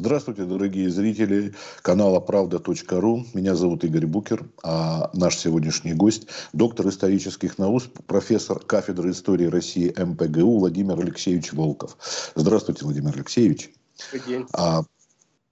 Здравствуйте, 0.00 0.44
дорогие 0.44 0.88
зрители 0.88 1.52
канала 1.82 2.20
правда.ру. 2.20 3.26
Меня 3.34 3.54
зовут 3.54 3.84
Игорь 3.84 4.06
Букер, 4.06 4.48
а 4.62 5.10
наш 5.12 5.36
сегодняшний 5.36 5.92
гость– 5.92 6.26
доктор 6.54 6.88
исторических 6.88 7.58
наук, 7.58 7.82
профессор 8.06 8.60
кафедры 8.60 9.10
истории 9.10 9.44
России 9.44 9.94
МПГУ 9.94 10.60
Владимир 10.60 10.98
Алексеевич 10.98 11.52
Волков. 11.52 11.98
Здравствуйте, 12.34 12.86
Владимир 12.86 13.12
Алексеевич. 13.14 13.74
Добрый 14.10 14.26
день. 14.26 14.46
А, 14.54 14.84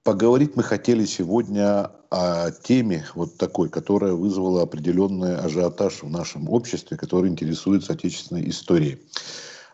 поговорить 0.02 0.56
мы 0.56 0.62
хотели 0.62 1.04
сегодня 1.04 1.90
о 2.08 2.50
теме 2.50 3.04
вот 3.14 3.36
такой, 3.36 3.68
которая 3.68 4.14
вызвала 4.14 4.62
определенный 4.62 5.36
ажиотаж 5.36 6.02
в 6.02 6.08
нашем 6.08 6.48
обществе, 6.48 6.96
который 6.96 7.28
интересуется 7.28 7.92
отечественной 7.92 8.48
историей 8.48 8.98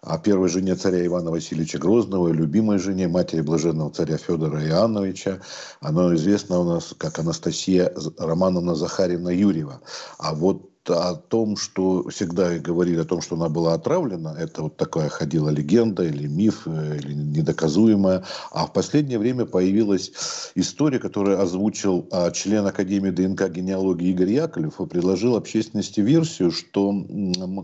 о 0.07 0.18
первой 0.18 0.48
жене 0.48 0.75
царя 0.75 1.05
Ивана 1.05 1.30
Васильевича 1.30 1.79
Грозного, 1.79 2.29
любимой 2.29 2.79
жене, 2.79 3.09
матери 3.09 3.41
блаженного 3.41 3.91
царя 3.91 4.18
Федора 4.18 4.62
Иоанновича. 4.62 5.41
Она 5.80 6.14
известна 6.14 6.58
у 6.58 6.64
нас 6.64 6.95
как 6.96 7.18
Анастасия 7.18 7.93
Романовна 8.18 8.75
Захарина 8.75 9.31
Юрьева. 9.31 9.81
А 10.18 10.35
вот 10.35 10.74
о 10.91 11.15
том, 11.15 11.57
что 11.57 12.09
всегда 12.09 12.59
говорили 12.59 13.01
о 13.01 13.05
том, 13.05 13.21
что 13.21 13.37
она 13.37 13.49
была 13.49 13.75
отравлена, 13.75 14.35
это 14.39 14.63
вот 14.63 14.77
такая 14.77 15.09
ходила 15.09 15.49
легенда 15.51 16.05
или 16.05 16.27
миф, 16.27 16.63
э, 16.67 16.99
или 16.99 17.13
недоказуемая. 17.13 18.25
А 18.51 18.67
в 18.67 18.73
последнее 18.73 19.19
время 19.19 19.47
появилась 19.47 20.13
история, 20.55 20.99
которую 20.99 21.41
озвучил 21.41 22.07
а, 22.11 22.31
член 22.31 22.67
Академии 22.67 23.11
ДНК 23.11 23.49
генеалогии 23.49 24.09
Игорь 24.09 24.33
Яковлев 24.33 24.81
и 24.81 24.87
предложил 24.87 25.37
общественности 25.37 26.01
версию, 26.01 26.51
что, 26.51 26.95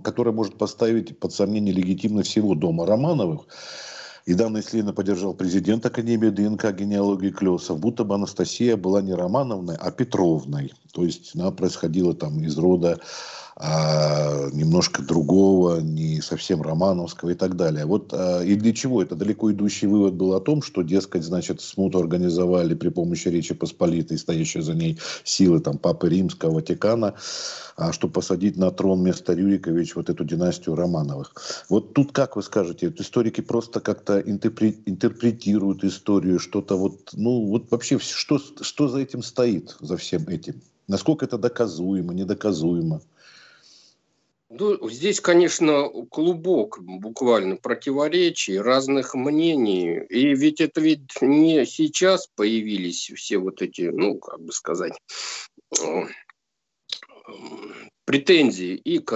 которая 0.03 0.35
может 0.35 0.59
поставить 0.59 1.19
под 1.19 1.33
сомнение 1.33 1.75
легитимность 1.75 2.31
всего 2.31 2.55
дома 2.55 2.87
Романовых. 2.87 3.47
И 4.31 4.35
данное 4.35 4.61
исследование 4.61 4.95
поддержал 4.95 5.35
президент 5.35 5.85
Академии 5.87 6.29
ДНК 6.29 6.71
генеалогии 6.71 7.31
Клесов, 7.31 7.81
будто 7.81 8.05
бы 8.05 8.15
Анастасия 8.15 8.77
была 8.77 9.03
не 9.03 9.13
Романовной, 9.13 9.75
а 9.75 9.91
Петровной. 9.91 10.73
То 10.93 11.05
есть 11.05 11.33
она 11.35 11.51
происходила 11.51 12.15
там 12.15 12.41
из 12.45 12.57
рода 12.57 13.01
а, 13.63 14.49
немножко 14.53 15.03
другого, 15.03 15.81
не 15.81 16.23
совсем 16.23 16.63
романовского 16.63 17.31
и 17.31 17.35
так 17.35 17.57
далее. 17.57 17.85
Вот 17.85 18.11
а, 18.15 18.43
и 18.43 18.55
для 18.55 18.73
чего 18.73 19.03
это 19.03 19.15
далеко 19.15 19.53
идущий 19.53 19.87
вывод 19.87 20.15
был 20.15 20.33
о 20.33 20.41
том, 20.41 20.63
что, 20.63 20.81
дескать, 20.81 21.25
значит, 21.25 21.61
смуту 21.61 21.99
организовали 21.99 22.73
при 22.73 22.89
помощи 22.89 23.29
Речи 23.29 23.53
Посполитой, 23.53 24.17
стоящей 24.17 24.63
за 24.63 24.73
ней 24.73 24.99
силы 25.25 25.61
там 25.61 25.77
Папы 25.77 26.09
Римского, 26.09 26.55
Ватикана, 26.55 27.17
а, 27.77 27.93
чтобы 27.93 28.15
посадить 28.15 28.57
на 28.57 28.71
трон 28.71 29.01
вместо 29.01 29.35
Рюрикович 29.35 29.95
вот 29.95 30.09
эту 30.09 30.25
династию 30.25 30.75
Романовых. 30.75 31.35
Вот 31.69 31.93
тут 31.93 32.13
как 32.13 32.37
вы 32.37 32.43
скажете, 32.43 32.89
вот 32.89 32.99
историки 32.99 33.43
просто 33.43 33.81
как-то 33.81 34.21
интерпретируют 34.21 35.85
историю, 35.85 36.39
что-то 36.39 36.79
вот, 36.79 37.11
ну 37.13 37.45
вот 37.49 37.71
вообще 37.71 37.99
что, 37.99 38.39
что 38.39 38.89
за 38.89 39.01
этим 39.01 39.23
стоит, 39.23 39.77
за 39.81 39.99
всем 39.99 40.29
этим? 40.29 40.63
Насколько 40.89 41.27
это 41.27 41.37
доказуемо, 41.37 42.15
недоказуемо? 42.15 43.03
Ну, 44.53 44.91
здесь, 44.91 45.21
конечно, 45.21 45.89
клубок 46.11 46.83
буквально 46.83 47.55
противоречий, 47.55 48.59
разных 48.59 49.15
мнений. 49.15 50.01
И 50.09 50.35
ведь 50.35 50.61
это 50.61 50.81
ведь 50.81 51.23
не 51.23 51.65
сейчас 51.65 52.27
появились 52.35 53.13
все 53.15 53.39
вот 53.39 53.63
эти, 53.63 53.83
ну, 53.83 54.19
как 54.19 54.41
бы 54.41 54.53
сказать, 54.53 54.99
э, 55.81 56.03
претензии 58.05 58.75
и 58.75 58.99
к 58.99 59.15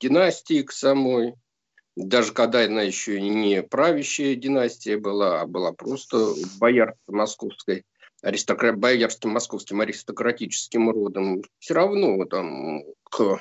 династии, 0.00 0.62
к 0.62 0.72
самой, 0.72 1.34
даже 1.94 2.32
когда 2.32 2.64
она 2.64 2.82
еще 2.82 3.20
не 3.20 3.62
правящая 3.62 4.34
династия 4.34 4.98
была, 4.98 5.42
а 5.42 5.46
была 5.46 5.70
просто 5.70 6.34
боярство 6.58 7.12
московской 7.12 7.84
аристокра... 8.22 8.72
боярским 8.72 9.30
московским 9.30 9.80
аристократическим 9.80 10.90
родом, 10.90 11.42
все 11.60 11.74
равно 11.74 12.24
там 12.24 12.82
к 13.04 13.40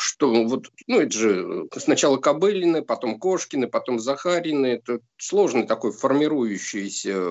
что 0.00 0.44
вот, 0.44 0.70
ну, 0.86 1.00
это 1.00 1.12
же 1.12 1.68
сначала 1.76 2.16
Кобылины, 2.16 2.82
потом 2.82 3.18
Кошкины, 3.18 3.68
потом 3.68 3.98
Захарины. 3.98 4.66
Это 4.66 5.00
сложный 5.18 5.66
такой 5.66 5.92
формирующийся 5.92 7.22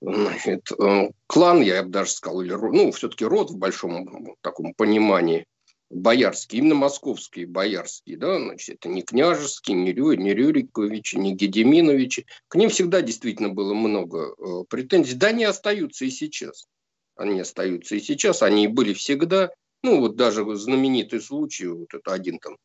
значит, 0.00 0.70
э, 0.72 1.10
клан, 1.26 1.62
я 1.62 1.82
бы 1.82 1.90
даже 1.90 2.10
сказал, 2.10 2.42
или, 2.42 2.52
ну, 2.52 2.92
все-таки 2.92 3.24
род 3.24 3.50
в 3.50 3.56
большом 3.56 4.36
таком 4.42 4.74
понимании 4.74 5.46
боярский, 5.90 6.58
именно 6.58 6.76
московский 6.76 7.44
боярский, 7.44 8.16
да, 8.16 8.38
значит, 8.38 8.76
это 8.76 8.88
не 8.88 9.02
княжеский, 9.02 9.74
не, 9.74 9.92
Рю, 9.92 10.12
не 10.12 10.32
Рюриковичи, 10.32 11.16
не 11.16 11.34
Гедеминовичи. 11.34 12.26
К 12.48 12.54
ним 12.54 12.70
всегда 12.70 13.02
действительно 13.02 13.48
было 13.48 13.74
много 13.74 14.34
э, 14.38 14.64
претензий. 14.68 15.14
Да, 15.14 15.28
они 15.28 15.44
остаются 15.44 16.04
и 16.04 16.10
сейчас. 16.10 16.68
Они 17.16 17.40
остаются 17.40 17.96
и 17.96 18.00
сейчас, 18.00 18.42
они 18.42 18.64
и 18.64 18.68
были 18.68 18.94
всегда. 18.94 19.50
Ну, 19.82 20.00
вот 20.00 20.16
даже 20.16 20.44
знаменитый 20.56 21.20
случай, 21.20 21.66
вот 21.66 21.94
это 21.94 22.12
один 22.12 22.38
там 22.38 22.56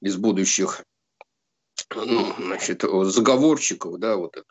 из 0.00 0.16
будущих 0.16 0.84
ну, 1.94 2.34
значит, 2.38 2.82
заговорщиков, 2.82 3.98
да, 3.98 4.16
вот 4.16 4.36
это, 4.36 4.46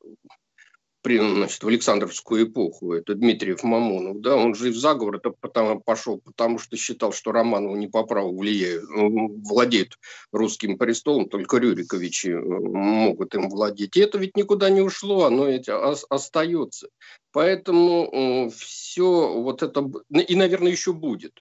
при, 1.01 1.19
значит, 1.19 1.63
в 1.63 1.67
Александровскую 1.67 2.47
эпоху, 2.47 2.94
это 2.94 3.13
Дмитриев 3.13 3.63
Мамонов, 3.63 4.19
да, 4.22 4.35
он 4.35 4.56
же 4.56 4.72
в 4.72 4.75
заговор 4.75 5.17
это 5.17 5.29
потому, 5.29 5.79
пошел, 5.79 6.19
потому 6.19 6.57
что 6.57 6.75
считал, 6.75 7.13
что 7.13 7.31
Романовы 7.31 7.77
не 7.77 7.88
по 7.88 8.03
праву 8.03 8.38
влияют, 8.38 8.89
ну, 8.89 9.39
владеют 9.44 9.97
русским 10.31 10.77
престолом, 10.77 11.29
только 11.29 11.57
Рюриковичи 11.57 12.29
э, 12.29 12.39
могут 12.39 13.35
им 13.35 13.50
владеть. 13.50 13.95
И 13.95 14.00
это 14.00 14.17
ведь 14.17 14.35
никуда 14.35 14.69
не 14.69 14.81
ушло, 14.81 15.25
оно 15.25 15.47
ведь 15.47 15.69
остается. 15.69 16.89
Поэтому 17.31 18.09
э, 18.11 18.50
все 18.50 19.33
вот 19.39 19.61
это, 19.61 19.89
и, 20.09 20.35
наверное, 20.35 20.72
еще 20.72 20.94
будет 20.94 21.39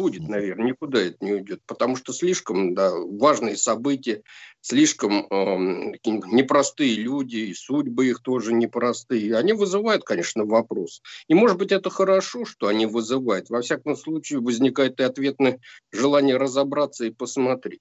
будет, 0.00 0.28
наверное, 0.28 0.68
никуда 0.68 1.00
это 1.00 1.16
не 1.20 1.32
уйдет, 1.32 1.60
потому 1.66 1.96
что 1.96 2.12
слишком 2.12 2.74
да, 2.74 2.90
важные 2.94 3.56
события, 3.56 4.22
слишком 4.62 5.26
э, 5.30 5.94
непростые 6.04 6.94
люди, 6.94 7.36
и 7.36 7.54
судьбы 7.54 8.08
их 8.08 8.22
тоже 8.22 8.54
непростые. 8.54 9.36
Они 9.36 9.52
вызывают, 9.52 10.04
конечно, 10.04 10.46
вопрос. 10.46 11.02
И, 11.28 11.34
может 11.34 11.58
быть, 11.58 11.72
это 11.72 11.90
хорошо, 11.90 12.44
что 12.46 12.68
они 12.68 12.86
вызывают. 12.86 13.50
Во 13.50 13.60
всяком 13.60 13.94
случае, 13.94 14.40
возникает 14.40 14.98
и 15.00 15.02
ответное 15.02 15.60
желание 15.92 16.36
разобраться 16.36 17.04
и 17.04 17.10
посмотреть. 17.10 17.80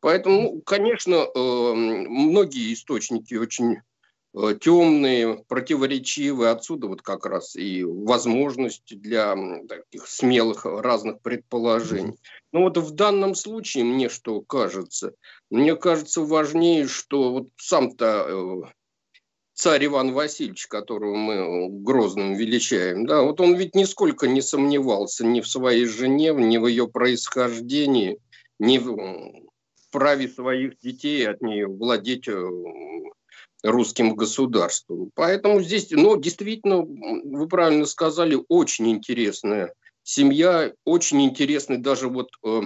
Поэтому, 0.00 0.42
ну, 0.42 0.60
конечно, 0.60 1.14
э, 1.14 1.72
многие 1.74 2.72
источники 2.72 3.34
очень 3.34 3.78
темные, 4.60 5.44
противоречивые. 5.48 6.50
Отсюда 6.50 6.86
вот 6.86 7.02
как 7.02 7.26
раз 7.26 7.56
и 7.56 7.84
возможности 7.84 8.94
для 8.94 9.34
таких 9.68 10.06
смелых 10.06 10.64
разных 10.64 11.20
предположений. 11.20 12.18
Но 12.52 12.62
вот 12.62 12.78
в 12.78 12.92
данном 12.92 13.34
случае 13.34 13.84
мне 13.84 14.08
что 14.08 14.40
кажется? 14.40 15.14
Мне 15.50 15.76
кажется 15.76 16.22
важнее, 16.22 16.86
что 16.86 17.32
вот 17.32 17.48
сам-то 17.56 18.26
э, 18.28 18.68
царь 19.54 19.86
Иван 19.86 20.12
Васильевич, 20.12 20.66
которого 20.66 21.14
мы 21.14 21.68
грозным 21.82 22.34
величаем, 22.34 23.06
да, 23.06 23.22
вот 23.22 23.40
он 23.40 23.56
ведь 23.56 23.74
нисколько 23.74 24.28
не 24.28 24.40
сомневался 24.40 25.26
ни 25.26 25.40
в 25.40 25.48
своей 25.48 25.86
жене, 25.86 26.32
ни 26.32 26.58
в 26.58 26.66
ее 26.66 26.88
происхождении, 26.88 28.18
ни 28.58 28.78
в 28.78 29.48
праве 29.90 30.28
своих 30.28 30.78
детей 30.78 31.28
от 31.28 31.42
нее 31.42 31.66
владеть 31.66 32.28
э, 32.28 32.48
русским 33.62 34.14
государством. 34.14 35.10
Поэтому 35.14 35.60
здесь, 35.60 35.90
ну, 35.90 36.16
действительно, 36.16 36.82
вы 36.82 37.48
правильно 37.48 37.86
сказали, 37.86 38.38
очень 38.48 38.90
интересная 38.90 39.72
семья, 40.02 40.72
очень 40.84 41.22
интересный 41.22 41.78
даже 41.78 42.08
вот 42.08 42.30
э, 42.44 42.60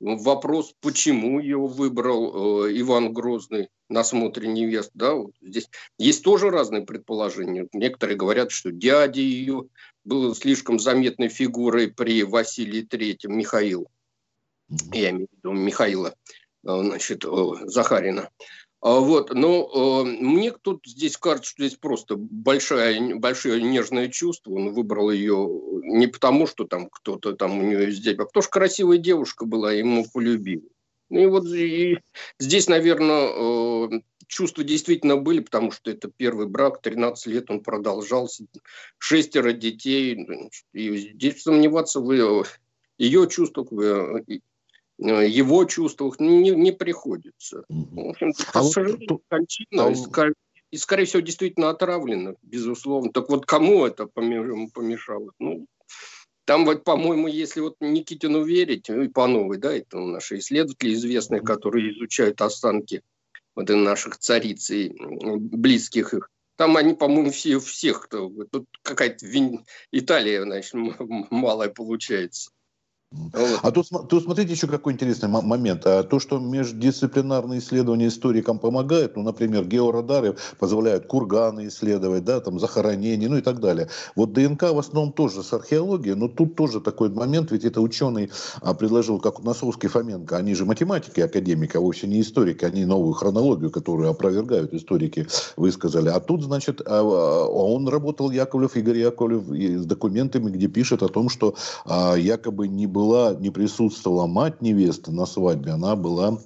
вопрос, 0.00 0.74
почему 0.80 1.40
его 1.40 1.66
выбрал 1.66 2.66
э, 2.66 2.80
Иван 2.80 3.12
Грозный 3.12 3.68
на 3.88 4.04
смотре 4.04 4.48
невест. 4.48 4.90
Да, 4.94 5.14
вот 5.14 5.32
здесь 5.40 5.68
есть 5.98 6.24
тоже 6.24 6.50
разные 6.50 6.82
предположения. 6.82 7.68
Некоторые 7.72 8.16
говорят, 8.16 8.50
что 8.50 8.72
дядя 8.72 9.20
ее 9.20 9.68
был 10.04 10.34
слишком 10.34 10.78
заметной 10.78 11.28
фигурой 11.28 11.88
при 11.88 12.22
Василии 12.24 12.82
Третьем, 12.82 13.38
Михаил. 13.38 13.88
Я 14.92 15.10
имею 15.10 15.28
в 15.30 15.36
виду 15.36 15.52
Михаила 15.52 16.14
э, 16.66 16.82
значит, 16.82 17.24
э, 17.24 17.28
Захарина. 17.66 18.30
А 18.86 19.00
вот, 19.00 19.34
но 19.34 20.04
э, 20.04 20.04
мне 20.04 20.52
тут 20.52 20.86
здесь 20.86 21.16
кажется, 21.16 21.50
что 21.50 21.66
здесь 21.66 21.76
просто 21.76 22.14
большое, 22.14 23.16
большое 23.16 23.60
нежное 23.60 24.06
чувство. 24.06 24.52
Он 24.52 24.72
выбрал 24.72 25.10
ее 25.10 25.50
не 25.82 26.06
потому, 26.06 26.46
что 26.46 26.66
там 26.66 26.88
кто-то 26.88 27.32
там 27.32 27.58
у 27.58 27.62
нее 27.62 27.90
дети, 27.90 28.14
а 28.14 28.24
потому 28.24 28.42
что 28.44 28.50
красивая 28.52 28.98
девушка 28.98 29.44
была, 29.44 29.72
ему 29.72 30.06
полюбил. 30.14 30.62
Ну 31.10 31.18
и 31.18 31.26
вот 31.26 31.46
и 31.46 31.98
здесь, 32.38 32.68
наверное, 32.68 33.32
э, 33.34 34.00
чувства 34.28 34.62
действительно 34.62 35.16
были, 35.16 35.40
потому 35.40 35.72
что 35.72 35.90
это 35.90 36.08
первый 36.08 36.46
брак, 36.46 36.80
13 36.80 37.26
лет 37.26 37.50
он 37.50 37.64
продолжался, 37.64 38.44
шестеро 38.98 39.52
детей. 39.52 40.28
И 40.72 40.96
здесь 40.96 41.42
сомневаться 41.42 41.98
в 41.98 42.12
ее 42.98 43.28
чувствах, 43.28 43.66
в 43.72 43.80
Э, 43.80 44.38
его 44.98 45.64
чувствах 45.64 46.18
не, 46.20 46.50
не 46.50 46.72
приходится. 46.72 47.64
В 47.68 48.08
общем, 48.08 48.32
а 48.52 48.62
вот, 48.62 49.22
кончина, 49.28 49.86
а... 49.86 50.32
и, 50.70 50.76
скорее 50.76 51.04
всего, 51.04 51.20
действительно 51.20 51.70
отравлено, 51.70 52.36
безусловно. 52.42 53.12
Так 53.12 53.28
вот, 53.28 53.46
кому 53.46 53.86
это 53.86 54.06
помешало? 54.06 55.32
Ну, 55.38 55.66
там 56.46 56.64
вот, 56.64 56.84
по-моему, 56.84 57.26
если 57.26 57.60
вот 57.60 57.76
Никитину 57.80 58.44
верить, 58.44 58.88
ну 58.88 59.02
и 59.02 59.08
Пановой, 59.08 59.58
да, 59.58 59.72
это 59.72 59.98
наши 59.98 60.38
исследователи 60.38 60.94
известные, 60.94 61.42
которые 61.42 61.92
изучают 61.92 62.40
останки 62.40 63.02
вот 63.54 63.68
наших 63.68 64.18
цариц 64.18 64.70
и 64.70 64.94
близких 64.98 66.14
их, 66.14 66.30
там 66.56 66.76
они, 66.76 66.94
по-моему, 66.94 67.30
все, 67.30 67.58
всех, 67.58 68.02
кто... 68.04 68.30
Тут 68.50 68.66
какая-то 68.82 69.26
Италия, 69.92 70.42
значит, 70.42 70.74
малая 71.30 71.68
получается. 71.68 72.50
А 73.62 73.70
тут, 73.70 73.86
тут 74.08 74.24
смотрите 74.24 74.52
еще 74.52 74.66
какой 74.66 74.92
интересный 74.92 75.28
момент. 75.28 75.86
А 75.86 76.02
то, 76.02 76.18
что 76.18 76.40
междисциплинарные 76.40 77.60
исследования 77.60 78.08
историкам 78.08 78.58
помогают, 78.58 79.14
ну, 79.14 79.22
например, 79.22 79.64
георадары 79.64 80.36
позволяют 80.58 81.06
курганы 81.06 81.68
исследовать, 81.68 82.24
да, 82.24 82.40
там, 82.40 82.58
захоронения, 82.58 83.28
ну 83.28 83.36
и 83.36 83.42
так 83.42 83.60
далее. 83.60 83.88
Вот 84.16 84.32
ДНК 84.32 84.62
в 84.72 84.78
основном 84.78 85.12
тоже 85.12 85.44
с 85.44 85.52
археологией, 85.52 86.16
но 86.16 86.26
тут 86.26 86.56
тоже 86.56 86.80
такой 86.80 87.08
момент, 87.10 87.52
ведь 87.52 87.64
это 87.64 87.80
ученый 87.80 88.30
а, 88.60 88.74
предложил, 88.74 89.20
как 89.20 89.42
Носовский 89.42 89.88
Фоменко, 89.88 90.36
они 90.36 90.54
же 90.54 90.64
математики, 90.64 91.20
академики, 91.20 91.76
а 91.76 91.80
вовсе 91.80 92.08
не 92.08 92.20
историки, 92.20 92.64
они 92.64 92.84
новую 92.84 93.14
хронологию, 93.14 93.70
которую 93.70 94.10
опровергают 94.10 94.74
историки, 94.74 95.28
высказали. 95.56 96.08
А 96.08 96.18
тут, 96.18 96.42
значит, 96.42 96.80
а, 96.84 97.00
а 97.02 97.46
он 97.46 97.86
работал, 97.86 98.32
Яковлев, 98.32 98.76
Игорь 98.76 98.98
Яковлев, 98.98 99.44
с 99.46 99.86
документами, 99.86 100.50
где 100.50 100.66
пишет 100.66 101.04
о 101.04 101.08
том, 101.08 101.28
что 101.28 101.54
якобы 101.86 102.66
не 102.66 102.86
была, 102.96 103.34
не 103.34 103.50
присутствовала 103.50 104.26
мать 104.26 104.62
невесты 104.62 105.12
на 105.12 105.26
свадьбе, 105.26 105.72
она 105.72 105.96
была 105.96 106.38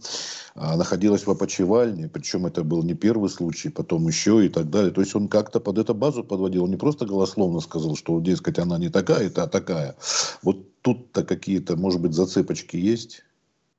а, 0.56 0.76
находилась 0.76 1.24
в 1.24 1.30
опочивальне, 1.30 2.08
причем 2.08 2.46
это 2.46 2.64
был 2.64 2.82
не 2.82 2.94
первый 2.94 3.30
случай, 3.30 3.68
потом 3.68 4.08
еще 4.08 4.44
и 4.44 4.48
так 4.48 4.68
далее. 4.68 4.90
То 4.90 5.00
есть 5.00 5.14
он 5.14 5.28
как-то 5.28 5.60
под 5.60 5.78
эту 5.78 5.94
базу 5.94 6.24
подводил, 6.24 6.64
он 6.64 6.70
не 6.70 6.76
просто 6.76 7.06
голословно 7.06 7.60
сказал, 7.60 7.94
что, 7.94 8.20
дескать, 8.20 8.58
она 8.58 8.78
не 8.78 8.88
такая, 8.88 9.28
это 9.28 9.44
а 9.44 9.46
такая. 9.46 9.96
Вот 10.42 10.58
тут-то 10.82 11.22
какие-то, 11.22 11.76
может 11.76 12.00
быть, 12.00 12.14
зацепочки 12.14 12.76
есть? 12.76 13.22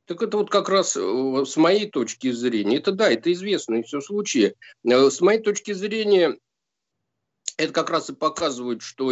Так 0.06 0.21
это 0.21 0.38
вот 0.38 0.50
как 0.50 0.69
раз 0.69 0.95
э, 0.97 1.44
с 1.45 1.57
моей 1.57 1.89
точки 1.89 2.31
зрения, 2.31 2.77
это 2.77 2.94
да, 2.94 3.12
это 3.12 3.31
известные 3.33 3.83
все 3.83 4.00
случаи. 4.00 4.56
Э, 4.85 5.09
с 5.09 5.19
моей 5.19 5.41
точки 5.41 5.74
зрения, 5.74 6.38
это 7.62 7.74
как 7.74 7.92
раз 7.92 8.10
и 8.10 8.13
показывает, 8.13 8.81
что 8.81 9.12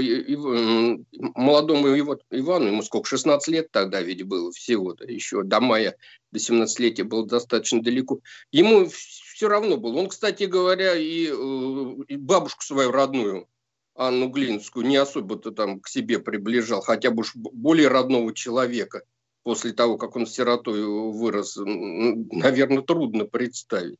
молодому 1.36 1.88
Ивану, 1.98 2.68
ему 2.68 2.82
сколько, 2.82 3.08
16 3.08 3.48
лет 3.50 3.72
тогда 3.72 4.02
ведь 4.02 4.24
было 4.24 4.52
всего-то, 4.52 5.06
еще 5.06 5.44
до 5.44 5.60
мая, 5.60 5.96
до 6.32 6.40
17-летия 6.40 7.04
было 7.04 7.28
достаточно 7.28 7.82
далеко. 7.84 8.22
Ему 8.52 8.90
все 8.90 9.48
равно 9.48 9.78
было. 9.78 10.00
Он, 10.00 10.08
кстати 10.08 10.46
говоря, 10.46 10.96
и, 10.96 11.28
э, 11.28 11.96
и 12.08 12.18
бабушку 12.18 12.64
свою 12.64 12.92
родную, 12.92 13.48
Анну 13.94 14.30
Глинскую, 14.30 14.88
не 14.88 14.98
особо-то 14.98 15.52
там 15.52 15.80
к 15.80 15.88
себе 15.88 16.18
приближал, 16.18 16.82
хотя 16.82 17.12
бы 17.12 17.22
уж 17.22 17.36
более 17.36 17.90
родного 17.90 18.34
человека 18.34 19.04
после 19.44 19.74
того, 19.74 19.98
как 19.98 20.16
он 20.16 20.26
сиротой 20.26 20.84
вырос, 20.84 21.56
наверное, 21.58 22.82
трудно 22.82 23.26
представить. 23.26 24.00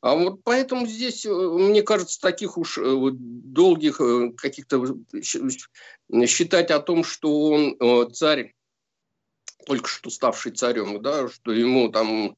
А 0.00 0.14
вот 0.14 0.40
поэтому 0.44 0.86
здесь, 0.86 1.26
э, 1.26 1.30
мне 1.30 1.82
кажется, 1.82 2.20
таких 2.20 2.56
уж 2.56 2.78
э, 2.78 2.82
долгих 3.12 4.00
э, 4.00 4.30
каких-то 4.36 4.96
считать 5.22 6.70
о 6.70 6.78
том, 6.78 7.02
что 7.02 7.50
он 7.50 8.12
царь, 8.12 8.54
только 9.66 9.88
что 9.88 10.10
ставший 10.10 10.52
царем, 10.52 11.02
да, 11.02 11.28
что 11.28 11.52
ему 11.52 11.90
там 11.90 12.36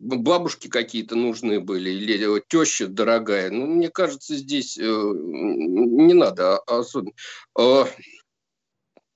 бабушки 0.00 0.68
какие-то 0.68 1.14
нужны 1.16 1.60
были 1.60 1.90
или 1.90 2.42
теща 2.48 2.88
дорогая. 2.88 3.50
Ну, 3.50 3.66
мне 3.66 3.88
кажется, 3.88 4.34
здесь 4.34 4.76
не 4.78 6.14
надо 6.14 6.58
особенно. 6.58 7.12
А, 7.56 7.86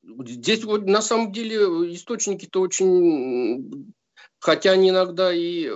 здесь 0.04 0.62
вот 0.62 0.84
на 0.84 1.02
самом 1.02 1.32
деле 1.32 1.56
источники-то 1.94 2.60
очень, 2.60 3.92
хотя 4.38 4.72
они 4.72 4.90
иногда 4.90 5.34
и 5.34 5.68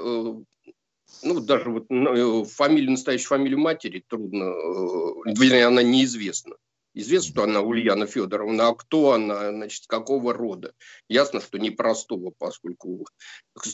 ну, 1.22 1.40
даже 1.40 1.70
вот 1.70 1.86
ну, 1.88 2.42
э, 2.42 2.44
фамилию, 2.44 2.92
настоящую 2.92 3.28
фамилию 3.28 3.58
матери 3.58 4.04
трудно, 4.06 4.44
э, 4.44 5.32
вернее, 5.38 5.66
она 5.66 5.82
неизвестна. 5.82 6.56
Известно, 6.92 7.30
что 7.30 7.42
она 7.44 7.60
Ульяна 7.60 8.06
Федоровна, 8.06 8.68
а 8.68 8.74
кто 8.74 9.12
она, 9.12 9.50
значит, 9.50 9.84
какого 9.86 10.34
рода? 10.34 10.72
Ясно, 11.08 11.40
что 11.40 11.58
непростого, 11.58 12.32
поскольку 12.36 13.06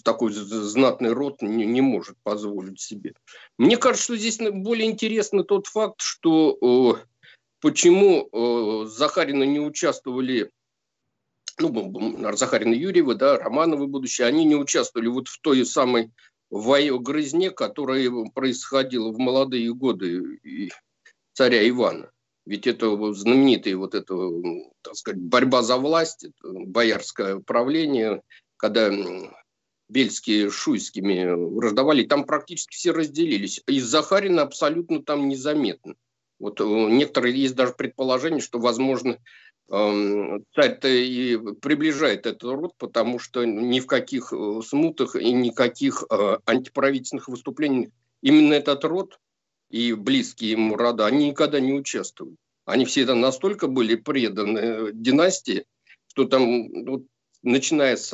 такой 0.05 0.33
знатный 0.33 1.13
род 1.13 1.41
не, 1.41 1.65
не 1.65 1.81
может 1.81 2.17
позволить 2.23 2.81
себе. 2.81 3.15
Мне 3.57 3.79
кажется, 3.79 4.05
что 4.05 4.17
здесь 4.17 4.39
более 4.39 4.91
интересно 4.91 5.45
тот 5.45 5.67
факт, 5.67 6.03
что 6.03 6.59
э, 6.61 7.07
почему 7.61 8.29
э, 8.31 8.87
Захарина 8.87 9.45
не 9.45 9.61
участвовали 9.61 10.51
ну, 11.59 12.37
Захарина 12.37 12.75
Юрьева, 12.75 13.15
да, 13.15 13.39
Романовы 13.39 13.87
будущее, 13.87 14.27
они 14.27 14.45
не 14.45 14.57
участвовали 14.57 15.09
вот 15.09 15.29
в 15.29 15.41
той 15.41 15.65
самой 15.65 16.11
в 16.51 16.99
грызне, 16.99 17.51
которая 17.51 18.11
происходила 18.35 19.11
в 19.11 19.19
молодые 19.19 19.75
годы 19.75 20.39
царя 21.33 21.69
Ивана. 21.69 22.11
Ведь 22.45 22.67
это 22.67 23.13
знаменитая 23.13 23.77
вот 23.77 23.95
эта, 23.95 24.15
так 24.83 24.95
сказать, 24.95 25.21
борьба 25.21 25.63
за 25.63 25.77
власть, 25.77 26.27
боярское 26.43 27.39
правление, 27.41 28.23
когда 28.57 28.91
Бельские 29.89 30.51
Шуйскими 30.51 31.61
раздавали, 31.61 32.05
там 32.05 32.25
практически 32.25 32.75
все 32.75 32.91
разделились. 32.91 33.63
Из 33.69 33.85
Захарина 33.85 34.43
абсолютно 34.43 35.03
там 35.03 35.29
незаметно. 35.29 35.95
Вот 36.39 36.61
э, 36.61 36.65
некоторые 36.65 37.41
есть 37.41 37.55
даже 37.55 37.73
предположение, 37.73 38.41
что, 38.41 38.59
возможно, 38.59 39.19
царь-то 39.69 40.89
и 40.89 41.37
приближает 41.61 42.27
этот 42.27 42.45
род, 42.45 42.75
потому 42.79 43.19
что 43.19 43.45
ни 43.45 43.81
в 43.81 43.87
каких 43.87 44.33
э, 44.33 44.61
смутах 44.65 45.17
и 45.17 45.33
никаких 45.33 46.05
э, 46.09 46.39
антиправительственных 46.47 47.29
выступлений 47.29 47.91
именно 48.23 48.55
этот 48.55 48.85
род 48.85 49.19
и 49.71 49.93
близкие 49.93 50.53
ему 50.53 50.77
рода, 50.77 51.07
они 51.07 51.31
никогда 51.31 51.59
не 51.59 51.73
участвовали. 51.73 52.37
Они 52.65 52.85
все 52.85 53.03
это 53.03 53.15
настолько 53.15 53.67
были 53.67 53.97
преданы 53.97 54.93
династии, 54.93 55.67
что 56.09 56.27
там, 56.27 56.85
вот, 56.85 57.03
начиная 57.43 57.97
с 57.97 58.11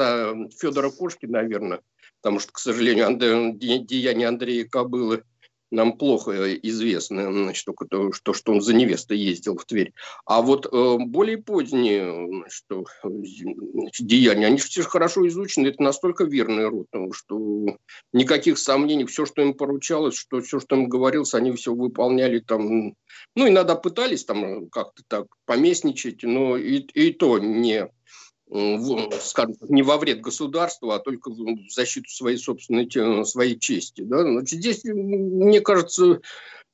Федора 0.58 0.90
Кошки, 0.90 1.26
наверное, 1.26 1.82
потому 2.22 2.38
что, 2.38 2.52
к 2.52 2.58
сожалению, 2.58 3.58
деяния 3.58 4.28
Андрея 4.28 4.66
Кобылы 4.66 5.25
нам 5.72 5.96
плохо 5.96 6.54
известно, 6.54 7.32
значит, 7.32 7.64
только 7.64 7.86
то, 7.86 8.12
что, 8.12 8.34
что 8.34 8.52
он 8.52 8.60
за 8.60 8.74
невестой 8.74 9.19
ездил 9.19 9.56
в 9.56 9.64
Тверь. 9.64 9.93
А 10.26 10.43
вот 10.43 10.67
э, 10.67 10.96
более 10.98 11.38
поздние 11.38 12.29
значит, 12.29 12.64
значит, 13.02 14.06
деяния, 14.06 14.46
они 14.46 14.58
все 14.58 14.82
хорошо 14.82 15.26
изучены, 15.26 15.69
это 15.69 15.82
настолько 15.82 16.24
верный 16.24 16.69
род, 16.69 16.86
что 17.12 17.79
никаких 18.12 18.58
сомнений, 18.58 19.06
все, 19.06 19.26
что 19.26 19.43
им 19.43 19.55
поручалось, 19.55 20.14
что 20.14 20.41
все, 20.43 20.60
что 20.60 20.76
им 20.76 20.88
говорилось, 20.88 21.34
они 21.34 21.52
все 21.52 21.74
выполняли 21.74 22.41
там, 22.41 22.94
ну, 23.34 23.48
иногда 23.48 23.74
пытались 23.74 24.24
там 24.24 24.69
как-то 24.69 25.02
так 25.08 25.26
поместничать, 25.46 26.22
но 26.22 26.56
и, 26.56 26.79
и 26.79 27.12
то 27.12 27.38
не 27.38 27.88
скажем 29.21 29.55
так, 29.55 29.71
не 29.71 29.82
во 29.82 29.97
вред 29.97 30.21
государству, 30.21 30.91
а 30.91 30.99
только 30.99 31.31
в 31.31 31.71
защиту 31.71 32.11
своей 32.11 32.37
собственной 32.37 33.25
своей 33.25 33.59
чести. 33.59 34.03
Да? 34.03 34.23
Значит, 34.23 34.59
здесь, 34.59 34.85
мне 34.85 35.61
кажется, 35.61 36.21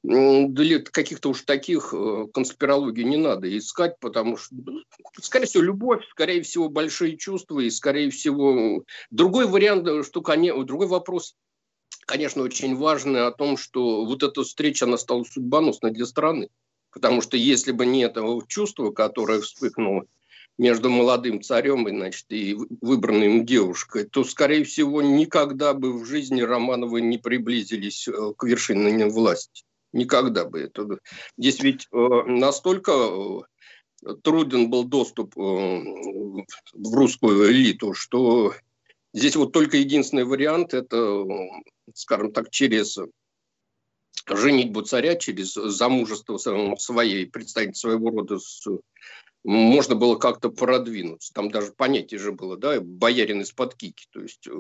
для 0.03 0.81
каких-то 0.81 1.31
уж 1.31 1.43
таких 1.43 1.93
э, 1.93 2.27
конспирологий 2.33 3.05
не 3.05 3.17
надо 3.17 3.57
искать, 3.57 3.99
потому 4.01 4.37
что, 4.37 4.55
скорее 5.21 5.47
всего, 5.47 5.65
любовь, 5.65 6.05
скорее 6.11 6.43
всего, 6.43 6.69
большие 6.69 7.17
чувства 7.17 7.61
и, 7.61 7.71
скорее 7.71 8.11
всего, 8.11 8.85
другой 9.11 9.47
вариант, 9.47 9.89
что, 10.07 10.21
конечно, 10.23 10.65
другой 10.65 10.87
вопрос, 10.87 11.35
конечно, 12.07 12.43
очень 12.43 12.77
важный 12.77 13.27
о 13.27 13.33
том, 13.33 13.57
что 13.57 14.05
вот 14.05 14.23
эта 14.23 14.43
встреча, 14.43 14.85
она 14.85 14.99
стала 14.99 15.25
судьбоносной 15.25 15.91
для 15.91 16.07
страны. 16.07 16.49
Потому 16.91 17.21
что 17.21 17.37
если 17.37 17.73
бы 17.73 17.85
не 17.85 18.03
этого 18.03 18.43
чувства, 18.49 18.93
которое 18.93 19.41
вспыхнуло 19.41 20.05
между 20.59 20.91
молодым 20.91 21.41
царем 21.41 21.89
и, 21.89 21.93
значит, 21.93 22.27
и 22.31 22.57
выбранной 22.81 23.27
им 23.27 23.47
девушкой, 23.47 24.05
то, 24.05 24.25
скорее 24.25 24.65
всего, 24.65 25.01
никогда 25.01 25.73
бы 25.73 25.97
в 25.97 26.05
жизни 26.05 26.43
Романовы 26.43 27.01
не 27.01 27.17
приблизились 27.17 28.09
э, 28.09 28.33
к 28.37 28.45
вершинной 28.45 29.09
власти. 29.09 29.65
Никогда 29.93 30.45
бы 30.45 30.61
это. 30.61 30.99
Здесь 31.39 31.61
ведь 31.61 31.87
э, 31.93 31.97
настолько 32.27 32.93
э, 34.05 34.15
труден 34.23 34.69
был 34.69 34.85
доступ 34.85 35.35
в 35.37 36.45
русскую 36.93 37.51
элиту, 37.51 37.95
что 37.95 38.53
здесь 39.15 39.37
вот 39.37 39.53
только 39.53 39.77
единственный 39.77 40.25
вариант– 40.25 40.75
это, 40.75 41.25
скажем 41.95 42.33
так, 42.33 42.51
через 42.51 42.99
женитьбу 44.29 44.83
царя, 44.83 45.15
через 45.15 45.55
замужество 45.55 46.37
своей, 46.37 47.27
представить 47.27 47.77
своего 47.77 48.11
рода 48.11 48.39
с 48.39 48.67
можно 49.49 49.95
было 49.95 50.17
как-то 50.17 50.51
продвинуться. 50.51 51.33
Там 51.33 51.51
даже 51.51 51.73
понятие 51.73 52.21
же 52.21 52.33
было, 52.33 52.59
да, 52.59 52.81
боярин 52.83 53.41
из-под 53.41 53.75
кики, 53.75 54.07
то 54.11 54.21
есть 54.21 54.47
э, 54.47 54.53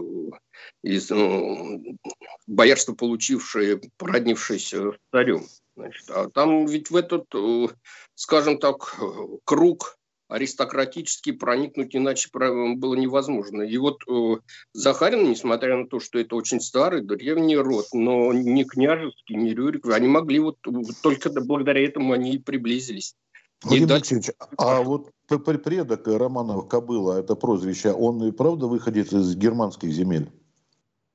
из, 0.82 1.10
ну, 1.10 1.98
боярство, 2.46 2.94
получившее, 2.94 3.82
породнившееся 3.98 4.92
царем. 5.12 5.44
Значит, 5.76 6.08
а 6.08 6.30
там 6.30 6.64
ведь 6.64 6.90
в 6.90 6.96
этот, 6.96 7.26
э, 7.34 7.68
скажем 8.14 8.58
так, 8.58 8.98
круг 9.44 9.98
аристократически 10.28 11.32
проникнуть 11.32 11.94
иначе 11.94 12.30
было 12.32 12.94
невозможно. 12.94 13.62
И 13.62 13.76
вот 13.76 14.02
э, 14.08 14.36
Захарин, 14.72 15.28
несмотря 15.28 15.76
на 15.76 15.86
то, 15.86 16.00
что 16.00 16.18
это 16.18 16.34
очень 16.34 16.60
старый, 16.60 17.02
древний 17.02 17.56
род, 17.56 17.86
но 17.92 18.32
не 18.32 18.64
княжеский, 18.64 19.36
не 19.36 19.54
Рюрик, 19.54 19.86
они 19.86 20.08
могли 20.08 20.38
вот 20.38 20.56
только 21.02 21.30
благодаря 21.30 21.84
этому 21.84 22.14
они 22.14 22.34
и 22.34 22.38
приблизились. 22.38 23.14
Владимир 23.62 23.94
Алексеевич, 23.94 24.30
а 24.56 24.82
вот 24.82 25.10
предок 25.28 26.06
Романова 26.06 26.62
Кобыла, 26.62 27.18
это 27.18 27.34
прозвище, 27.34 27.92
он 27.92 28.22
и 28.24 28.30
правда 28.30 28.66
выходит 28.66 29.12
из 29.12 29.34
германских 29.34 29.90
земель? 29.90 30.30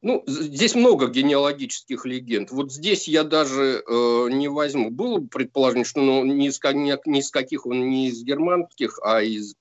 Ну, 0.02 0.22
здесь 0.28 0.76
много 0.76 1.08
генеалогических 1.08 2.06
легенд. 2.06 2.52
Вот 2.52 2.74
здесь 2.74 3.08
я 3.08 3.24
даже 3.24 3.82
э, 3.88 4.28
не 4.32 4.50
возьму. 4.50 4.92
Было 4.92 5.20
бы 5.20 5.30
предположение, 5.30 5.86
что 5.86 6.02
ну, 6.02 6.26
ни, 6.26 6.48
из, 6.48 6.60
ни, 6.62 7.10
ни 7.10 7.20
из 7.20 7.32
каких 7.32 7.66
он 7.66 7.90
не 7.90 8.10
из 8.10 8.22
германских, 8.22 9.00
а 9.02 9.22
из 9.22 9.56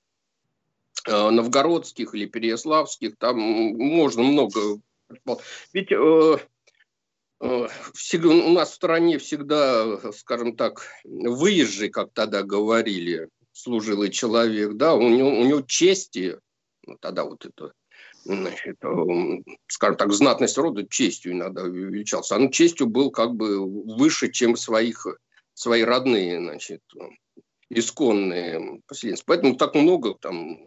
э, 1.07 1.31
новгородских 1.31 2.17
или 2.17 2.27
переяславских. 2.27 3.17
Там 3.19 3.39
можно 3.39 4.25
много 4.25 4.81
Ведь 5.73 5.93
э, 5.93 6.37
у 7.43 8.53
нас 8.53 8.71
в 8.71 8.75
стране 8.75 9.19
всегда, 9.19 9.99
скажем 10.13 10.57
так, 10.57 10.87
выезжий, 11.05 11.89
как 11.89 12.13
тогда 12.13 12.43
говорили, 12.43 13.29
служилый 13.53 14.11
человек, 14.11 14.75
да, 14.75 14.95
у 14.95 15.09
него, 15.09 15.29
у 15.29 15.45
него 15.45 15.63
чести, 15.63 16.39
ну, 16.87 16.97
тогда 17.01 17.25
вот 17.25 17.45
это 17.45 17.73
значит, 18.25 18.77
скажем 19.67 19.97
так, 19.97 20.13
знатность 20.13 20.57
рода 20.57 20.87
честью 20.89 21.33
иногда 21.33 21.63
величался. 21.63 22.37
Он 22.37 22.51
честью 22.51 22.87
был 22.87 23.11
как 23.11 23.35
бы 23.35 23.59
выше, 23.97 24.31
чем 24.31 24.57
своих, 24.57 25.05
свои 25.55 25.83
родные, 25.83 26.39
значит, 26.39 26.83
исконные 27.69 28.81
поселенцы. 28.87 29.25
Поэтому 29.27 29.57
так 29.57 29.75
много 29.75 30.15
там 30.15 30.59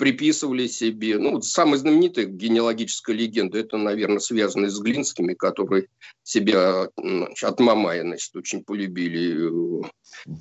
приписывали 0.00 0.66
себе. 0.66 1.18
Ну, 1.18 1.42
самая 1.42 1.76
знаменитая 1.76 2.24
генеалогическая 2.24 3.14
легенда, 3.14 3.58
это, 3.58 3.76
наверное, 3.76 4.18
связано 4.18 4.70
с 4.70 4.80
Глинскими, 4.80 5.34
которые 5.34 5.88
себя 6.22 6.88
значит, 6.96 7.44
от 7.44 7.60
Мамая, 7.60 8.00
значит, 8.00 8.34
очень 8.34 8.64
полюбили 8.64 9.82
э, 9.84 9.90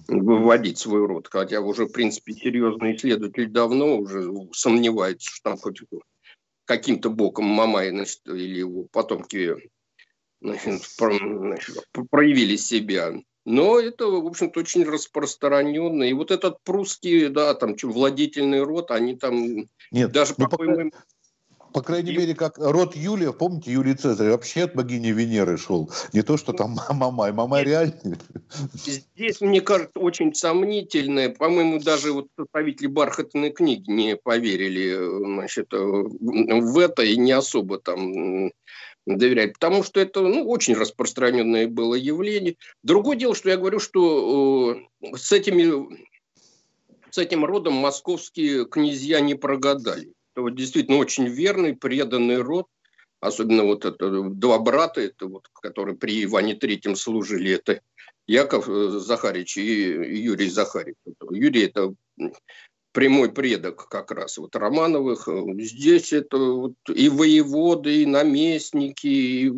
выводить 0.08 0.78
свой 0.78 1.06
род. 1.06 1.28
Хотя 1.30 1.60
уже, 1.60 1.88
в 1.88 1.92
принципе, 1.92 2.32
серьезные 2.32 2.96
исследователи 2.96 3.48
давно 3.48 3.98
уже 3.98 4.32
сомневаются, 4.54 5.30
что 5.30 5.50
там 5.50 5.58
хоть 5.58 5.82
каким-то 6.64 7.10
боком 7.10 7.44
Мамай 7.44 7.90
значит, 7.90 8.22
или 8.28 8.60
его 8.60 8.84
потомки 8.86 9.58
значит, 10.40 10.82
проявили 12.10 12.56
себя. 12.56 13.14
Но 13.50 13.80
это, 13.80 14.06
в 14.06 14.28
общем-то, 14.28 14.60
очень 14.60 14.84
распространенно. 14.84 16.04
И 16.04 16.14
вот 16.14 16.30
этот 16.30 16.62
прусский, 16.64 17.30
да, 17.30 17.56
там, 17.56 17.76
владетельный 17.82 18.62
род, 18.62 18.92
они 18.92 19.16
там 19.16 19.66
Нет, 19.90 20.12
даже, 20.12 20.36
ну, 20.38 20.48
по-моему, 20.48 20.92
по 21.74 21.82
крайней 21.82 22.12
и... 22.12 22.18
мере, 22.18 22.36
как 22.36 22.60
род 22.60 22.96
Юлия, 22.96 23.34
помните, 23.34 23.72
Юлий 23.72 23.96
Цезарь 23.96 24.30
вообще 24.30 24.66
от 24.66 24.76
богини 24.76 25.08
Венеры 25.08 25.58
шел. 25.58 25.90
Не 26.14 26.22
то, 26.22 26.38
что 26.38 26.54
там 26.54 26.78
Мамай. 26.90 27.32
Мамай 27.32 27.64
реально. 27.64 28.20
Здесь, 28.74 29.42
мне 29.42 29.62
кажется, 29.62 29.98
очень 30.00 30.36
сомнительное. 30.36 31.30
По-моему, 31.30 31.80
даже 31.80 32.12
вот 32.12 32.28
составители 32.38 32.86
бархатной 32.86 33.50
книги 33.50 33.90
не 33.90 34.16
поверили 34.16 34.96
значит, 35.24 35.72
в 35.72 36.78
это 36.78 37.02
и 37.02 37.18
не 37.18 37.32
особо 37.32 37.80
там 37.80 38.52
доверять, 39.18 39.54
потому 39.54 39.84
что 39.84 40.00
это 40.00 40.22
ну, 40.22 40.48
очень 40.48 40.76
распространенное 40.76 41.68
было 41.68 41.96
явление. 41.96 42.56
Другое 42.84 43.18
дело, 43.18 43.36
что 43.36 43.50
я 43.50 43.58
говорю, 43.58 43.80
что 43.80 44.78
э, 45.02 45.18
с, 45.18 45.32
этими, 45.32 46.06
с 47.10 47.18
этим 47.18 47.46
родом 47.46 47.74
московские 47.74 48.66
князья 48.66 49.20
не 49.20 49.36
прогадали 49.36 50.14
вот 50.40 50.56
действительно 50.56 50.98
очень 50.98 51.28
верный, 51.28 51.76
преданный 51.76 52.38
род, 52.38 52.68
особенно 53.20 53.64
вот 53.64 53.86
это 53.86 54.30
два 54.30 54.60
брата, 54.60 55.02
это 55.02 55.28
вот, 55.28 55.48
которые 55.54 55.98
при 55.98 56.24
Иване 56.24 56.56
Третьем 56.56 56.96
служили, 56.96 57.52
это 57.54 57.82
Яков 58.28 58.70
э, 58.70 59.00
Захарич 59.00 59.58
и 59.58 59.62
Юрий 59.62 60.50
Захарич. 60.50 60.96
Юрий– 61.32 61.64
это 61.66 61.94
прямой 62.92 63.32
предок 63.32 63.88
как 63.88 64.12
раз 64.12 64.38
вот 64.38 64.56
Романовых. 64.56 65.28
Здесь 65.58 66.14
это 66.14 66.38
вот 66.38 66.74
и 66.94 67.10
воеводы, 67.10 68.04
и 68.04 68.06
наместники, 68.06 69.08
и, 69.08 69.52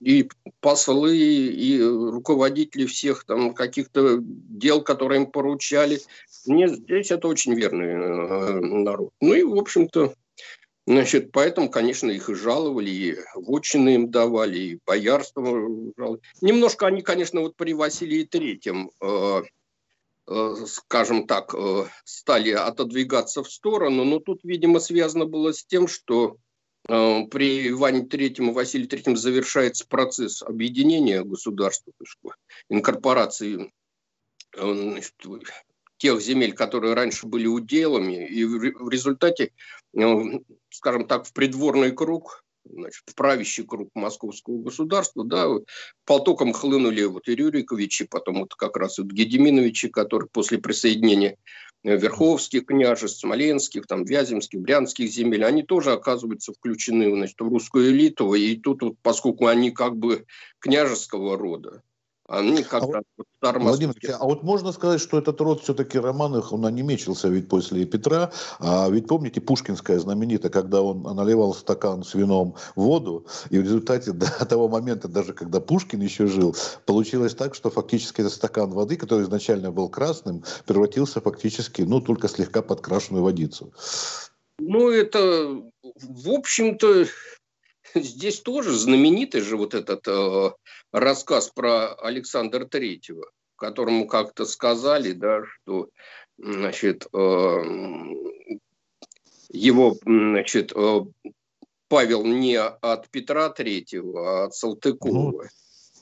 и 0.00 0.28
послы, 0.60 1.16
и 1.16 1.82
руководители 1.82 2.86
всех 2.86 3.24
там 3.24 3.54
каких-то 3.54 4.18
дел, 4.20 4.82
которые 4.82 5.22
им 5.22 5.26
поручали. 5.30 6.00
Нет, 6.46 6.72
здесь 6.72 7.10
это 7.10 7.28
очень 7.28 7.54
верный 7.54 7.86
э, 7.86 8.60
народ. 8.60 9.10
Ну 9.20 9.34
и, 9.34 9.42
в 9.42 9.56
общем-то, 9.56 10.14
Значит, 10.86 11.32
поэтому, 11.32 11.70
конечно, 11.70 12.10
их 12.10 12.28
и 12.28 12.34
жаловали, 12.34 12.90
и 12.90 13.16
вотчины 13.36 13.94
им 13.94 14.10
давали, 14.10 14.58
и 14.58 14.78
боярство 14.84 15.42
жаловали. 15.96 16.20
Немножко 16.42 16.86
они, 16.86 17.00
конечно, 17.00 17.40
вот 17.40 17.56
при 17.56 17.72
Василии 17.72 18.24
Третьем 18.24 18.90
э, 19.00 19.04
Э, 19.04 19.42
скажем 20.26 21.26
так, 21.26 21.54
э, 21.54 21.84
стали 22.04 22.50
отодвигаться 22.50 23.42
в 23.42 23.50
сторону, 23.50 24.04
но 24.04 24.20
тут, 24.20 24.40
видимо, 24.42 24.80
связано 24.80 25.26
было 25.26 25.52
с 25.52 25.64
тем, 25.64 25.86
что 25.86 26.36
э, 26.88 27.26
при 27.30 27.68
Иване 27.68 28.06
Третьем 28.06 28.52
Василии 28.52 28.86
Третьем 28.86 29.16
завершается 29.16 29.86
процесс 29.86 30.42
объединения 30.42 31.22
государства, 31.22 31.92
инкорпорации 32.70 33.72
значит, 34.56 35.14
тех 35.98 36.20
земель, 36.20 36.54
которые 36.54 36.94
раньше 36.94 37.26
были 37.26 37.46
уделами, 37.46 38.26
и 38.26 38.44
в 38.44 38.88
результате, 38.88 39.52
скажем 40.70 41.06
так, 41.06 41.26
в 41.26 41.32
придворный 41.32 41.92
круг 41.92 42.44
значит, 42.64 43.02
в 43.06 43.14
правящий 43.14 43.64
круг 43.64 43.90
московского 43.94 44.62
государства, 44.62 45.24
да, 45.24 45.48
потоком 46.04 46.52
хлынули 46.52 47.04
вот 47.04 47.28
и 47.28 47.34
Рюриковичи, 47.34 48.06
потом 48.06 48.40
вот 48.40 48.54
как 48.54 48.76
раз 48.76 48.98
вот 48.98 49.08
Гедеминовичи, 49.08 49.88
которые 49.88 50.28
после 50.32 50.58
присоединения 50.58 51.36
э, 51.82 51.96
Верховских 51.96 52.66
княжеств, 52.66 53.20
Смоленских, 53.20 53.86
там, 53.86 54.04
Вяземских, 54.04 54.60
Брянских 54.60 55.10
земель, 55.10 55.44
они 55.44 55.62
тоже 55.62 55.92
оказываются 55.92 56.52
включены 56.52 57.10
значит, 57.14 57.40
в 57.40 57.48
русскую 57.48 57.90
элиту, 57.90 58.34
и 58.34 58.56
тут, 58.56 58.82
вот, 58.82 58.94
поскольку 59.02 59.46
они 59.46 59.70
как 59.70 59.96
бы 59.96 60.24
княжеского 60.60 61.36
рода, 61.36 61.82
они 62.28 62.62
как-то 62.62 63.02
а 63.42 63.52
вот, 63.52 63.62
Владимир, 63.62 63.94
а 64.18 64.24
вот 64.24 64.42
можно 64.42 64.72
сказать, 64.72 65.00
что 65.00 65.18
этот 65.18 65.38
род 65.40 65.62
все-таки 65.62 65.98
Романовых, 65.98 66.52
он 66.52 66.64
онемечился 66.64 67.28
ведь 67.28 67.48
после 67.48 67.84
Петра. 67.84 68.32
А 68.58 68.88
ведь 68.88 69.06
помните, 69.06 69.42
Пушкинская 69.42 69.98
знаменитая, 69.98 70.50
когда 70.50 70.80
он 70.80 71.02
наливал 71.02 71.52
стакан 71.54 72.02
с 72.02 72.14
вином 72.14 72.54
в 72.74 72.82
воду, 72.82 73.26
и 73.50 73.58
в 73.58 73.62
результате 73.62 74.12
до 74.12 74.26
того 74.46 74.68
момента, 74.68 75.08
даже 75.08 75.34
когда 75.34 75.60
Пушкин 75.60 76.00
еще 76.00 76.26
жил, 76.26 76.56
получилось 76.86 77.34
так, 77.34 77.54
что 77.54 77.70
фактически 77.70 78.22
этот 78.22 78.32
стакан 78.32 78.70
воды, 78.70 78.96
который 78.96 79.24
изначально 79.24 79.70
был 79.70 79.90
красным, 79.90 80.42
превратился 80.66 81.20
фактически, 81.20 81.82
ну, 81.82 82.00
только 82.00 82.28
слегка 82.28 82.62
подкрашенную 82.62 83.22
водицу. 83.22 83.72
Ну, 84.58 84.88
это, 84.88 85.62
в 85.82 86.30
общем-то, 86.30 87.06
здесь 88.02 88.40
тоже 88.40 88.72
знаменитый 88.72 89.40
же 89.40 89.56
вот 89.56 89.74
этот 89.74 90.06
э, 90.08 90.50
рассказ 90.92 91.50
про 91.50 91.94
Александра 91.94 92.64
Третьего, 92.64 93.30
которому 93.56 94.06
как-то 94.06 94.44
сказали, 94.44 95.12
да, 95.12 95.42
что 95.44 95.88
значит, 96.38 97.06
э, 97.12 97.16
его 99.48 99.96
значит, 100.04 100.72
э, 100.74 101.00
Павел 101.88 102.24
не 102.24 102.58
от 102.58 103.08
Петра 103.10 103.50
Третьего, 103.50 104.42
а 104.42 104.44
от 104.46 104.54
Салтыкова. 104.54 105.12
Ну, 105.12 105.42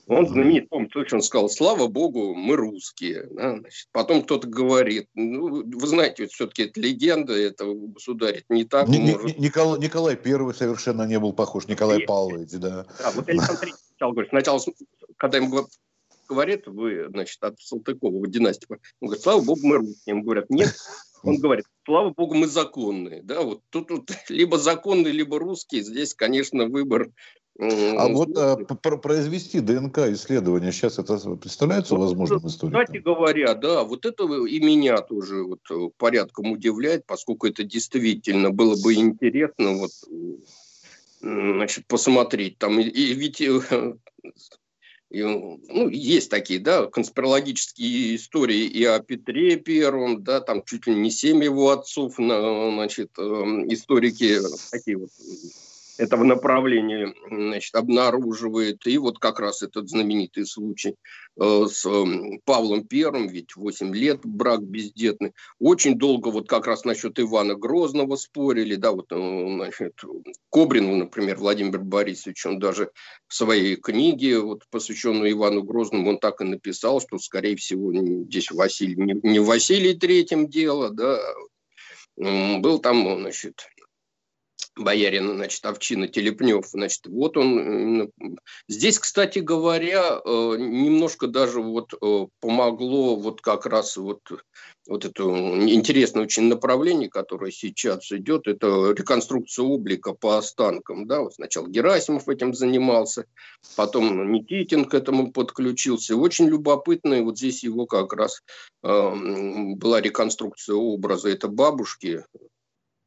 он 0.06 0.28
знаменит, 0.28 0.68
помню, 0.68 0.88
точно 0.88 1.18
он 1.18 1.22
сказал, 1.22 1.48
слава 1.48 1.86
богу, 1.86 2.34
мы 2.34 2.56
русские. 2.56 3.28
Да? 3.30 3.56
Значит, 3.56 3.88
потом 3.92 4.22
кто-то 4.22 4.48
говорит, 4.48 5.08
ну, 5.14 5.62
вы 5.64 5.86
знаете, 5.86 6.26
все-таки 6.26 6.64
это 6.64 6.80
легенда 6.80 7.34
этого 7.34 7.74
государя, 7.74 8.38
это 8.38 8.52
не 8.52 8.64
так. 8.64 8.88
Не, 8.88 9.12
может... 9.12 9.38
Николай, 9.38 9.78
Николай 9.80 10.16
Первый 10.16 10.54
совершенно 10.54 11.06
не 11.06 11.18
был 11.18 11.32
похож, 11.32 11.66
Николай 11.68 12.02
и, 12.02 12.06
Павлович, 12.06 12.50
да. 12.52 12.86
Да, 12.98 13.10
вот 13.12 13.28
Александр 13.28 13.60
Третий 13.60 13.78
сначала 13.96 14.12
говорит, 14.12 14.30
сначала, 14.30 14.60
когда 15.16 15.38
ему 15.38 15.66
говорит, 16.28 16.66
вы, 16.66 17.08
значит, 17.08 17.42
от 17.42 17.60
Салтыкова 17.60 18.26
династии, 18.26 18.66
он 19.00 19.08
говорит, 19.08 19.22
слава 19.22 19.42
богу, 19.42 19.60
мы 19.62 19.76
русские. 19.76 20.14
Ему 20.14 20.22
говорят, 20.24 20.50
нет, 20.50 20.74
он 21.22 21.38
говорит, 21.38 21.66
слава 21.84 22.10
богу, 22.10 22.34
мы 22.34 22.46
законные. 22.46 23.22
Да, 23.22 23.42
вот 23.42 23.60
тут, 23.70 23.88
тут 23.88 24.10
либо 24.28 24.58
законные, 24.58 25.12
либо 25.12 25.38
русские. 25.38 25.82
Здесь, 25.82 26.14
конечно, 26.14 26.66
выбор 26.66 27.10
А 27.58 28.08
вот 28.08 28.30
а, 28.36 28.56
произвести 28.56 29.60
ДНК 29.60 29.98
исследование 29.98 30.72
сейчас 30.72 30.98
это 30.98 31.18
представляется 31.36 31.94
вот, 31.94 32.04
возможным 32.04 32.46
историком? 32.46 32.80
Кстати 32.80 32.98
говоря, 32.98 33.54
да, 33.54 33.84
вот 33.84 34.06
это 34.06 34.24
и 34.24 34.58
меня 34.58 34.98
тоже 35.02 35.44
вот 35.44 35.60
э, 35.70 35.90
порядком 35.98 36.52
удивляет, 36.52 37.04
поскольку 37.04 37.46
это 37.46 37.62
действительно 37.62 38.50
было 38.50 38.74
бы 38.82 38.94
интересно 38.94 39.74
вот 39.74 39.90
значит, 41.20 41.86
посмотреть. 41.86 42.58
Там, 42.58 42.80
и, 42.80 42.84
и 42.84 43.12
ведь 43.12 43.42
э, 43.42 43.60
и, 45.10 45.22
ну, 45.22 45.88
есть 45.90 46.30
такие, 46.30 46.58
да, 46.58 46.86
конспирологические 46.86 48.16
истории 48.16 48.64
и 48.64 48.82
о 48.84 48.98
Петре 49.00 49.56
Первом, 49.56 50.24
да, 50.24 50.40
там 50.40 50.64
чуть 50.64 50.86
ли 50.86 50.94
не 50.94 51.10
семь 51.10 51.44
его 51.44 51.70
отцов, 51.70 52.14
значит, 52.16 53.10
историки 53.18 54.38
такие 54.70 54.96
вот 54.96 55.10
этого 55.98 56.24
направления 56.24 57.14
значит, 57.30 57.74
обнаруживает. 57.74 58.86
И 58.86 58.98
вот 58.98 59.18
как 59.18 59.40
раз 59.40 59.62
этот 59.62 59.88
знаменитый 59.88 60.46
случай 60.46 60.96
э, 61.40 61.66
с 61.68 61.84
э, 61.86 62.38
Павлом 62.44 62.86
Первым, 62.86 63.28
ведь 63.28 63.56
8 63.56 63.94
лет 63.94 64.20
брак 64.24 64.62
бездетный. 64.62 65.32
Очень 65.58 65.98
долго 65.98 66.28
вот 66.28 66.48
как 66.48 66.66
раз 66.66 66.84
насчет 66.84 67.18
Ивана 67.18 67.54
Грозного 67.54 68.16
спорили, 68.16 68.74
да, 68.76 68.92
вот 68.92 69.12
э, 69.12 69.16
значит, 69.16 70.00
Кобрин, 70.50 70.98
например, 70.98 71.36
Владимир 71.36 71.80
Борисович, 71.80 72.46
он 72.46 72.58
даже 72.58 72.90
в 73.28 73.34
своей 73.34 73.76
книге, 73.76 74.40
вот, 74.40 74.64
посвященной 74.70 75.32
Ивану 75.32 75.62
Грозному, 75.62 76.10
он 76.10 76.18
так 76.18 76.40
и 76.40 76.44
написал, 76.44 77.00
что, 77.00 77.18
скорее 77.18 77.56
всего, 77.56 77.92
здесь 78.24 78.50
Василий, 78.50 78.96
не, 78.96 79.14
не 79.22 79.40
Василий 79.40 79.94
Третьем 79.94 80.48
дело, 80.48 80.90
да, 80.90 81.18
был 82.16 82.78
там, 82.78 83.20
значит, 83.20 83.66
боярин, 84.76 85.36
значит, 85.36 85.64
Овчина 85.64 86.08
Телепнев, 86.08 86.66
значит, 86.66 87.06
вот 87.06 87.36
он. 87.36 88.10
Здесь, 88.68 88.98
кстати 88.98 89.38
говоря, 89.38 90.20
э, 90.24 90.56
немножко 90.58 91.26
даже 91.26 91.60
вот 91.60 91.92
э, 91.94 92.26
помогло 92.40 93.16
вот 93.16 93.40
как 93.40 93.66
раз 93.66 93.96
вот, 93.96 94.20
вот 94.86 95.04
это 95.04 95.22
интересное 95.22 96.22
очень 96.22 96.44
направление, 96.44 97.10
которое 97.10 97.50
сейчас 97.50 98.10
идет, 98.12 98.46
это 98.46 98.92
реконструкция 98.92 99.64
облика 99.64 100.14
по 100.14 100.38
останкам, 100.38 101.06
да, 101.06 101.20
вот 101.20 101.34
сначала 101.34 101.68
Герасимов 101.68 102.28
этим 102.28 102.54
занимался, 102.54 103.26
потом 103.76 104.32
Никитин 104.32 104.86
к 104.86 104.94
этому 104.94 105.32
подключился. 105.32 106.16
Очень 106.16 106.48
любопытно, 106.48 107.22
вот 107.22 107.36
здесь 107.36 107.62
его 107.62 107.86
как 107.86 108.12
раз 108.14 108.42
э, 108.82 109.74
была 109.76 110.00
реконструкция 110.00 110.76
образа, 110.76 111.28
это 111.28 111.48
бабушки, 111.48 112.24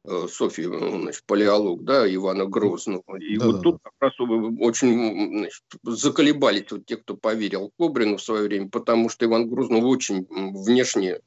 Э, 0.08 0.28
Софьи, 0.30 0.64
значит, 0.64 1.24
палеолог, 1.26 1.82
да, 1.82 2.12
Ивана 2.12 2.46
Грозного. 2.46 3.16
И 3.18 3.36
да, 3.36 3.46
вот 3.46 3.56
да, 3.56 3.62
тут 3.62 3.78
как 3.82 3.92
раз 3.98 4.12
очень 4.60 5.38
значит, 5.38 5.62
заколебались 5.82 6.70
вот 6.70 6.86
те, 6.86 6.96
кто 6.96 7.16
поверил 7.16 7.72
Кобрину 7.76 8.16
в 8.16 8.22
свое 8.22 8.44
время, 8.44 8.68
потому 8.68 9.08
что 9.08 9.24
Иван 9.24 9.48
Грозный 9.48 9.82
очень 9.82 10.26
внешне 10.30 11.20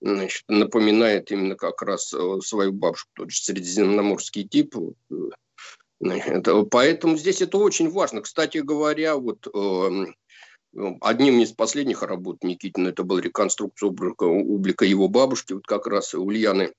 значит, 0.00 0.42
напоминает 0.48 1.30
именно 1.30 1.54
как 1.54 1.82
раз 1.82 2.12
э, 2.12 2.40
свою 2.42 2.72
бабушку, 2.72 3.10
тот 3.14 3.30
же 3.30 3.40
средиземноморский 3.40 4.46
тип. 4.48 4.74
Э, 4.76 5.14
значит, 6.00 6.48
поэтому 6.70 7.16
здесь 7.16 7.42
это 7.42 7.58
очень 7.58 7.90
важно. 7.90 8.22
Кстати 8.22 8.58
говоря, 8.58 9.16
вот 9.16 9.46
Одним 11.00 11.40
из 11.40 11.52
последних 11.52 12.02
работ 12.02 12.44
Никитина 12.44 12.88
это 12.88 13.02
была 13.02 13.22
реконструкция 13.22 13.88
облика, 13.88 14.24
облика 14.24 14.84
его 14.84 15.08
бабушки, 15.08 15.54
вот 15.54 15.66
как 15.66 15.86
раз 15.86 16.12
Ульяны 16.12 16.74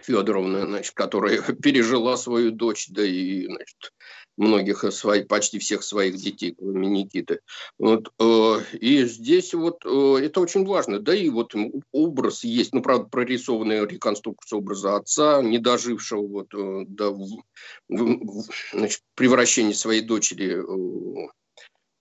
Федоровна, 0.00 0.66
значит, 0.66 0.94
которая 0.94 1.40
пережила 1.62 2.16
свою 2.16 2.50
дочь, 2.50 2.88
да 2.88 3.04
и 3.04 3.46
значит, 3.46 3.92
многих 4.36 4.84
своих, 4.92 5.28
почти 5.28 5.58
всех 5.58 5.82
своих 5.82 6.16
детей, 6.16 6.54
кроме 6.56 6.88
Никиты. 6.88 7.40
Вот, 7.78 8.12
э, 8.18 8.60
и 8.78 9.04
здесь 9.04 9.54
вот 9.54 9.84
э, 9.84 10.24
это 10.24 10.40
очень 10.40 10.64
важно. 10.64 10.98
Да 10.98 11.14
и 11.14 11.28
вот 11.28 11.54
образ 11.92 12.44
есть, 12.44 12.72
ну, 12.72 12.82
правда, 12.82 13.04
прорисованная 13.06 13.86
реконструкция 13.86 14.58
образа 14.58 14.96
отца, 14.96 15.42
не 15.42 15.58
дожившего 15.58 16.26
вот, 16.26 16.54
э, 16.54 16.84
до 16.88 17.10
в, 17.12 17.42
в, 17.88 18.44
значит, 18.72 19.00
превращения 19.14 19.74
своей 19.74 20.00
дочери 20.00 20.56
э, 20.56 21.28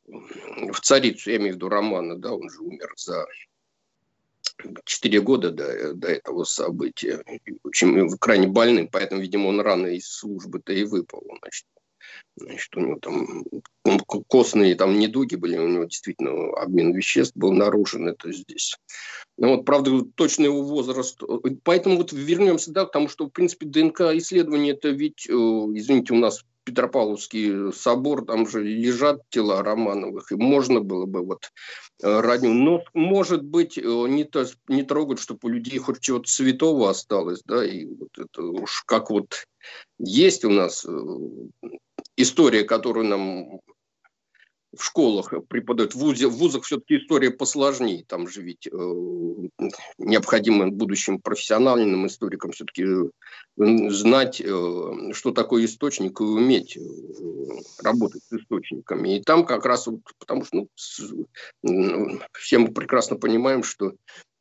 в 0.07 0.79
царицу, 0.81 1.29
я 1.31 1.37
имею 1.37 1.53
в 1.53 1.55
виду 1.55 1.69
Романа, 1.69 2.17
да, 2.17 2.33
он 2.33 2.49
же 2.49 2.61
умер 2.61 2.93
за 2.95 3.25
четыре 4.85 5.21
года 5.21 5.51
до, 5.51 5.93
до 5.93 6.07
этого 6.07 6.43
события. 6.43 7.23
Очень 7.63 8.09
крайне 8.17 8.47
больным, 8.47 8.87
поэтому, 8.87 9.21
видимо, 9.21 9.47
он 9.47 9.61
рано 9.61 9.87
из 9.87 10.07
службы-то 10.07 10.73
и 10.73 10.83
выпал. 10.83 11.23
Значит. 11.39 11.65
Значит, 12.35 12.75
у 12.75 12.79
него 12.79 12.99
там 12.99 13.43
костные 14.27 14.75
там 14.75 14.97
недуги 14.97 15.35
были, 15.35 15.57
у 15.57 15.67
него 15.67 15.83
действительно 15.85 16.53
обмен 16.57 16.93
веществ 16.93 17.35
был 17.35 17.51
нарушен, 17.51 18.07
это 18.07 18.31
здесь. 18.31 18.75
Ну, 19.37 19.55
вот, 19.55 19.65
правда, 19.65 20.01
точно 20.15 20.45
его 20.45 20.63
возраст. 20.63 21.21
Поэтому 21.63 21.97
вот 21.97 22.13
вернемся, 22.13 22.71
да, 22.71 22.85
потому 22.85 23.09
что, 23.09 23.25
в 23.25 23.29
принципе, 23.29 23.65
ДНК-исследование, 23.65 24.73
это 24.73 24.89
ведь, 24.89 25.27
э, 25.27 25.31
извините, 25.31 26.13
у 26.13 26.17
нас 26.17 26.43
Петропавловский 26.63 27.73
собор, 27.73 28.25
там 28.25 28.47
же 28.47 28.63
лежат 28.63 29.21
тела 29.29 29.63
Романовых, 29.63 30.31
и 30.31 30.35
можно 30.35 30.81
было 30.81 31.05
бы 31.05 31.25
вот 31.25 31.51
э, 32.03 32.19
родню. 32.19 32.53
Но, 32.53 32.83
может 32.93 33.43
быть, 33.43 33.77
э, 33.77 33.81
не, 33.81 34.23
то, 34.23 34.45
не 34.67 34.83
трогать, 34.83 35.19
чтобы 35.19 35.39
у 35.43 35.49
людей 35.49 35.79
хоть 35.79 35.99
чего-то 35.99 36.29
святого 36.29 36.89
осталось, 36.89 37.41
да, 37.45 37.65
и 37.65 37.85
вот 37.85 38.17
это 38.17 38.43
уж 38.43 38.83
как 38.85 39.09
вот 39.09 39.45
есть 39.99 40.45
у 40.45 40.49
нас 40.49 40.85
э, 40.85 40.91
история, 42.15 42.63
которую 42.63 43.07
нам 43.07 43.59
в 44.73 44.83
школах 44.83 45.33
преподают. 45.49 45.93
В, 45.93 45.99
вузе, 45.99 46.27
в 46.27 46.37
вузах 46.37 46.63
все-таки 46.63 46.97
история 46.97 47.31
посложнее. 47.31 48.05
Там 48.07 48.27
же 48.27 48.41
ведь 48.41 48.67
э, 48.67 48.71
необходимо 49.97 50.69
будущим 50.69 51.19
профессиональным 51.19 52.07
историкам 52.07 52.51
все-таки 52.51 52.83
э, 52.83 53.89
знать, 53.89 54.41
э, 54.41 55.11
что 55.13 55.31
такое 55.31 55.65
источник 55.65 56.21
и 56.21 56.23
уметь 56.23 56.77
э, 56.77 56.81
работать 57.83 58.23
с 58.23 58.33
источниками. 58.33 59.17
И 59.17 59.21
там 59.21 59.45
как 59.45 59.65
раз, 59.65 59.87
вот, 59.87 60.01
потому 60.19 60.45
что 60.45 60.57
ну, 60.57 60.67
с, 60.75 61.01
э, 61.01 62.19
все 62.33 62.57
мы 62.59 62.69
прекрасно 62.71 63.17
понимаем, 63.17 63.63
что 63.63 63.93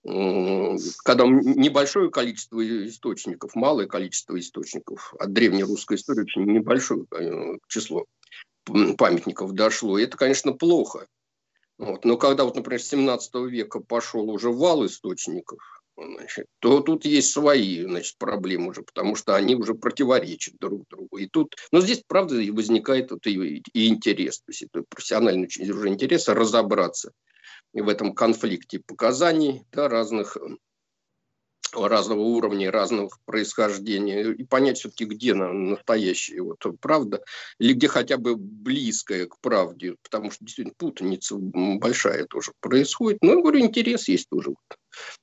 э, 0.05 0.77
когда 1.05 1.27
небольшое 1.27 2.11
количество 2.11 2.61
источников, 2.87 3.57
малое 3.57 3.87
количество 3.87 4.38
источников, 4.38 5.12
от 5.19 5.33
древней 5.33 5.64
русской 5.64 5.97
истории 5.97 6.23
очень 6.23 6.45
небольшое 6.45 7.05
э, 7.19 7.59
число 7.66 8.07
памятников 8.96 9.53
дошло. 9.53 9.99
И 9.99 10.05
это, 10.05 10.16
конечно, 10.16 10.53
плохо. 10.53 11.07
Вот. 11.79 12.05
Но 12.05 12.16
когда, 12.16 12.44
вот, 12.44 12.57
например, 12.57 12.81
с 12.81 12.88
17 12.88 13.35
века 13.51 13.81
пошел 13.81 14.29
уже 14.31 14.51
вал 14.51 14.85
источников, 14.85 15.59
значит, 15.96 16.46
то 16.61 16.81
тут 16.81 17.05
есть 17.05 17.33
свои 17.33 17.83
значит, 17.85 18.18
проблемы 18.18 18.68
уже, 18.68 18.83
потому 18.83 19.16
что 19.16 19.35
они 19.35 19.55
уже 19.55 19.75
противоречат 19.75 20.55
друг 20.59 20.85
другу. 20.88 21.16
И 21.16 21.27
тут, 21.27 21.57
но 21.73 21.81
здесь, 21.81 22.03
правда, 22.07 22.37
возникает 22.53 23.11
вот 23.11 23.27
и, 23.27 23.62
и 23.73 23.88
интерес, 23.88 24.38
то 24.40 24.51
есть 24.51 24.62
это 24.62 24.85
профессиональный 24.88 25.46
уже 25.46 25.88
интерес 25.88 26.29
разобраться 26.29 27.12
в 27.73 27.88
этом 27.88 28.14
конфликте 28.14 28.81
показаний 28.81 29.62
да, 29.73 29.88
разных 29.88 30.37
разного 31.75 32.21
уровня, 32.21 32.71
разного 32.71 33.11
происхождения, 33.25 34.23
и 34.23 34.45
понять 34.45 34.79
все-таки, 34.79 35.05
где 35.05 35.35
настоящая 35.35 36.43
вот 36.43 36.65
правда, 36.81 37.23
или 37.59 37.73
где 37.73 37.89
хотя 37.89 38.17
бы 38.17 38.37
близкая 38.37 39.27
к 39.27 39.39
правде, 39.41 39.97
потому 40.03 40.31
что 40.31 40.45
действительно 40.45 40.75
путаница 40.77 41.37
большая 41.37 42.27
тоже 42.27 42.53
происходит. 42.61 43.19
Но, 43.23 43.35
я 43.35 43.41
говорю, 43.41 43.61
интерес 43.61 44.09
есть 44.09 44.29
тоже. 44.29 44.55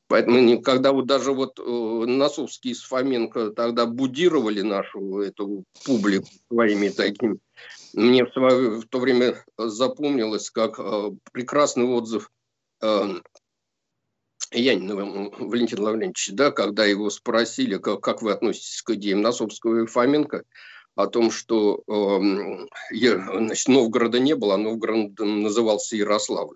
Поэтому, 0.07 0.61
когда 0.61 0.93
вот 0.93 1.05
даже 1.05 1.33
вот 1.33 1.59
э, 1.59 1.63
Носовский 1.63 2.73
с 2.73 2.83
Фоменко 2.83 3.51
тогда 3.51 3.85
будировали 3.85 4.61
нашу 4.61 5.19
эту 5.19 5.65
публику 5.85 6.27
своими 6.49 6.89
такими, 6.89 7.39
мне 7.93 8.25
в 8.25 8.85
то 8.89 8.99
время 8.99 9.43
запомнилось, 9.57 10.49
как 10.49 10.79
э, 10.79 11.11
прекрасный 11.33 11.85
отзыв 11.85 12.29
э, 12.81 13.19
Янина 14.51 14.95
Валентина 14.95 15.83
Лаврентьевича, 15.83 16.33
да, 16.33 16.51
когда 16.51 16.85
его 16.85 17.09
спросили, 17.09 17.77
как, 17.77 18.01
как 18.01 18.21
вы 18.21 18.31
относитесь 18.31 18.81
к 18.81 18.91
идеям 18.91 19.21
Носовского 19.21 19.83
и 19.83 19.85
Фоменко, 19.85 20.43
о 20.95 21.07
том, 21.07 21.29
что 21.29 21.83
э, 21.87 22.67
значит, 22.91 23.67
Новгорода 23.67 24.19
не 24.19 24.35
было, 24.35 24.55
а 24.55 24.57
Новгород 24.57 25.19
назывался 25.19 25.95
Ярославль. 25.95 26.55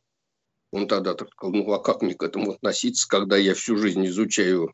Он 0.72 0.88
тогда 0.88 1.14
так 1.14 1.30
сказал, 1.32 1.54
ну 1.54 1.72
а 1.74 1.80
как 1.80 2.02
мне 2.02 2.16
к 2.16 2.24
этому 2.24 2.52
относиться, 2.52 3.08
когда 3.08 3.38
я 3.38 3.54
всю 3.54 3.78
жизнь 3.78 4.06
изучаю 4.08 4.74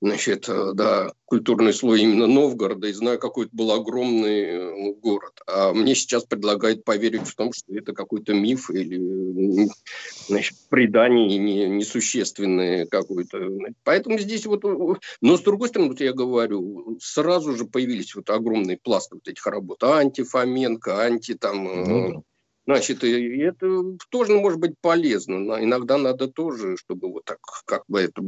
значит, 0.00 0.48
э, 0.48 0.72
да, 0.74 1.12
культурный 1.24 1.72
слой 1.72 2.02
именно 2.02 2.26
Новгорода 2.26 2.86
и 2.86 2.92
знаю, 2.92 3.18
какой 3.18 3.46
это 3.46 3.56
был 3.56 3.72
огромный 3.72 4.42
э, 4.42 4.92
город. 4.94 5.40
А 5.46 5.72
мне 5.72 5.94
сейчас 5.94 6.24
предлагают 6.24 6.84
поверить 6.84 7.26
в 7.26 7.34
том, 7.34 7.52
что 7.52 7.74
это 7.74 7.92
какой-то 7.92 8.34
миф 8.34 8.70
или 8.70 9.68
значит, 10.28 10.56
предание 10.68 11.38
не, 11.38 11.68
несущественное 11.68 12.86
какое-то. 12.86 13.48
Поэтому 13.84 14.18
здесь 14.18 14.46
вот... 14.46 14.64
Но 15.20 15.36
с 15.36 15.40
другой 15.40 15.68
стороны, 15.68 15.90
вот 15.90 16.00
я 16.00 16.12
говорю, 16.12 16.98
сразу 17.00 17.56
же 17.56 17.64
появились 17.64 18.14
вот 18.14 18.28
огромные 18.30 18.78
пласты 18.78 19.16
вот 19.16 19.28
этих 19.28 19.46
работ. 19.46 19.82
Анти-Фоменко, 19.82 21.02
анти 21.02 21.34
там... 21.34 21.64
Ну, 21.64 22.24
Значит, 22.66 23.04
и 23.04 23.38
это 23.38 23.96
тоже 24.10 24.32
может 24.32 24.58
быть 24.58 24.74
полезно. 24.80 25.62
Иногда 25.62 25.98
надо 25.98 26.26
тоже, 26.26 26.76
чтобы 26.76 27.12
вот 27.12 27.24
так, 27.24 27.38
как 27.64 27.84
бы 27.86 28.00
это 28.00 28.22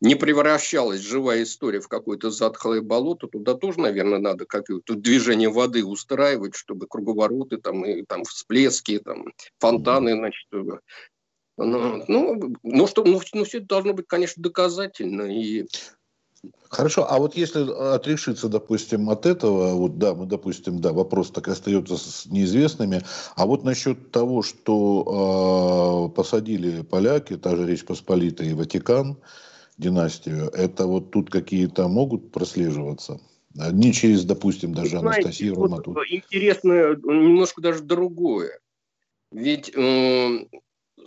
не 0.00 0.14
превращалась 0.14 1.00
живая 1.00 1.42
история 1.42 1.80
в 1.80 1.88
какое-то 1.88 2.30
затхлое 2.30 2.80
болото, 2.80 3.26
туда 3.26 3.54
тоже, 3.54 3.80
наверное, 3.80 4.18
надо 4.18 4.46
какое-то 4.46 4.94
движение 4.94 5.50
воды 5.50 5.84
устраивать, 5.84 6.54
чтобы 6.54 6.86
круговороты, 6.86 7.58
там, 7.58 7.84
и, 7.84 8.02
там 8.02 8.24
всплески, 8.24 8.98
там, 8.98 9.26
фонтаны, 9.58 10.14
значит, 10.14 10.48
ну, 11.56 12.02
ну, 12.08 12.54
ну, 12.62 12.86
что, 12.86 13.04
ну, 13.04 13.20
ну, 13.32 13.44
все 13.44 13.58
это 13.58 13.66
должно 13.66 13.92
быть, 13.92 14.06
конечно, 14.08 14.42
доказательно. 14.42 15.22
И 15.22 15.66
Хорошо, 16.68 17.06
а 17.08 17.18
вот 17.18 17.36
если 17.36 17.70
отрешиться, 17.94 18.48
допустим, 18.48 19.08
от 19.10 19.26
этого, 19.26 19.74
вот 19.74 19.98
да, 19.98 20.14
мы, 20.14 20.26
допустим, 20.26 20.80
да, 20.80 20.92
вопрос 20.92 21.30
так 21.30 21.48
и 21.48 21.52
остается 21.52 21.96
с 21.96 22.26
неизвестными, 22.26 23.02
а 23.36 23.46
вот 23.46 23.64
насчет 23.64 24.10
того, 24.10 24.42
что 24.42 26.10
э, 26.10 26.16
посадили 26.16 26.82
поляки, 26.82 27.36
та 27.36 27.54
же 27.54 27.66
Речь 27.66 27.84
Посполитая 27.84 28.48
и 28.48 28.54
Ватикан, 28.54 29.18
династию, 29.78 30.48
это 30.50 30.86
вот 30.86 31.10
тут 31.10 31.30
какие-то 31.30 31.86
могут 31.88 32.32
прослеживаться? 32.32 33.20
Не 33.54 33.92
через, 33.92 34.24
допустим, 34.24 34.74
даже 34.74 34.98
Знаете, 34.98 35.22
Анастасию 35.26 35.54
вот 35.54 35.70
Ромату. 35.70 35.96
Интересно 36.10 36.96
немножко 37.04 37.60
даже 37.60 37.82
другое. 37.82 38.58
Ведь 39.30 39.70
э, 39.74 40.46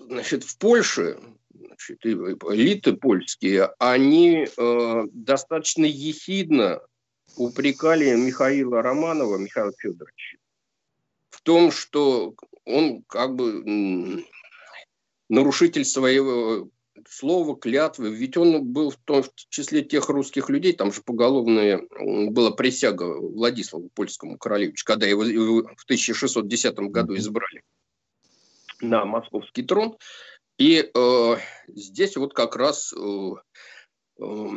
значит, 0.08 0.44
в 0.44 0.58
Польше 0.58 1.18
значит, 1.78 2.06
элиты 2.06 2.94
польские, 2.94 3.72
они 3.80 4.48
э, 4.48 5.04
достаточно 5.12 5.86
ехидно 5.86 6.82
упрекали 7.36 8.16
Михаила 8.16 8.82
Романова, 8.82 9.38
Михаила 9.38 9.74
Федоровича, 9.78 10.38
в 11.30 11.42
том, 11.42 11.72
что 11.72 12.34
он 12.66 13.04
как 13.04 13.36
бы 13.36 14.24
нарушитель 15.30 15.86
своего 15.86 16.70
слова, 17.08 17.56
клятвы, 17.56 18.14
ведь 18.14 18.38
он 18.38 18.66
был 18.66 18.90
в 18.90 18.98
том 18.98 19.24
числе 19.50 19.84
тех 19.84 20.10
русских 20.10 20.50
людей, 20.50 20.74
там 20.74 20.92
же 20.92 21.02
поголовная 21.02 21.82
была 22.32 22.52
присяга 22.52 23.04
Владиславу 23.04 23.90
Польскому 23.94 24.38
королевичу, 24.38 24.84
когда 24.86 25.06
его 25.06 25.24
в 25.24 25.84
1610 25.86 26.76
году 26.80 27.16
избрали 27.16 27.64
на 28.82 29.06
московский 29.06 29.64
трон, 29.64 29.98
и 30.58 30.90
э, 30.94 31.36
здесь 31.68 32.18
вот 32.18 32.34
как 32.34 32.56
раз 32.56 32.94
э, 32.94 33.32
э, 34.20 34.48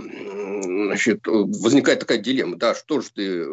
значит, 0.62 1.26
возникает 1.26 2.00
такая 2.00 2.18
дилемма, 2.18 2.56
да, 2.56 2.74
что 2.74 3.00
же 3.00 3.10
ты 3.10 3.46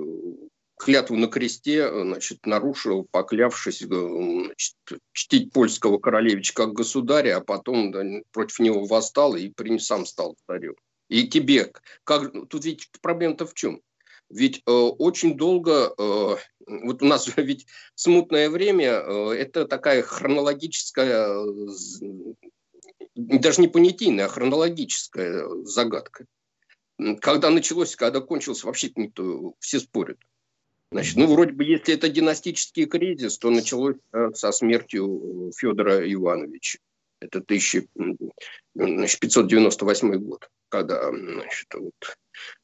клятву 0.77 1.17
на 1.17 1.27
кресте 1.27 1.89
значит, 1.89 2.45
нарушил, 2.45 3.07
поклявшись 3.11 3.79
значит, 3.79 4.75
чтить 5.11 5.51
польского 5.51 5.97
королевича 5.97 6.53
как 6.53 6.73
государя, 6.73 7.37
а 7.37 7.41
потом 7.41 7.91
да, 7.91 8.03
против 8.31 8.59
него 8.59 8.85
восстал 8.85 9.35
и 9.35 9.51
сам 9.79 10.05
стал 10.05 10.37
царем. 10.45 10.75
И 11.09 11.27
тебе, 11.27 11.73
как, 12.03 12.31
тут 12.49 12.65
ведь 12.65 12.89
проблема-то 13.01 13.45
в 13.45 13.53
чем? 13.53 13.81
Ведь 14.29 14.61
э, 14.65 14.71
очень 14.71 15.37
долго, 15.37 15.93
э, 15.97 16.35
вот 16.67 17.01
у 17.01 17.05
нас 17.05 17.27
ведь 17.37 17.65
смутное 17.95 18.49
время, 18.49 19.01
э, 19.01 19.33
это 19.33 19.65
такая 19.65 20.01
хронологическая, 20.01 21.29
э, 21.29 22.33
даже 23.15 23.61
не 23.61 23.67
понятийная, 23.67 24.25
а 24.25 24.29
хронологическая 24.29 25.47
загадка. 25.63 26.25
Когда 27.21 27.49
началось, 27.51 27.95
когда 27.95 28.21
кончилось, 28.21 28.63
вообще 28.63 28.91
никто, 28.95 29.53
все 29.59 29.79
спорят. 29.79 30.17
Значит, 30.91 31.17
ну, 31.17 31.27
вроде 31.27 31.51
бы, 31.51 31.63
если 31.63 31.93
это 31.93 32.09
династический 32.09 32.85
кризис, 32.85 33.37
то 33.37 33.49
началось 33.49 33.97
э, 34.13 34.29
со 34.33 34.51
смертью 34.51 35.51
Федора 35.55 36.11
Ивановича. 36.11 36.79
Это 37.19 37.39
1598 37.39 40.15
год, 40.17 40.47
когда 40.69 41.09
значит, 41.09 41.67
вот, 41.73 41.95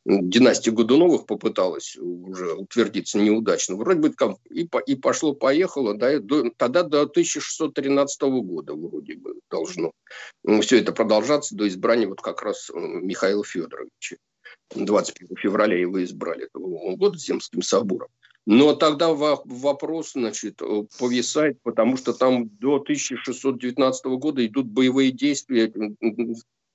династия 0.06 0.72
Годуновых 0.72 1.26
попыталась 1.26 1.98
уже 1.98 2.54
утвердиться 2.54 3.18
неудачно. 3.18 3.76
Вроде 3.76 4.00
бы 4.00 4.13
и, 4.50 4.70
и 4.86 4.96
пошло-поехало, 4.96 5.96
да, 5.96 6.20
до, 6.20 6.52
тогда 6.52 6.84
до 6.84 7.02
1613 7.02 8.22
года 8.22 8.76
вроде 8.76 9.16
бы 9.16 9.39
должно 9.50 9.92
все 10.62 10.80
это 10.80 10.92
продолжаться 10.92 11.56
до 11.56 11.68
избрания 11.68 12.08
вот 12.08 12.22
как 12.22 12.44
раз 12.44 12.70
э, 12.70 12.78
Михаила 12.78 13.44
Федоровича. 13.44 14.18
21 14.76 15.36
февраля 15.38 15.80
его 15.80 16.04
избрали 16.04 16.46
этого 16.46 16.96
года 16.96 17.18
Земским 17.18 17.62
собором. 17.62 18.10
Но 18.46 18.74
тогда 18.76 19.14
вопрос, 19.14 20.14
значит, 20.14 20.62
э, 20.62 20.84
повисает, 21.00 21.62
потому 21.64 21.96
что 21.96 22.14
там 22.14 22.50
до 22.50 22.80
1619 22.80 24.06
года 24.18 24.46
идут 24.46 24.68
боевые 24.68 25.12
действия 25.12 25.72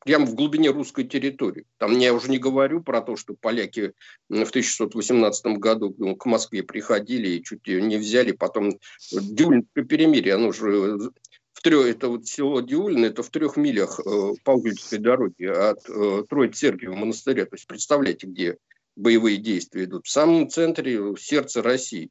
прямо 0.05 0.25
в 0.25 0.35
глубине 0.35 0.71
русской 0.71 1.05
территории. 1.05 1.67
Там 1.77 1.99
я 1.99 2.15
уже 2.15 2.31
не 2.31 2.39
говорю 2.39 2.83
про 2.83 3.03
то, 3.03 3.17
что 3.17 3.35
поляки 3.35 3.93
в 4.31 4.49
1618 4.49 5.59
году 5.59 5.95
ну, 5.99 6.17
к 6.17 6.25
Москве 6.25 6.63
приходили 6.63 7.29
и 7.29 7.45
чуть 7.45 7.67
не 7.67 7.99
взяли, 7.99 8.33
потом 8.33 8.79
Дюльнское 9.13 9.85
перемирие, 9.85 10.35
оно 10.35 10.53
же 10.53 11.11
в 11.53 11.61
трех, 11.61 11.87
это 11.87 12.09
вот 12.09 12.27
село 12.27 12.61
Диулин, 12.61 13.05
это 13.05 13.23
в 13.23 13.31
трех 13.31 13.57
милях 13.57 13.99
э, 13.99 14.33
по 14.45 14.53
Углицкой 14.53 15.01
дороге 15.01 15.51
от 15.51 15.81
э, 15.89 16.23
Троиц-Сергиева 16.29 16.95
монастыря. 16.95 17.47
То 17.47 17.57
есть 17.57 17.67
представляете, 17.67 18.29
где 18.29 18.59
боевые 18.99 19.39
действия 19.39 19.85
идут. 19.85 20.07
В 20.07 20.11
самом 20.11 20.49
центре, 20.49 21.01
в 21.01 21.17
сердце 21.17 21.63
России. 21.63 22.11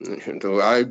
А 0.00 0.84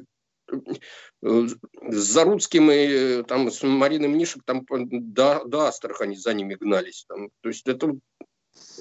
Э, 1.23 1.47
с 1.89 1.95
Заруцким 1.95 2.71
и 2.71 2.75
э, 2.75 3.23
там, 3.23 3.49
с 3.49 3.63
Мариной 3.63 4.07
Мнишек 4.07 4.43
там 4.45 4.65
до, 4.69 5.43
до 5.45 5.65
Астрахани 5.65 6.15
за 6.15 6.33
ними 6.33 6.55
гнались. 6.55 7.05
Там. 7.07 7.29
То 7.41 7.49
есть 7.49 7.67
это 7.67 7.95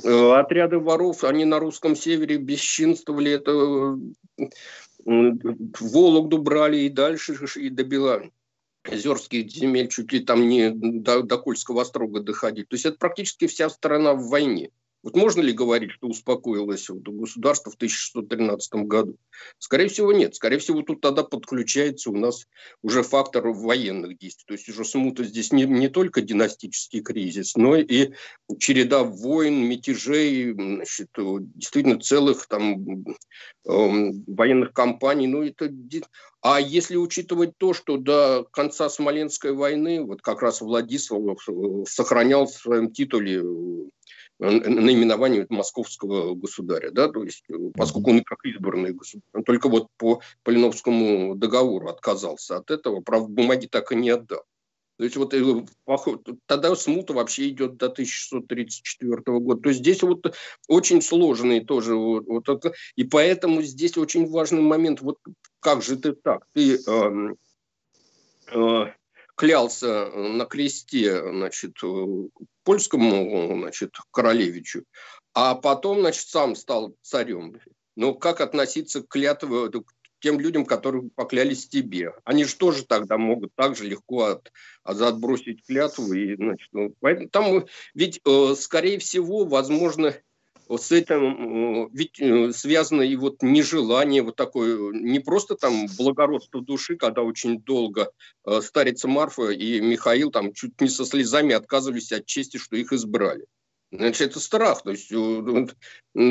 э, 0.05 0.33
отряды 0.33 0.79
воров, 0.79 1.25
они 1.25 1.45
на 1.45 1.59
русском 1.59 1.97
севере 1.97 2.37
бесчинствовали, 2.37 3.33
это 3.33 3.99
Вологду 5.05 6.39
брали 6.39 6.79
и 6.79 6.89
дальше, 6.89 7.37
и 7.57 7.71
до 7.71 7.85
Бела. 7.85 8.23
Озерских 8.89 9.51
земель 9.51 9.89
чуть 9.89 10.13
ли 10.13 10.21
там 10.21 10.49
не 10.49 10.71
до, 10.71 11.23
до 11.23 11.39
Кольского 11.39 11.83
острога 11.83 12.21
доходить. 12.21 12.69
То 12.69 12.75
есть 12.75 12.87
это 12.87 12.97
практически 12.99 13.49
вся 13.49 13.69
страна 13.69 14.15
в 14.15 14.29
войне. 14.29 14.71
Вот 15.07 15.15
можно 15.15 15.41
ли 15.41 15.53
говорить, 15.53 15.93
что 15.93 16.09
успокоилось 16.09 16.89
вот 16.89 17.03
государство 17.03 17.71
в 17.71 17.77
1613 17.77 18.75
году? 18.87 19.17
Скорее 19.57 19.87
всего, 19.87 20.13
нет. 20.13 20.35
Скорее 20.35 20.59
всего, 20.59 20.83
тут 20.83 21.01
тогда 21.01 21.23
подключается 21.23 22.11
у 22.11 22.17
нас 22.17 22.49
уже 22.83 23.05
фактор 23.05 23.47
военных 23.47 24.19
действий. 24.19 24.43
То 24.49 24.55
есть 24.55 24.69
уже 24.69 24.85
смута 24.85 25.23
здесь 25.23 25.53
не, 25.53 25.63
не 25.63 25.87
только 25.87 26.23
династический 26.23 27.03
кризис, 27.03 27.55
но 27.55 27.77
и 27.77 28.15
череда 28.59 29.05
войн, 29.05 29.55
мятежей, 29.69 30.53
значит, 30.53 31.11
действительно 31.55 32.01
целых 32.01 32.49
там 32.49 33.05
э, 33.65 34.11
военных 34.27 34.73
кампаний. 34.73 35.29
Ну, 35.29 35.45
это... 35.45 35.71
А 36.41 36.61
если 36.61 36.97
учитывать 36.97 37.57
то, 37.59 37.75
что 37.75 37.97
до 37.97 38.45
конца 38.51 38.89
Смоленской 38.89 39.53
войны 39.53 40.03
вот 40.03 40.21
как 40.21 40.43
раз 40.43 40.61
Владислав 40.61 41.49
э, 41.49 41.85
сохранял 41.87 42.47
в 42.47 42.51
своем 42.51 42.91
титуле 42.91 43.45
наименованию 44.39 45.47
московского 45.49 46.35
государя, 46.35 46.91
да, 46.91 47.09
то 47.09 47.25
есть, 47.25 47.45
э, 47.49 47.55
поскольку 47.75 48.11
он 48.11 48.23
как 48.23 48.45
избранный 48.45 48.93
государь, 48.93 49.29
он 49.33 49.45
только 49.45 49.69
вот 49.69 49.89
по 49.97 50.21
Полиновскому 50.43 51.35
договору 51.37 51.89
отказался 51.89 52.59
от 52.59 52.71
этого, 52.71 53.01
правда, 53.01 53.29
бумаги 53.29 53.67
так 53.67 53.93
и 53.93 53.97
не 53.97 54.11
отдал. 54.11 54.45
То 54.99 55.05
есть 55.05 55.17
вот 55.17 55.35
э, 55.35 55.65
тогда 56.47 56.75
смута 56.75 57.13
вообще 57.13 57.51
идет 57.51 57.77
до 57.77 57.87
1634 57.87 59.23
года. 59.41 59.61
То 59.61 59.69
есть 59.69 59.81
здесь 59.81 60.03
вот 60.03 60.35
очень 60.69 61.03
сложный 61.03 61.65
тоже 61.65 61.95
вот, 61.95 62.27
вот 62.27 62.49
это, 62.49 62.73
и 62.95 63.05
поэтому 63.05 63.63
здесь 63.63 63.97
очень 63.99 64.27
важный 64.31 64.63
момент. 64.63 65.03
Вот 65.03 65.19
как 65.61 65.83
же 65.83 65.97
ты 65.97 66.13
так? 66.13 66.47
Ты 66.55 66.77
э, 66.77 67.35
э, 68.53 68.87
клялся 69.37 70.07
на 70.11 70.45
кресте, 70.47 71.21
значит, 71.31 71.77
польскому 72.65 73.57
значит, 73.59 73.95
королевичу, 74.11 74.85
а 75.35 75.55
потом 75.55 76.01
значит, 76.01 76.27
сам 76.29 76.57
стал 76.57 76.97
царем. 77.03 77.61
Но 77.95 78.15
как 78.15 78.41
относиться 78.41 79.03
к 79.03 79.09
клятве, 79.09 79.71
тем 80.21 80.41
людям, 80.41 80.65
которые 80.65 81.11
поклялись 81.15 81.69
тебе. 81.69 82.13
Они 82.25 82.45
же 82.45 82.57
тоже 82.57 82.85
тогда 82.85 83.19
могут 83.19 83.53
так 83.55 83.77
же 83.77 83.85
легко 83.85 84.25
от, 84.25 84.53
от, 84.83 85.01
отбросить 85.01 85.65
клятву. 85.67 86.13
И, 86.15 86.35
значит, 86.35 86.69
ну, 86.73 86.95
поэтому 87.01 87.29
там 87.29 87.67
ведь, 87.95 88.21
э, 88.25 88.55
скорее 88.57 88.99
всего, 88.99 89.45
возможно, 89.45 90.15
с 90.69 90.93
этим 90.93 91.89
ведь 91.93 92.21
э, 92.21 92.53
связано 92.53 93.03
и 93.03 93.17
вот 93.17 93.43
нежелание, 93.43 94.23
вот 94.23 94.37
такое, 94.37 94.93
не 94.93 95.21
просто 95.21 95.55
там 95.55 95.87
благородство 95.97 96.61
души, 96.61 96.97
когда 96.97 97.23
очень 97.23 97.61
долго 97.61 98.11
э, 98.45 98.61
старица 98.63 99.09
Марфа 99.09 99.51
и 99.51 99.81
Михаил 99.81 100.31
там 100.31 100.53
чуть 100.53 100.81
не 100.81 100.89
со 100.89 101.05
слезами 101.05 101.55
отказывались 101.55 102.13
от 102.13 102.27
чести, 102.27 102.57
что 102.57 102.77
их 102.77 102.93
избрали. 102.93 103.47
Значит, 103.93 104.31
это 104.31 104.41
страх. 104.41 104.83
То 104.83 104.91
есть 104.91 105.13
э, 105.13 105.67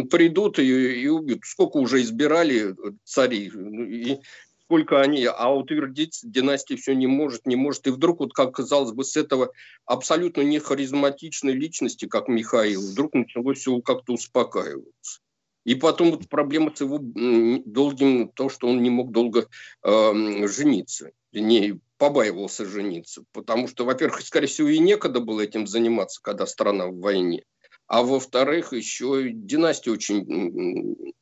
придут 0.09 0.59
и, 0.59 1.01
и 1.03 1.07
убьют. 1.07 1.45
Сколько 1.45 1.77
уже 1.77 2.01
избирали 2.01 2.75
царей. 3.05 3.49
И 3.49 4.19
сколько 4.65 5.01
они, 5.01 5.25
а 5.25 5.49
утвердить 5.53 6.19
династии 6.23 6.75
все 6.75 6.95
не 6.95 7.07
может, 7.07 7.45
не 7.45 7.55
может. 7.55 7.87
И 7.87 7.91
вдруг, 7.91 8.19
вот 8.19 8.33
как 8.33 8.53
казалось 8.53 8.91
бы, 8.91 9.03
с 9.03 9.15
этого 9.15 9.51
абсолютно 9.85 10.41
не 10.41 10.59
харизматичной 10.59 11.53
личности, 11.53 12.05
как 12.05 12.27
Михаил, 12.27 12.81
вдруг 12.81 13.13
началось 13.13 13.59
все 13.59 13.79
как-то 13.81 14.13
успокаиваться. 14.13 15.21
И 15.65 15.75
потом 15.75 16.11
вот 16.11 16.29
проблема 16.29 16.71
с 16.75 16.81
его 16.81 16.99
долгим, 16.99 18.29
то, 18.29 18.49
что 18.49 18.67
он 18.67 18.83
не 18.83 18.89
мог 18.89 19.11
долго 19.11 19.47
э, 19.83 20.47
жениться, 20.47 21.11
не 21.31 21.79
побаивался 21.97 22.65
жениться, 22.65 23.23
потому 23.31 23.67
что, 23.67 23.83
во-первых, 23.85 24.21
скорее 24.21 24.47
всего, 24.47 24.67
и 24.67 24.77
некогда 24.77 25.21
было 25.21 25.41
этим 25.41 25.65
заниматься, 25.65 26.21
когда 26.21 26.45
страна 26.45 26.87
в 26.87 26.99
войне, 26.99 27.43
а 27.87 28.03
во-вторых, 28.03 28.73
еще 28.73 29.31
династия 29.31 29.91
очень 29.91 31.13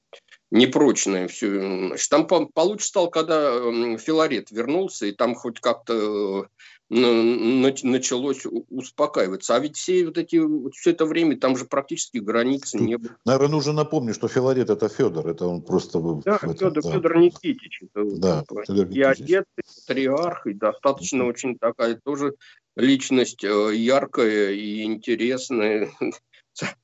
непрочное 0.53 1.27
все. 1.27 1.87
Значит, 1.87 2.09
там 2.09 2.27
получше 2.27 2.85
стал, 2.85 3.09
когда 3.09 3.59
Филарет 3.97 4.51
вернулся, 4.51 5.07
и 5.07 5.11
там 5.11 5.33
хоть 5.33 5.59
как-то 5.59 6.47
э, 6.91 6.93
началось 6.93 8.45
успокаиваться. 8.69 9.55
А 9.55 9.59
ведь 9.59 9.77
все 9.77 10.05
вот 10.05 10.17
эти, 10.19 10.39
все 10.71 10.91
это 10.91 11.05
время 11.05 11.39
там 11.39 11.57
же 11.57 11.65
практически 11.65 12.19
границы 12.19 12.77
не 12.77 12.99
было. 12.99 13.15
Наверное, 13.25 13.49
нужно 13.49 13.73
напомнить, 13.73 14.15
что 14.15 14.27
Филарет 14.27 14.69
это 14.69 14.89
Федор, 14.89 15.27
это 15.27 15.47
он 15.47 15.63
просто... 15.63 15.99
Да, 16.23 16.35
это, 16.35 16.53
Федор, 16.53 16.83
да. 16.83 16.91
Федор 16.91 17.17
Никитич. 17.17 17.81
Это, 17.81 18.15
да, 18.17 18.43
Федор 18.67 18.87
и 18.89 19.01
отец, 19.01 19.45
и 19.57 19.61
патриарх, 19.87 20.45
и 20.45 20.53
достаточно 20.53 21.25
очень 21.25 21.57
такая 21.57 21.99
тоже 22.03 22.35
личность 22.75 23.43
э, 23.43 23.75
яркая 23.75 24.51
и 24.51 24.83
интересная 24.83 25.89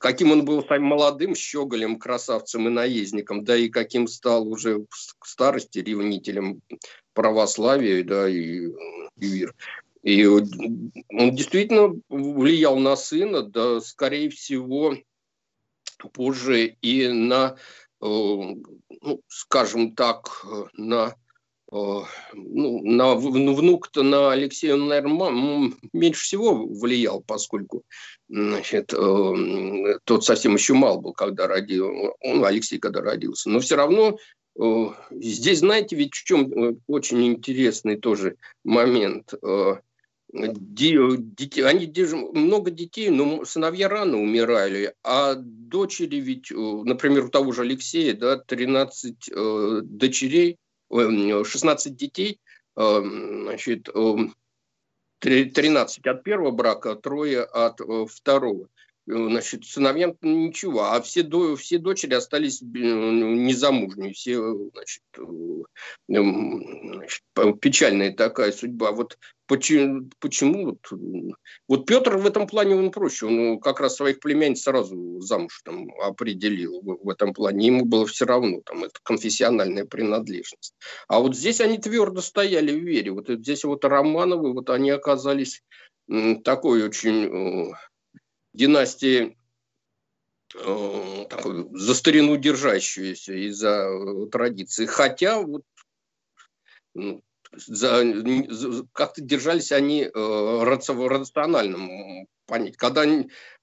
каким 0.00 0.32
он 0.32 0.46
был 0.46 0.62
там 0.62 0.82
молодым 0.82 1.34
щеголем, 1.34 1.98
красавцем 1.98 2.66
и 2.66 2.70
наездником, 2.70 3.44
да 3.44 3.54
и 3.54 3.68
каким 3.68 4.08
стал 4.08 4.48
уже 4.48 4.86
к 5.18 5.26
старости 5.26 5.78
ревнителем 5.78 6.62
православия, 7.12 8.02
да, 8.02 8.26
и, 8.26 8.66
и 9.18 9.26
вер. 9.26 9.54
И 10.02 10.24
он 10.24 10.46
действительно 11.36 12.00
влиял 12.08 12.78
на 12.78 12.96
сына, 12.96 13.42
да, 13.42 13.80
скорее 13.82 14.30
всего, 14.30 14.96
позже 16.14 16.76
и 16.80 17.06
на, 17.08 17.56
э, 18.00 18.06
ну, 18.06 19.20
скажем 19.28 19.94
так, 19.94 20.46
на 20.72 21.14
ну, 21.72 22.82
на 22.82 23.14
внук-то 23.14 24.02
на 24.02 24.32
Алексея, 24.32 24.76
наверное, 24.76 25.72
меньше 25.92 26.22
всего 26.22 26.66
влиял, 26.66 27.22
поскольку 27.24 27.84
значит, 28.28 28.92
э, 28.92 29.98
тот 30.04 30.24
совсем 30.24 30.54
еще 30.54 30.74
мал 30.74 31.00
был, 31.00 31.12
когда 31.12 31.46
родил, 31.46 32.14
он, 32.20 32.44
Алексей, 32.44 32.78
когда 32.78 33.00
родился. 33.02 33.50
Но 33.50 33.60
все 33.60 33.76
равно 33.76 34.18
э, 34.58 34.86
здесь, 35.10 35.58
знаете, 35.58 35.96
ведь 35.96 36.14
в 36.14 36.24
чем 36.24 36.52
э, 36.52 36.76
очень 36.86 37.26
интересный 37.26 37.96
тоже 37.96 38.36
момент. 38.64 39.34
Детей, 40.32 41.64
они 41.64 41.92
много 42.32 42.70
детей, 42.70 43.10
но 43.10 43.44
сыновья 43.44 43.88
рано 43.88 44.16
умирали, 44.20 44.94
а 45.02 45.34
дочери 45.34 46.16
ведь, 46.20 46.52
например, 46.52 47.24
у 47.24 47.30
того 47.30 47.50
же 47.50 47.62
Алексея, 47.62 48.14
да, 48.14 48.36
13 48.36 49.28
дочерей, 49.82 50.56
16 50.90 51.96
детей, 51.96 52.40
значит, 52.74 53.88
13 55.20 56.06
от 56.06 56.22
первого 56.22 56.50
брака, 56.50 56.94
трое 56.96 57.42
от 57.42 57.80
э, 57.80 58.06
второго. 58.08 58.68
Значит, 59.06 59.64
сыновьям 59.64 60.16
ничего, 60.20 60.84
а 60.92 61.00
все, 61.00 61.22
до, 61.22 61.56
все 61.56 61.78
дочери 61.78 62.14
остались 62.14 62.60
незамужними, 62.62 64.12
все, 64.12 64.70
значит, 64.72 65.02
значит, 66.06 67.22
печальная 67.60 68.12
такая 68.12 68.52
судьба. 68.52 68.92
Вот 68.92 69.18
Почему? 69.50 70.08
почему 70.20 70.64
вот, 70.64 71.00
вот 71.66 71.84
Петр 71.84 72.18
в 72.18 72.24
этом 72.24 72.46
плане 72.46 72.76
он 72.76 72.92
проще, 72.92 73.26
он 73.26 73.58
как 73.58 73.80
раз 73.80 73.96
своих 73.96 74.20
племянниц 74.20 74.62
сразу 74.62 75.20
замуж 75.20 75.62
там 75.64 75.90
определил 76.00 76.80
в, 76.82 77.08
этом 77.08 77.34
плане, 77.34 77.66
ему 77.66 77.84
было 77.84 78.06
все 78.06 78.26
равно, 78.26 78.60
там 78.64 78.84
это 78.84 79.00
конфессиональная 79.02 79.86
принадлежность. 79.86 80.76
А 81.08 81.18
вот 81.18 81.36
здесь 81.36 81.60
они 81.60 81.78
твердо 81.78 82.20
стояли 82.20 82.70
в 82.70 82.84
вере, 82.84 83.10
вот 83.10 83.28
здесь 83.28 83.64
вот 83.64 83.84
Романовы, 83.84 84.52
вот 84.52 84.70
они 84.70 84.90
оказались 84.90 85.64
такой 86.44 86.84
очень 86.84 87.72
э, 87.72 87.72
династией 88.54 89.36
э, 90.54 91.24
за 91.72 91.94
старину 91.96 92.36
держащуюся 92.36 93.32
из-за 93.32 93.88
э, 93.88 94.26
традиции. 94.30 94.86
Хотя 94.86 95.40
вот 95.40 95.64
ну, 96.94 97.00
за, 97.04 97.18
за, 97.18 97.29
как-то 98.92 99.20
держались 99.20 99.72
они 99.72 100.02
э, 100.04 100.10
в 100.12 101.08
рациональном 101.08 102.26
понять. 102.50 102.76
Когда 102.76 103.04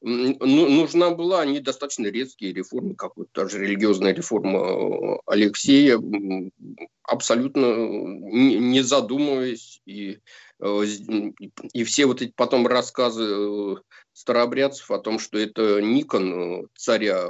ну, 0.02 0.70
нужна 0.70 1.12
была, 1.12 1.42
они 1.42 1.60
достаточно 1.60 2.08
резкие 2.08 2.54
реформы, 2.54 2.96
как 2.96 3.18
вот 3.18 3.28
даже 3.34 3.60
религиозная 3.60 4.14
реформа 4.14 4.60
э, 4.60 5.18
Алексея, 5.26 6.02
абсолютно 7.04 7.66
не, 7.66 8.58
не 8.58 8.82
задумываясь, 8.82 9.82
и, 9.86 10.20
э, 10.60 10.84
и 11.74 11.84
все 11.84 12.06
вот 12.06 12.22
эти 12.22 12.32
потом 12.36 12.66
рассказы 12.66 13.24
э, 13.24 13.76
старообрядцев 14.14 14.90
о 14.90 15.00
том, 15.00 15.20
что 15.20 15.38
это 15.38 15.82
Никон, 15.82 16.70
царя 16.76 17.28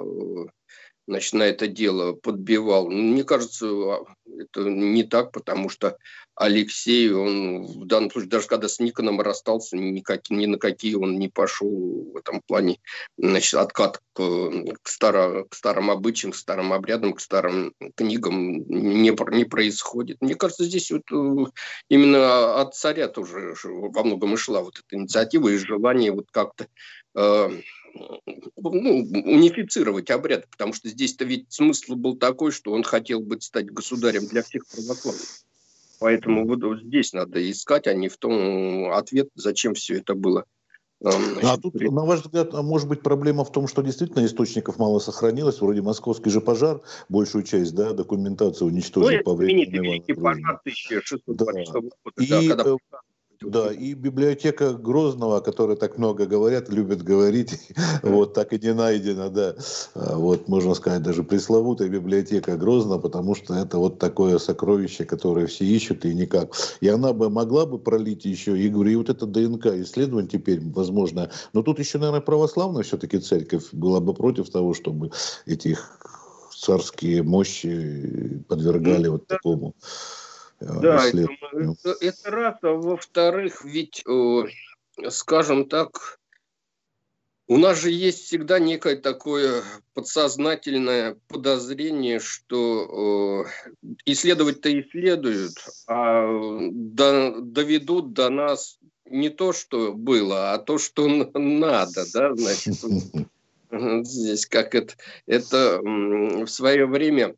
значит, 1.08 1.34
на 1.34 1.43
это 1.43 1.67
дело 1.67 2.13
подбивал. 2.13 2.89
Мне 2.89 3.24
кажется, 3.24 3.67
а, 3.67 4.06
это 4.39 4.62
не 4.63 5.04
так, 5.04 5.32
потому 5.32 5.70
что 5.70 5.98
Алексей, 6.36 7.12
он 7.12 7.65
в 7.65 7.86
данном 7.86 8.12
случае, 8.12 8.30
даже 8.30 8.48
когда 8.48 8.67
с 8.67 8.80
Никоном 8.80 9.20
расстался, 9.22 9.76
никак, 9.76 10.30
ни 10.30 10.46
на 10.46 10.60
какие 10.60 10.93
он 10.93 11.17
не 11.17 11.30
пошел 11.30 12.12
в 12.13 12.15
этом 12.15 12.41
плане. 12.46 12.80
Значит, 13.17 13.56
откат 13.56 14.00
к, 14.13 14.52
к, 14.84 14.88
старо, 14.88 15.46
к 15.46 15.56
старым 15.56 15.89
обычаям, 15.89 16.34
к 16.34 16.36
старым 16.36 16.74
обрядам, 16.74 17.13
к 17.13 17.22
старым 17.22 17.74
книгам 17.96 18.67
не, 18.67 19.10
не 19.10 19.46
происходит. 19.46 20.17
Мне 20.22 20.36
кажется, 20.36 20.65
здесь 20.65 20.91
вот 20.91 21.04
э, 21.12 21.52
именно 21.89 22.62
от 22.62 22.76
царя 22.76 23.08
тоже 23.08 23.56
во 23.63 24.04
многом 24.04 24.36
и 24.36 24.38
шла 24.38 24.62
вот 24.62 24.78
эта 24.78 24.96
инициатива 24.96 25.48
и 25.48 25.58
желание 25.58 26.12
вот 26.12 26.28
как-то 26.32 26.67
э, 27.15 27.50
ну, 28.55 28.99
унифицировать 28.99 30.10
обряд, 30.10 30.49
потому 30.49 30.73
что 30.73 30.89
здесь-то 30.89 31.25
ведь 31.25 31.51
смысл 31.51 31.95
был 31.95 32.17
такой, 32.17 32.51
что 32.51 32.71
он 32.71 32.83
хотел 32.83 33.21
быть 33.21 33.43
стать 33.43 33.71
государем 33.71 34.27
для 34.27 34.43
всех 34.43 34.67
православных. 34.67 35.27
Поэтому 35.99 36.47
вот, 36.47 36.63
вот 36.63 36.81
здесь 36.81 37.13
надо 37.13 37.49
искать, 37.49 37.88
а 37.88 37.93
не 37.93 38.07
в 38.07 38.17
том 38.17 38.91
ответ, 38.91 39.29
зачем 39.36 39.73
все 39.73 39.97
это 39.97 40.13
было. 40.13 40.45
Значит, 40.99 41.43
а 41.43 41.57
тут, 41.57 41.75
на 41.75 42.05
ваш 42.05 42.21
взгляд, 42.21 42.55
а 42.55 42.63
может 42.63 42.88
быть 42.88 43.03
проблема 43.03 43.43
в 43.43 43.51
том, 43.51 43.67
что 43.67 43.83
действительно 43.83 44.25
источников 44.25 44.79
мало 44.79 44.97
сохранилось, 44.97 45.62
вроде 45.62 45.83
московский 45.83 46.31
же 46.31 46.41
пожар, 46.41 46.81
большую 47.07 47.43
часть 47.43 47.75
да, 47.75 47.93
документации 47.93 48.65
уничтожили 48.65 49.17
ну, 49.17 49.23
по 49.23 49.36
времени 49.36 49.65
Великий 49.65 50.13
пожар 50.13 50.60
1626 50.65 51.71
да. 51.71 51.79
года, 51.79 51.95
и, 52.17 52.27
да, 52.27 52.55
когда 52.55 52.71
э, 52.71 52.77
да, 53.41 53.71
и 53.71 53.93
библиотека 53.93 54.73
Грозного, 54.73 55.38
о 55.38 55.41
которой 55.41 55.76
так 55.76 55.97
много 55.97 56.26
говорят, 56.26 56.69
любят 56.69 57.04
говорить, 57.04 57.71
вот 58.04 58.34
так 58.34 58.54
и 58.54 58.60
не 58.60 58.73
найдена, 58.73 59.30
да. 59.30 59.56
А, 59.93 60.17
вот, 60.17 60.47
можно 60.47 60.73
сказать, 60.73 61.04
даже 61.04 61.23
пресловутая 61.23 61.89
библиотека 61.89 62.58
Грозного, 62.58 63.00
потому 63.00 63.36
что 63.36 63.54
это 63.54 63.78
вот 63.78 64.00
такое 64.00 64.39
сокровище, 64.39 65.06
которое 65.06 65.47
все 65.47 65.65
ищут 65.65 66.06
и 66.06 66.13
никак. 66.13 66.56
И 66.82 66.88
она 66.88 67.13
бы 67.13 67.30
могла 67.30 67.65
бы 67.65 67.78
пролить 67.78 68.26
еще, 68.26 68.58
и 68.58 68.69
говорю, 68.69 68.91
и 68.91 68.95
вот 68.95 69.10
это 69.10 69.26
ДНК 69.26 69.67
исследование 69.67 70.30
теперь, 70.30 70.62
возможно, 70.62 71.30
но 71.54 71.62
тут 71.62 71.80
еще, 71.80 72.00
наверное, 72.00 72.21
православная 72.21 72.84
все-таки 72.84 73.19
церковь 73.19 73.65
была 73.71 74.00
бы 74.00 74.13
против 74.13 74.50
того, 74.50 74.73
чтобы 74.73 75.12
этих 75.45 76.00
царские 76.58 77.21
мощи 77.21 78.43
подвергали 78.47 79.08
ну, 79.08 79.13
вот 79.13 79.28
такому 79.28 79.76
да, 80.60 81.06
это, 81.08 81.96
это 82.02 82.32
раз. 82.32 82.56
А 82.62 82.72
во-вторых, 82.74 83.63
ведь, 83.63 84.04
скажем 85.10 85.67
так, 85.70 86.20
У 87.50 87.58
нас 87.58 87.82
же 87.82 87.91
есть 87.91 88.26
всегда 88.26 88.60
некое 88.60 88.98
такое 88.98 89.63
подсознательное 89.93 91.17
подозрение, 91.30 92.20
что 92.20 93.46
э, 93.82 93.89
исследовать-то 94.06 94.82
исследуют, 94.82 95.54
а 95.88 96.28
до, 96.70 97.39
доведут 97.39 98.12
до 98.12 98.30
нас 98.30 98.80
не 99.06 99.30
то, 99.30 99.54
что 99.54 99.93
было, 99.93 100.52
а 100.54 100.58
то, 100.58 100.78
что 100.78 101.08
надо, 101.08 102.04
да, 102.13 102.36
значит. 102.36 102.76
Здесь 104.06 104.46
как 104.46 104.76
это, 104.76 104.93
это 105.26 105.80
в 105.82 106.48
свое 106.48 106.86
время 106.86 107.36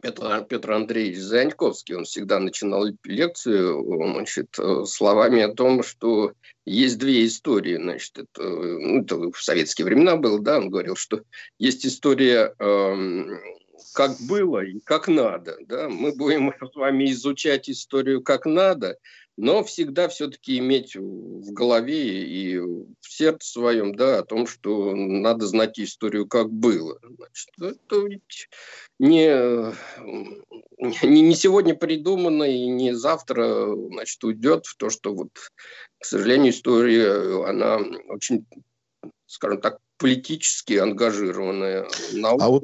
Петр, 0.00 0.44
Петр 0.48 0.72
Андреевич 0.72 1.18
Заньковский, 1.18 1.94
он 1.94 2.04
всегда 2.04 2.38
начинал 2.38 2.86
лекцию 3.04 4.12
значит, 4.12 4.56
словами 4.86 5.42
о 5.42 5.54
том, 5.54 5.82
что 5.82 6.32
есть 6.66 6.98
две 6.98 7.26
истории. 7.26 7.76
Значит, 7.76 8.18
это, 8.18 8.42
ну, 8.42 9.02
это 9.02 9.16
в 9.30 9.42
советские 9.42 9.84
времена 9.84 10.16
было, 10.16 10.40
да, 10.40 10.58
он 10.58 10.70
говорил, 10.70 10.96
что 10.96 11.22
есть 11.58 11.86
история 11.86 12.54
э, 12.58 13.26
как 13.94 14.12
было 14.28 14.64
и 14.64 14.80
как 14.80 15.08
надо. 15.08 15.56
Да? 15.66 15.88
Мы 15.88 16.14
будем 16.14 16.52
с 16.60 16.74
вами 16.74 17.10
изучать 17.10 17.68
историю 17.70 18.22
как 18.22 18.46
надо, 18.46 18.98
но 19.36 19.64
всегда 19.64 20.08
все-таки 20.08 20.58
иметь 20.58 20.94
в 20.96 21.52
голове 21.52 22.24
и 22.24 22.58
в 22.58 22.86
сердце 23.00 23.50
своем, 23.50 23.94
да, 23.94 24.18
о 24.18 24.24
том, 24.24 24.46
что 24.46 24.94
надо 24.94 25.46
знать 25.46 25.78
историю, 25.78 26.26
как 26.26 26.50
было. 26.50 26.98
Значит, 27.02 27.48
это 27.58 28.00
ведь 28.06 28.48
не, 28.98 29.26
не, 30.78 31.20
не 31.20 31.34
сегодня 31.34 31.74
придумано 31.74 32.44
и 32.44 32.66
не 32.66 32.94
завтра, 32.94 33.74
значит, 33.74 34.22
уйдет 34.22 34.66
в 34.66 34.76
то, 34.76 34.88
что 34.90 35.14
вот, 35.14 35.30
к 35.98 36.04
сожалению, 36.04 36.52
история, 36.52 37.46
она 37.48 37.78
очень, 38.08 38.46
скажем 39.26 39.60
так, 39.60 39.78
политически 39.98 40.74
ангажированная 40.74 41.88
наука. 42.12 42.44
А 42.44 42.48
вот, 42.48 42.62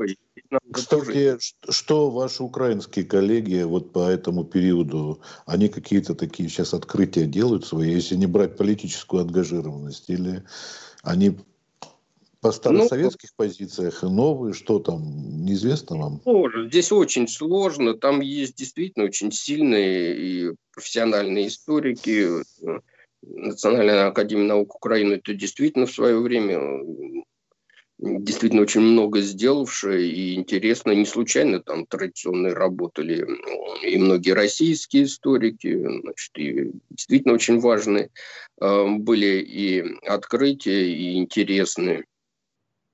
кстати, 0.73 1.39
что 1.69 2.11
ваши 2.11 2.43
украинские 2.43 3.05
коллеги 3.05 3.63
вот 3.63 3.93
по 3.93 4.09
этому 4.09 4.45
периоду, 4.45 5.21
они 5.47 5.69
какие-то 5.69 6.15
такие 6.15 6.49
сейчас 6.49 6.75
открытия 6.75 7.27
делают 7.27 7.65
свои, 7.65 7.93
если 7.93 8.17
не 8.17 8.27
брать 8.27 8.57
политическую 8.57 9.23
ангажированность, 9.23 10.11
или 10.11 10.43
они 11.03 11.37
по 12.41 12.53
старосоветских 12.53 13.31
ну, 13.39 13.45
позициях 13.45 14.03
и 14.03 14.07
новые, 14.07 14.55
что 14.55 14.79
там, 14.79 15.45
неизвестно 15.45 15.99
вам? 15.99 16.21
Сложно. 16.23 16.69
Здесь 16.69 16.91
очень 16.91 17.29
сложно. 17.29 17.95
Там 17.95 18.21
есть 18.21 18.57
действительно 18.57 19.05
очень 19.05 19.31
сильные 19.31 20.17
и 20.17 20.55
профессиональные 20.73 21.49
историки. 21.49 22.29
Национальная 23.23 24.07
академия 24.07 24.47
наук 24.47 24.75
Украины 24.75 25.15
это 25.15 25.35
действительно 25.35 25.85
в 25.85 25.93
свое 25.93 26.19
время 26.19 26.59
действительно 28.01 28.63
очень 28.63 28.81
много 28.81 29.21
сделавшая 29.21 30.01
и 30.01 30.35
интересно. 30.35 30.93
Не 30.93 31.05
случайно 31.05 31.61
там 31.61 31.87
традиционные 31.87 32.55
работали 32.55 33.27
и 33.83 33.99
многие 33.99 34.33
российские 34.33 35.05
историки, 35.05 35.77
значит, 35.77 36.39
и 36.39 36.73
действительно 36.91 37.35
очень 37.35 37.61
важные 37.61 38.11
э, 38.61 38.87
были 38.99 39.43
и 39.43 39.99
открытия, 40.07 40.91
и 40.91 41.19
интересные. 41.19 42.05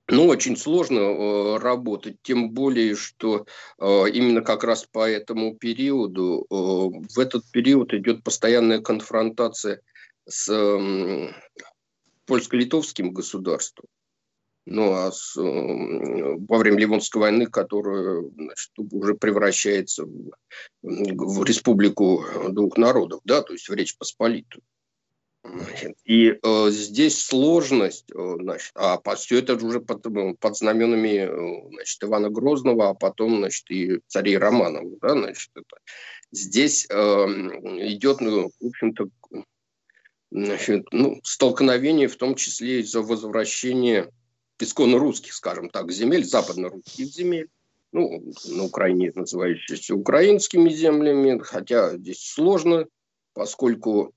Ну, 0.09 0.27
очень 0.27 0.57
сложно 0.57 0.99
э, 0.99 1.57
работать, 1.59 2.17
тем 2.23 2.51
более, 2.51 2.95
что 2.97 3.47
э, 3.79 4.11
именно 4.13 4.41
как 4.41 4.65
раз 4.65 4.87
по 4.91 5.09
этому 5.09 5.57
периоду, 5.57 6.47
э, 6.49 6.55
в 6.55 7.19
этот 7.19 7.45
период 7.51 7.93
идет 7.95 8.23
постоянная 8.23 8.81
конфронтация 8.81 9.81
с 10.29 10.49
э, 10.49 11.33
польско-литовским 12.27 13.13
государством. 13.13 13.87
Ну, 14.67 14.93
а 14.93 15.13
с, 15.13 15.37
во 15.37 16.59
время 16.59 16.79
Ливонской 16.79 17.21
войны, 17.21 17.47
которая 17.47 18.23
значит, 18.23 18.73
уже 18.77 19.15
превращается 19.15 20.05
в, 20.05 20.33
в 20.83 21.45
республику 21.45 22.25
двух 22.51 22.77
народов, 22.77 23.21
да, 23.25 23.43
то 23.43 23.53
есть 23.53 23.69
в 23.69 23.75
Речь 23.75 23.97
Посполитую. 23.97 24.63
И 26.05 26.39
э, 26.43 26.71
здесь 26.71 27.25
сложность, 27.25 28.11
э, 28.13 28.37
значит, 28.41 28.73
а 28.75 28.97
по, 28.99 29.15
все 29.15 29.39
это 29.39 29.55
уже 29.55 29.81
под, 29.81 30.05
под 30.39 30.57
знаменами 30.57 31.19
э, 31.19 31.69
значит, 31.71 32.03
Ивана 32.03 32.31
Грозного, 32.31 32.91
а 32.91 32.95
потом 32.95 33.39
значит, 33.39 33.71
и 33.71 34.01
царей 34.07 34.39
Романова. 34.39 34.97
Да, 35.01 35.11
значит, 35.11 35.51
это. 35.55 35.77
Здесь 36.33 36.87
э, 36.91 36.97
идет, 36.97 38.21
ну, 38.21 38.51
в 38.61 38.67
общем-то, 38.67 39.09
значит, 40.31 40.87
ну, 40.93 41.21
столкновение, 41.23 42.09
в 42.09 42.17
том 42.17 42.35
числе 42.35 42.81
из-за 42.81 43.03
возвращения 43.03 44.11
исконно 44.59 44.99
русских, 44.99 45.35
скажем 45.35 45.71
так, 45.71 45.91
земель, 45.93 46.25
западно-русских 46.25 47.07
земель, 47.07 47.49
ну, 47.93 48.33
на 48.47 48.65
Украине 48.65 49.13
называющиеся 49.15 49.95
украинскими 49.95 50.69
землями, 50.71 51.39
хотя 51.39 51.97
здесь 51.97 52.21
сложно, 52.21 52.87
поскольку 53.33 54.15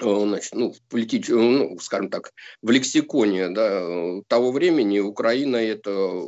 Э, 0.00 0.26
значит, 0.26 0.54
ну, 0.54 0.72
в 0.72 0.80
политич... 0.88 1.30
Э, 1.30 1.34
ну, 1.34 1.78
скажем 1.78 2.10
так, 2.10 2.32
в 2.62 2.70
лексиконе 2.70 3.50
да, 3.50 4.20
того 4.28 4.52
времени 4.52 4.98
Украина– 4.98 5.56
это 5.58 6.22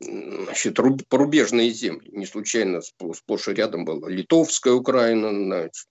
значит, 0.00 0.78
порубежные 1.08 1.70
земли. 1.70 2.10
Не 2.12 2.26
случайно 2.26 2.80
сплошь 2.80 3.48
и 3.48 3.52
рядом 3.52 3.84
была 3.84 4.08
литовская 4.08 4.72
Украина, 4.72 5.30
значит, 5.30 5.86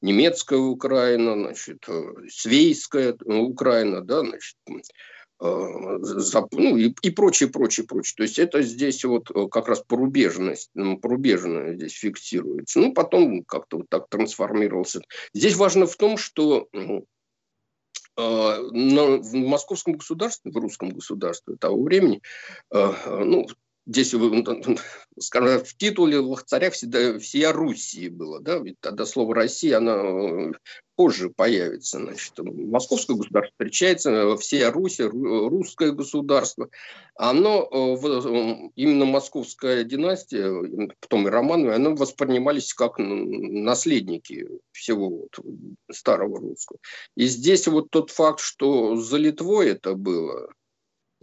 немецкая 0.00 0.58
Украина, 0.58 1.34
значит, 1.34 1.84
э, 1.88 2.02
свейская 2.30 3.14
Украина, 3.24 4.00
да, 4.00 4.20
значит, 4.20 4.56
ну, 5.42 6.76
и, 6.76 6.94
и 7.02 7.10
прочее, 7.10 7.48
прочее, 7.48 7.86
прочее. 7.86 8.14
То 8.16 8.22
есть 8.22 8.38
это 8.38 8.62
здесь 8.62 9.04
вот 9.04 9.30
э, 9.30 9.48
как 9.48 9.68
раз 9.68 9.82
порубежность, 9.86 10.70
порубежная 11.00 11.74
здесь 11.74 11.94
фиксируется. 11.94 12.78
Ну, 12.80 12.92
потом 12.92 13.42
как-то 13.44 13.78
вот 13.78 13.88
так 13.88 14.08
трансформировался. 14.08 15.00
Здесь 15.34 15.56
важно 15.56 15.86
в 15.86 15.96
том, 15.96 16.16
что 16.16 16.68
э, 16.72 17.00
в 18.16 19.34
московском 19.34 19.94
государстве, 19.94 20.52
в 20.52 20.56
русском 20.56 20.90
государстве 20.90 21.56
того 21.56 21.82
времени, 21.82 22.20
ну, 22.70 23.46
здесь, 23.86 24.14
скажем, 25.18 25.64
в 25.64 25.74
титуле 25.76 26.18
лохцаря 26.18 26.70
всегда 26.70 27.18
всея 27.18 27.52
Руси 27.52 28.08
было, 28.08 28.40
да, 28.40 28.58
ведь 28.58 28.76
тогда 28.80 29.04
слово 29.06 29.34
Россия, 29.34 29.78
она 29.78 30.52
позже 30.94 31.30
появится. 31.30 31.98
Значит, 31.98 32.32
московское 32.38 33.16
государство 33.16 33.52
встречается, 33.52 34.36
всея 34.36 34.70
Руси, 34.70 35.02
русское 35.02 35.92
государство. 35.92 36.68
Оно, 37.14 37.68
э, 37.70 38.70
именно 38.76 39.04
московская 39.04 39.84
династия, 39.84 40.92
потом 41.00 41.26
и 41.26 41.30
Романовы, 41.30 41.74
оно 41.74 41.94
воспринимались 41.94 42.72
как 42.74 42.98
наследники 42.98 44.48
всего 44.72 45.08
вот 45.10 45.38
старого 45.90 46.38
русского. 46.38 46.78
И 47.16 47.26
здесь 47.26 47.66
вот 47.66 47.90
тот 47.90 48.10
факт, 48.10 48.40
что 48.40 48.96
за 48.96 49.16
Литвой 49.16 49.70
это 49.70 49.94
было, 49.94 50.52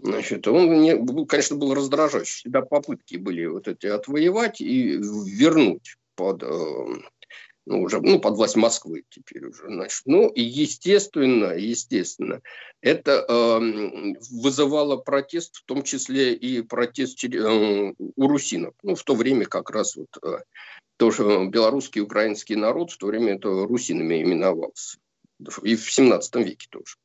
Значит, 0.02 0.48
он, 0.48 0.82
не, 0.82 1.26
конечно, 1.26 1.58
был 1.58 1.74
раздражающий. 1.74 2.36
Всегда 2.36 2.62
попытки 2.62 3.18
были 3.18 3.46
вот 3.46 3.68
эти 3.68 3.88
отвоевать 3.88 4.62
и 4.62 4.98
вернуть 4.98 5.98
под, 6.16 6.42
э, 6.44 6.86
ну, 7.66 7.82
уже, 7.82 8.00
ну, 8.00 8.20
под 8.20 8.36
власть 8.36 8.56
Москвы 8.56 9.04
теперь 9.10 9.46
уже. 9.46 9.66
Значит. 9.66 10.04
Ну, 10.06 10.30
и 10.30 10.42
естественно, 10.42 11.54
естественно, 11.54 12.42
это 12.82 13.26
э, 13.28 14.14
вызывало 14.32 14.96
протест, 14.96 15.58
в 15.58 15.66
том 15.66 15.84
числе 15.84 16.34
и 16.34 16.62
протест 16.62 17.22
э, 17.26 17.94
у 17.98 18.28
русинов. 18.28 18.76
Ну, 18.84 18.96
в 18.96 19.04
то 19.04 19.16
время 19.16 19.46
как 19.46 19.70
раз 19.70 19.98
вот 19.98 20.08
э, 20.24 20.40
тоже 20.96 21.46
белорусский 21.48 22.02
украинский 22.02 22.56
народ 22.56 22.92
в 22.92 22.98
то 22.98 23.08
время 23.08 23.36
это 23.36 23.50
русинами 23.50 24.24
именовался. 24.24 24.98
И 25.64 25.76
в 25.76 25.92
17 25.92 26.36
веке 26.38 26.68
тоже. 26.70 26.96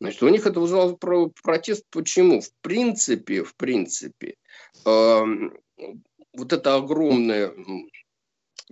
Значит, 0.00 0.22
у 0.22 0.28
них 0.28 0.46
это 0.46 0.60
вызвало 0.60 0.96
протест. 0.96 1.84
Почему? 1.90 2.40
В 2.40 2.50
принципе, 2.60 3.42
в 3.42 3.56
принципе, 3.56 4.36
э, 4.84 5.24
вот 6.32 6.52
это 6.52 6.76
огромное 6.76 7.52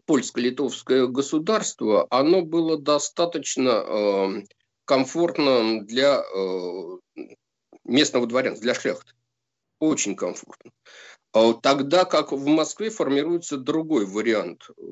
польско-литовское 0.05 1.07
государство, 1.07 2.07
оно 2.11 2.43
было 2.43 2.79
достаточно 2.79 3.71
э, 3.71 4.45
комфортно 4.85 5.83
для 5.83 6.23
э, 6.23 6.99
местного 7.85 8.27
дворянства, 8.27 8.63
для 8.63 8.75
шляхты. 8.75 9.13
Очень 9.81 10.15
комфортно. 10.15 10.71
А 11.33 11.53
тогда 11.55 12.05
как 12.05 12.33
в 12.33 12.47
Москве 12.47 12.89
формируется 12.89 13.57
другой 13.57 14.07
вариант 14.07 14.69
э, 14.71 14.83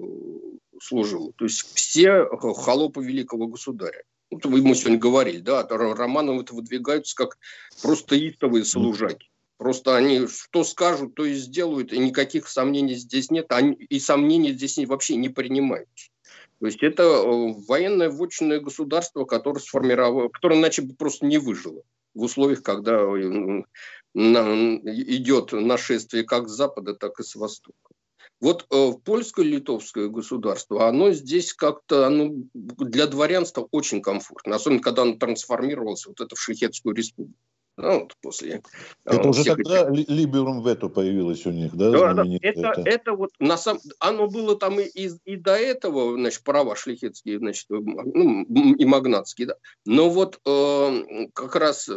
служил. 0.82 1.32
То 1.36 1.44
есть 1.44 1.62
все 1.74 2.26
холопы 2.26 3.04
великого 3.04 3.46
государя 3.46 4.02
вот 4.34 4.44
мы 4.44 4.74
сегодня 4.74 4.98
говорили, 4.98 5.38
да, 5.38 5.66
Романовы 5.68 6.42
это 6.42 6.54
выдвигаются 6.54 7.14
как 7.16 7.38
просто 7.82 8.16
истовые 8.16 8.64
служаки. 8.64 9.30
Просто 9.56 9.96
они 9.96 10.26
что 10.26 10.64
скажут, 10.64 11.14
то 11.14 11.24
и 11.24 11.34
сделают, 11.34 11.92
и 11.92 11.98
никаких 11.98 12.48
сомнений 12.48 12.96
здесь 12.96 13.30
нет, 13.30 13.46
они, 13.50 13.74
и 13.74 14.00
сомнений 14.00 14.52
здесь 14.52 14.78
вообще 14.86 15.16
не 15.16 15.28
принимаются. 15.28 16.10
То 16.60 16.66
есть 16.66 16.82
это 16.82 17.04
военное 17.68 18.10
вотчинное 18.10 18.60
государство, 18.60 19.24
которое 19.24 19.60
сформировало, 19.60 20.28
которое 20.28 20.58
иначе 20.58 20.82
бы 20.82 20.94
просто 20.94 21.26
не 21.26 21.38
выжило 21.38 21.82
в 22.14 22.22
условиях, 22.22 22.62
когда 22.62 22.96
идет 24.14 25.52
нашествие 25.52 26.24
как 26.24 26.48
с 26.48 26.52
запада, 26.52 26.94
так 26.94 27.20
и 27.20 27.22
с 27.22 27.34
востока. 27.34 27.93
Вот 28.40 28.66
э, 28.70 28.92
польское 29.04 29.46
литовское 29.46 30.08
государство, 30.08 30.88
оно 30.88 31.12
здесь 31.12 31.54
как-то 31.54 32.06
оно 32.06 32.30
для 32.52 33.06
дворянства 33.06 33.68
очень 33.70 34.02
комфортно, 34.02 34.56
особенно 34.56 34.82
когда 34.82 35.02
оно 35.02 35.14
трансформировалось 35.14 36.06
вот 36.06 36.20
это 36.20 36.34
в 36.34 36.40
Шляхетскую 36.40 36.94
республику. 36.94 37.38
Ну, 37.76 38.00
вот 38.00 38.14
после, 38.22 38.62
это 39.04 39.16
вот, 39.16 39.26
уже 39.26 39.44
тогда 39.44 39.90
этих... 39.90 40.08
Либерум 40.08 40.64
Вето 40.64 40.88
появилось 40.88 41.44
у 41.44 41.50
них, 41.50 41.74
да? 41.74 41.90
Да, 41.90 42.14
да. 42.14 42.24
Это, 42.40 42.68
это. 42.68 42.82
это 42.84 43.12
вот 43.14 43.30
на 43.40 43.56
самом 43.56 43.80
оно 43.98 44.28
было 44.28 44.56
там 44.56 44.78
и, 44.78 44.84
и, 44.84 45.10
и 45.24 45.36
до 45.36 45.56
этого, 45.56 46.14
значит, 46.14 46.44
права 46.44 46.76
шляхетские, 46.76 47.38
значит, 47.38 47.66
ну, 47.68 48.44
и 48.44 48.84
магнатские, 48.84 49.48
да. 49.48 49.56
Но 49.86 50.08
вот 50.08 50.38
э, 50.46 51.28
как 51.32 51.56
раз 51.56 51.90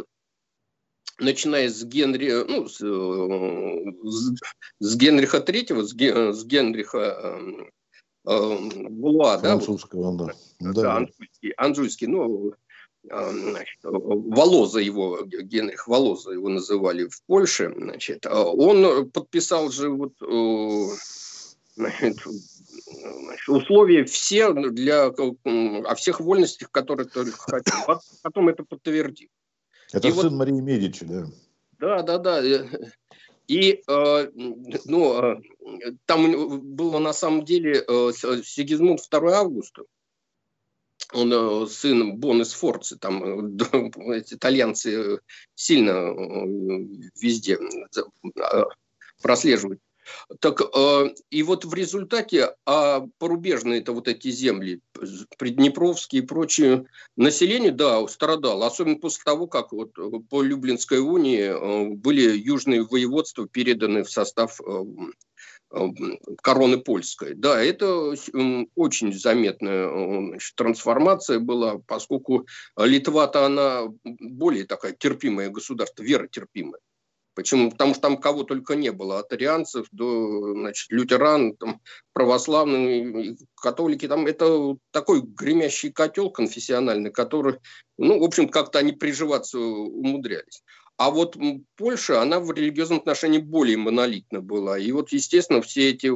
начиная 1.18 1.68
с 1.68 1.84
Генри, 1.84 2.44
ну, 2.48 2.68
с, 2.68 2.78
с, 2.78 4.32
с 4.80 4.96
Генриха 4.96 5.40
Третьего, 5.40 5.82
с, 5.82 5.92
с 5.92 6.44
Генриха 6.44 7.38
э, 8.24 8.58
Французского, 9.40 10.16
да? 10.16 10.26
Да, 10.60 10.72
да, 10.72 10.82
да. 10.82 10.96
Анжуйский, 10.96 11.50
Анжуйский, 11.56 12.06
ну, 12.06 12.52
значит, 13.02 13.78
Волоза 13.82 14.80
его, 14.80 15.22
Генрих 15.24 15.88
Волоза 15.88 16.32
его 16.32 16.48
называли 16.48 17.08
в 17.08 17.22
Польше, 17.26 17.72
значит, 17.76 18.26
он 18.26 19.10
подписал 19.10 19.70
же 19.70 19.88
вот, 19.88 20.12
значит, 21.74 22.18
условия 23.46 24.04
все 24.04 24.52
для, 24.52 25.06
о 25.06 25.94
всех 25.94 26.20
вольностях, 26.20 26.70
которые 26.70 27.08
только 27.08 27.38
хотел. 27.38 28.00
Потом 28.22 28.48
это 28.48 28.64
подтвердил. 28.64 29.28
Это 29.92 30.08
и 30.08 30.12
сын 30.12 30.30
вот, 30.30 30.32
Марии 30.32 30.60
Медичи, 30.60 31.04
да? 31.04 31.26
Да, 31.78 32.02
да, 32.02 32.18
да. 32.18 32.42
И 33.46 33.82
э, 33.86 34.30
ну, 34.84 35.22
э, 35.22 35.40
там 36.04 36.74
было 36.76 36.98
на 36.98 37.14
самом 37.14 37.44
деле 37.44 37.82
э, 37.86 38.12
Сигизмунд 38.44 39.00
II 39.00 39.30
Августа, 39.30 39.84
он 41.14 41.66
сын 41.68 42.16
Бон 42.18 42.42
из 42.42 42.52
Форцы, 42.52 42.98
там 42.98 43.56
эти 44.12 44.34
итальянцы 44.34 45.20
сильно 45.54 46.12
везде 47.18 47.58
прослеживают 49.22 49.80
так 50.40 50.60
э, 50.60 51.14
и 51.30 51.42
вот 51.42 51.64
в 51.64 51.74
результате 51.74 52.54
а 52.66 53.06
порубежные 53.18 53.80
это 53.80 53.92
вот 53.92 54.08
эти 54.08 54.30
земли, 54.30 54.80
Приднепровские 55.38 56.22
и 56.22 56.26
прочие, 56.26 56.86
население, 57.16 57.72
да, 57.72 58.06
страдало, 58.08 58.66
особенно 58.66 58.96
после 58.96 59.22
того, 59.24 59.46
как 59.46 59.72
вот 59.72 59.92
по 60.28 60.42
Люблинской 60.42 60.98
унии 60.98 61.40
э, 61.40 61.94
были 61.94 62.36
южные 62.36 62.82
воеводства 62.82 63.48
переданы 63.48 64.04
в 64.04 64.10
состав 64.10 64.60
э, 64.60 64.84
короны 66.42 66.78
польской. 66.78 67.34
Да, 67.34 67.62
это 67.62 68.14
очень 68.74 69.12
заметная 69.12 69.88
значит, 70.28 70.54
трансформация 70.56 71.38
была, 71.38 71.78
поскольку 71.86 72.46
Литва-то 72.76 73.44
она 73.44 73.82
более 74.04 74.64
такая 74.64 74.92
терпимое 74.92 75.50
государство, 75.50 76.02
веротерпимое. 76.02 76.80
Почему? 77.38 77.70
Потому 77.70 77.92
что 77.92 78.00
там 78.02 78.16
кого 78.16 78.42
только 78.42 78.74
не 78.74 78.90
было, 78.90 79.20
от 79.20 79.32
арианцев 79.32 79.86
до 79.92 80.54
значит, 80.54 80.90
лютеран, 80.90 81.54
там, 81.56 81.80
православные, 82.12 83.36
католики. 83.54 84.08
Там 84.08 84.26
это 84.26 84.76
такой 84.90 85.22
гремящий 85.22 85.92
котел 85.92 86.32
конфессиональный, 86.32 87.12
который, 87.12 87.60
ну, 87.96 88.18
в 88.18 88.24
общем, 88.24 88.48
как-то 88.48 88.80
они 88.80 88.90
приживаться 88.90 89.56
умудрялись. 89.56 90.64
А 90.96 91.12
вот 91.12 91.36
Польша, 91.76 92.20
она 92.20 92.40
в 92.40 92.50
религиозном 92.50 92.98
отношении 92.98 93.38
более 93.38 93.76
монолитна 93.76 94.40
была. 94.40 94.76
И 94.76 94.90
вот, 94.90 95.12
естественно, 95.12 95.62
все 95.62 95.90
эти 95.90 96.08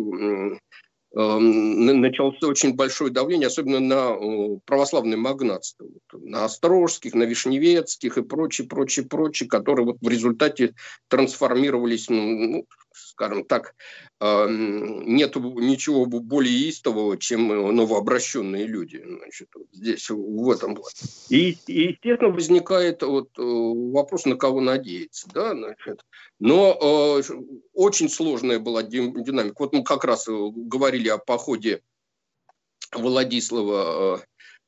Эм, 1.15 2.01
началось 2.01 2.43
очень 2.43 2.75
большое 2.75 3.13
давление, 3.13 3.49
особенно 3.49 3.81
на 3.81 4.59
православное 4.65 5.19
магнатство, 5.19 5.87
на 6.15 6.47
Острожских, 6.47 7.13
на 7.15 7.25
Вишневецких 7.25 8.17
и 8.17 8.23
прочие, 8.23 8.67
прочие, 8.67 9.07
прочие, 9.07 9.49
которые 9.49 9.85
вот 9.85 9.99
в 10.01 10.09
результате 10.09 10.75
трансформировались 11.09 12.09
ну, 12.09 12.23
ну 12.23 12.67
скажем 13.13 13.45
так, 13.45 13.75
нет 14.21 15.37
ничего 15.37 16.07
более 16.07 16.71
истового, 16.71 17.17
чем 17.19 17.49
новообращенные 17.49 18.67
люди 18.67 19.03
значит, 19.05 19.49
здесь, 19.73 20.09
в 20.11 20.51
этом. 20.51 20.77
И, 21.29 21.57
и, 21.67 21.89
естественно, 21.89 22.33
возникает 22.33 23.03
вот 23.03 23.29
э, 23.39 23.43
вопрос, 23.43 24.25
на 24.25 24.37
кого 24.37 24.61
надеяться. 24.61 25.29
Да, 25.33 25.53
значит. 25.53 26.05
Но 26.39 27.21
э, 27.21 27.23
очень 27.75 28.09
сложная 28.09 28.59
была 28.59 28.83
динамика. 28.83 29.57
Вот 29.59 29.73
мы 29.73 29.85
как 29.85 30.05
раз 30.05 30.29
э, 30.29 30.33
говорили 30.33 31.09
о 31.09 31.19
походе 31.19 31.83
Владислава 32.93 34.17
э, 34.17 34.19
Э, 34.19 34.25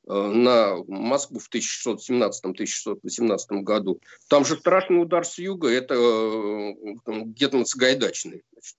на 0.06 0.76
Москву 0.86 1.38
в 1.38 1.48
1617-1618 1.52 3.62
году. 3.62 4.00
Там 4.28 4.44
же 4.44 4.56
страшный 4.56 5.02
удар 5.02 5.24
с 5.24 5.38
юга, 5.38 5.70
это 5.70 5.94
э, 5.94 6.74
Гетман 7.06 7.64
Сагайдачный, 7.64 8.42
значит, 8.52 8.76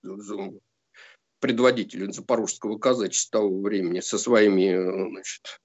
предводитель 1.40 2.12
запорожского 2.12 2.78
казачества 2.78 3.40
того 3.40 3.60
времени 3.60 3.98
со 4.00 4.18
своими 4.18 4.70
э, 4.70 5.08
значит, 5.10 5.60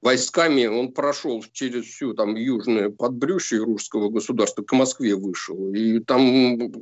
войсками. 0.00 0.66
Он 0.66 0.92
прошел 0.92 1.44
через 1.52 1.86
всю 1.86 2.14
там 2.14 2.36
южное 2.36 2.90
подбрюшье 2.90 3.62
русского 3.62 4.10
государства, 4.10 4.62
к 4.62 4.72
Москве 4.72 5.16
вышел. 5.16 5.72
И 5.72 5.98
там 6.00 6.72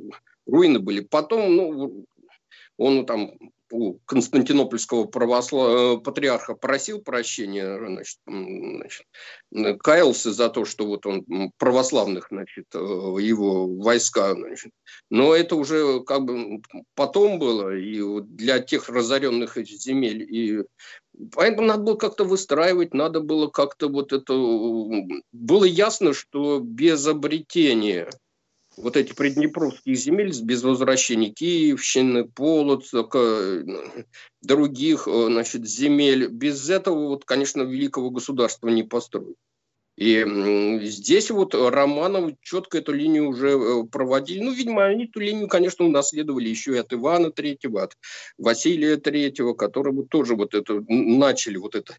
руины 0.45 0.79
были. 0.79 0.99
Потом, 1.01 1.55
ну, 1.55 2.05
он 2.77 3.05
там 3.05 3.31
у 3.71 3.99
константинопольского 4.05 5.05
православ... 5.05 5.97
Э, 5.97 6.01
патриарха 6.01 6.53
просил 6.53 7.01
прощения, 7.01 7.77
значит, 7.77 8.17
значит, 8.25 9.05
каялся 9.81 10.31
за 10.31 10.49
то, 10.49 10.65
что 10.65 10.85
вот 10.85 11.05
он 11.05 11.25
православных, 11.57 12.27
значит, 12.29 12.65
э, 12.73 12.77
его 12.77 13.67
войска, 13.67 14.33
значит. 14.33 14.71
но 15.09 15.33
это 15.33 15.55
уже 15.55 16.01
как 16.03 16.23
бы 16.25 16.61
потом 16.95 17.39
было, 17.39 17.75
и 17.75 18.01
для 18.21 18.59
тех 18.59 18.89
разоренных 18.89 19.57
земель, 19.57 20.23
и 20.23 20.63
поэтому 21.31 21.67
надо 21.67 21.83
было 21.83 21.95
как-то 21.95 22.25
выстраивать, 22.25 22.93
надо 22.93 23.19
было 23.21 23.47
как-то 23.47 23.89
вот 23.89 24.13
это... 24.13 24.33
Было 25.31 25.63
ясно, 25.65 26.13
что 26.13 26.59
без 26.59 27.05
обретения 27.07 28.09
вот 28.77 28.97
эти 28.97 29.13
приднепровские 29.13 29.95
земель 29.95 30.33
без 30.41 30.63
возвращения 30.63 31.29
Киевщины, 31.29 32.25
Полоцка, 32.25 33.17
э, 33.17 33.63
других 34.41 35.07
э, 35.07 35.25
значит, 35.27 35.67
земель, 35.67 36.27
без 36.27 36.69
этого, 36.69 37.09
вот, 37.09 37.25
конечно, 37.25 37.61
великого 37.61 38.09
государства 38.09 38.69
не 38.69 38.83
построить. 38.83 39.37
И 39.95 40.25
здесь 40.81 41.29
вот 41.29 41.53
Романов 41.53 42.31
четко 42.41 42.79
эту 42.79 42.93
линию 42.93 43.27
уже 43.27 43.49
э, 43.49 43.83
проводили. 43.83 44.39
Ну, 44.39 44.51
видимо, 44.51 44.85
они 44.85 45.05
эту 45.05 45.19
линию, 45.19 45.47
конечно, 45.47 45.85
унаследовали 45.85 46.49
еще 46.49 46.73
и 46.73 46.79
от 46.79 46.91
Ивана 46.93 47.31
Третьего, 47.31 47.83
от 47.83 47.95
Василия 48.39 48.97
Третьего, 48.97 49.53
которые 49.53 49.93
вот 49.93 50.09
тоже 50.09 50.35
вот 50.35 50.55
это 50.55 50.83
начали 50.87 51.57
вот 51.57 51.75
это 51.75 51.95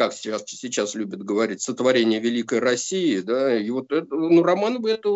как 0.00 0.14
сейчас, 0.14 0.44
сейчас 0.46 0.94
любят 0.94 1.22
говорить, 1.22 1.60
сотворение 1.60 2.20
Великой 2.20 2.60
России, 2.60 3.18
да, 3.18 3.54
и 3.54 3.68
вот 3.68 3.92
это, 3.92 4.14
ну, 4.14 4.42
Романовы 4.42 4.92
это 4.92 5.10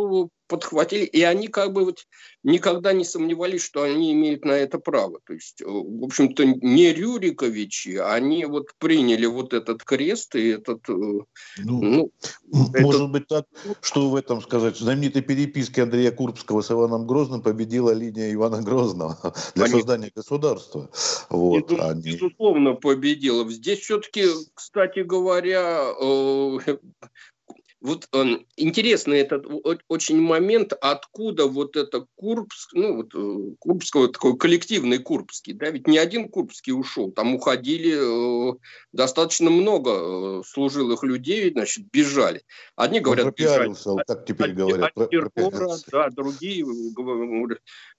подхватили, 0.46 1.04
и 1.04 1.22
они 1.22 1.48
как 1.48 1.72
бы 1.72 1.84
вот 1.84 2.06
никогда 2.42 2.92
не 2.92 3.04
сомневались, 3.04 3.62
что 3.62 3.82
они 3.82 4.12
имеют 4.12 4.44
на 4.44 4.52
это 4.52 4.78
право. 4.78 5.18
То 5.24 5.32
есть, 5.32 5.62
э, 5.62 5.64
в 5.66 6.04
общем-то, 6.04 6.44
не 6.44 6.92
Рюриковичи, 6.92 7.96
они 7.96 8.44
вот 8.44 8.68
приняли 8.78 9.26
вот 9.26 9.54
этот 9.54 9.82
крест 9.82 10.34
и 10.34 10.48
этот... 10.48 10.88
Э, 10.88 10.92
ну, 10.92 11.24
ну, 11.58 12.10
может 12.52 13.00
этот... 13.00 13.10
быть 13.10 13.26
так, 13.26 13.46
что 13.80 14.10
в 14.10 14.16
этом 14.16 14.42
сказать, 14.42 14.76
знаменитой 14.76 15.22
переписке 15.22 15.82
Андрея 15.82 16.10
Курбского 16.10 16.60
с 16.60 16.70
Иваном 16.70 17.06
Грозным 17.06 17.42
победила 17.42 17.90
линия 17.92 18.32
Ивана 18.32 18.62
Грозного 18.62 19.34
для 19.54 19.64
они... 19.64 19.72
создания 19.72 20.12
государства. 20.14 20.90
Вот, 21.30 21.70
Безус... 21.70 21.84
они... 21.84 22.12
Безусловно, 22.12 22.74
победила. 22.74 23.48
Здесь 23.50 23.80
все-таки, 23.80 24.26
кстати 24.54 25.00
говоря, 25.00 25.92
э, 26.00 26.58
вот 27.84 28.08
э, 28.14 28.38
интересный 28.56 29.18
этот 29.18 29.46
очень 29.88 30.18
момент, 30.18 30.72
откуда 30.80 31.46
вот 31.46 31.76
это 31.76 32.06
Курбск, 32.16 32.70
ну 32.72 32.96
вот 32.96 33.14
э, 33.14 33.54
Курбского 33.58 34.08
такой 34.08 34.38
коллективный 34.38 34.98
Курбский, 34.98 35.52
да, 35.52 35.68
ведь 35.68 35.86
не 35.86 35.98
один 35.98 36.30
Курбский 36.30 36.72
ушел, 36.72 37.12
там 37.12 37.34
уходили 37.34 38.52
э, 38.52 38.54
достаточно 38.92 39.50
много 39.50 39.90
э, 39.90 40.42
служилых 40.46 41.04
людей, 41.04 41.52
значит, 41.52 41.84
бежали. 41.92 42.42
Одни 42.74 43.00
говорят, 43.00 43.36
бежали. 43.36 43.74
так 44.06 44.24
теперь 44.24 44.52
от, 44.52 44.56
говорят. 44.56 44.92
От 44.94 45.10
террора, 45.10 45.76
да, 45.92 46.08
другие, 46.08 46.64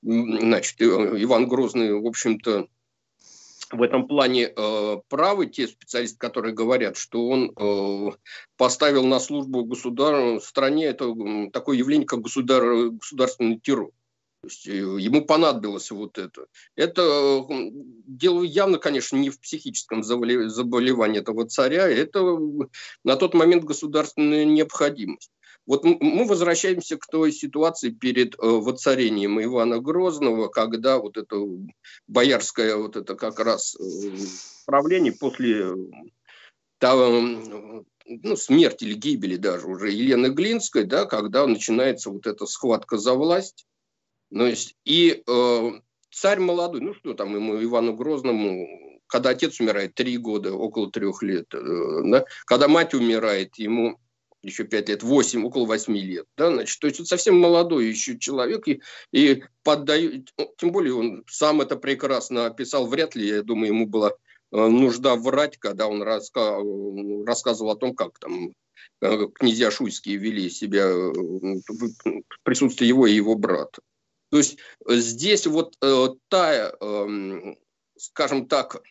значит, 0.01 0.81
Иван 0.81 1.47
Грозный, 1.47 1.93
в 1.93 2.07
общем-то, 2.07 2.67
в 3.71 3.81
этом 3.81 4.07
плане 4.07 4.51
э, 4.55 4.97
правы 5.09 5.47
те 5.47 5.67
специалисты, 5.67 6.17
которые 6.17 6.53
говорят, 6.53 6.97
что 6.97 7.27
он 7.27 7.51
э, 7.55 8.11
поставил 8.57 9.05
на 9.05 9.19
службу 9.19 9.65
государ... 9.65 10.39
стране 10.41 10.85
это 10.85 11.13
такое 11.51 11.77
явление, 11.77 12.07
как 12.07 12.21
государ... 12.21 12.89
государственный 12.89 13.59
террор. 13.59 13.91
То 14.41 14.47
есть 14.47 14.67
э, 14.67 14.71
ему 14.73 15.25
понадобилось 15.25 15.89
вот 15.89 16.17
это. 16.19 16.45
Это 16.75 17.45
дело 18.05 18.43
явно, 18.43 18.77
конечно, 18.77 19.17
не 19.17 19.31
в 19.31 19.39
психическом 19.39 20.03
заболевании 20.03 21.19
этого 21.19 21.47
царя, 21.47 21.89
это 21.89 22.37
на 23.03 23.15
тот 23.15 23.33
момент 23.33 23.63
государственная 23.63 24.45
необходимость. 24.45 25.31
Вот 25.65 25.83
мы 25.83 26.25
возвращаемся 26.25 26.97
к 26.97 27.07
той 27.07 27.31
ситуации 27.31 27.89
перед 27.89 28.35
э, 28.35 28.37
воцарением 28.41 29.41
Ивана 29.41 29.79
Грозного, 29.79 30.47
когда 30.47 30.99
вот 30.99 31.17
это 31.17 31.37
боярское 32.07 32.75
вот 32.75 32.95
это 32.95 33.15
как 33.15 33.39
раз 33.39 33.75
правление 34.65 35.13
после 35.13 35.71
там, 36.77 37.85
ну, 38.05 38.35
смерти 38.35 38.83
или 38.83 38.93
гибели 38.93 39.37
даже 39.37 39.67
уже 39.67 39.91
Елены 39.91 40.27
Глинской, 40.27 40.83
да, 40.83 41.05
когда 41.05 41.47
начинается 41.47 42.09
вот 42.09 42.27
эта 42.27 42.45
схватка 42.45 42.97
за 42.97 43.13
власть, 43.13 43.65
ну, 44.29 44.51
и 44.83 45.23
э, 45.25 45.71
царь 46.11 46.39
молодой, 46.39 46.81
ну 46.81 46.93
что 46.93 47.13
там 47.13 47.35
ему, 47.35 47.63
Ивану 47.63 47.95
Грозному, 47.95 49.01
когда 49.07 49.29
отец 49.29 49.59
умирает, 49.59 49.95
три 49.95 50.17
года, 50.17 50.53
около 50.53 50.91
трех 50.91 51.23
лет, 51.23 51.53
э, 51.53 52.01
да? 52.05 52.25
когда 52.45 52.67
мать 52.67 52.93
умирает, 52.93 53.57
ему 53.57 53.99
еще 54.45 54.63
пять 54.63 54.89
лет, 54.89 55.03
восемь, 55.03 55.45
около 55.45 55.65
восьми 55.65 56.01
лет, 56.01 56.25
да, 56.37 56.51
значит, 56.51 56.79
то 56.79 56.87
есть 56.87 56.99
это 56.99 57.09
совсем 57.09 57.37
молодой 57.37 57.87
еще 57.87 58.17
человек, 58.17 58.67
и, 58.67 58.81
и 59.11 59.43
поддают, 59.63 60.31
ну, 60.37 60.53
тем 60.57 60.71
более 60.71 60.93
он 60.93 61.23
сам 61.27 61.61
это 61.61 61.75
прекрасно 61.75 62.45
описал, 62.45 62.87
вряд 62.87 63.15
ли, 63.15 63.27
я 63.27 63.43
думаю, 63.43 63.73
ему 63.73 63.87
была 63.87 64.11
э, 64.11 64.13
нужда 64.67 65.15
врать, 65.15 65.57
когда 65.57 65.87
он 65.87 66.03
раска... 66.03 66.59
рассказывал 67.25 67.71
о 67.71 67.75
том, 67.75 67.95
как 67.95 68.19
там 68.19 68.53
э, 69.01 69.27
князья 69.33 69.71
Шуйские 69.71 70.17
вели 70.17 70.49
себя 70.49 70.85
э, 70.85 71.11
в 71.11 72.39
присутствии 72.43 72.87
его 72.87 73.07
и 73.07 73.13
его 73.13 73.35
брата. 73.35 73.81
То 74.31 74.37
есть 74.37 74.57
здесь 74.87 75.47
вот 75.47 75.75
э, 75.81 76.07
та, 76.29 76.71
э, 76.79 77.55
скажем 77.97 78.47
так, 78.47 78.81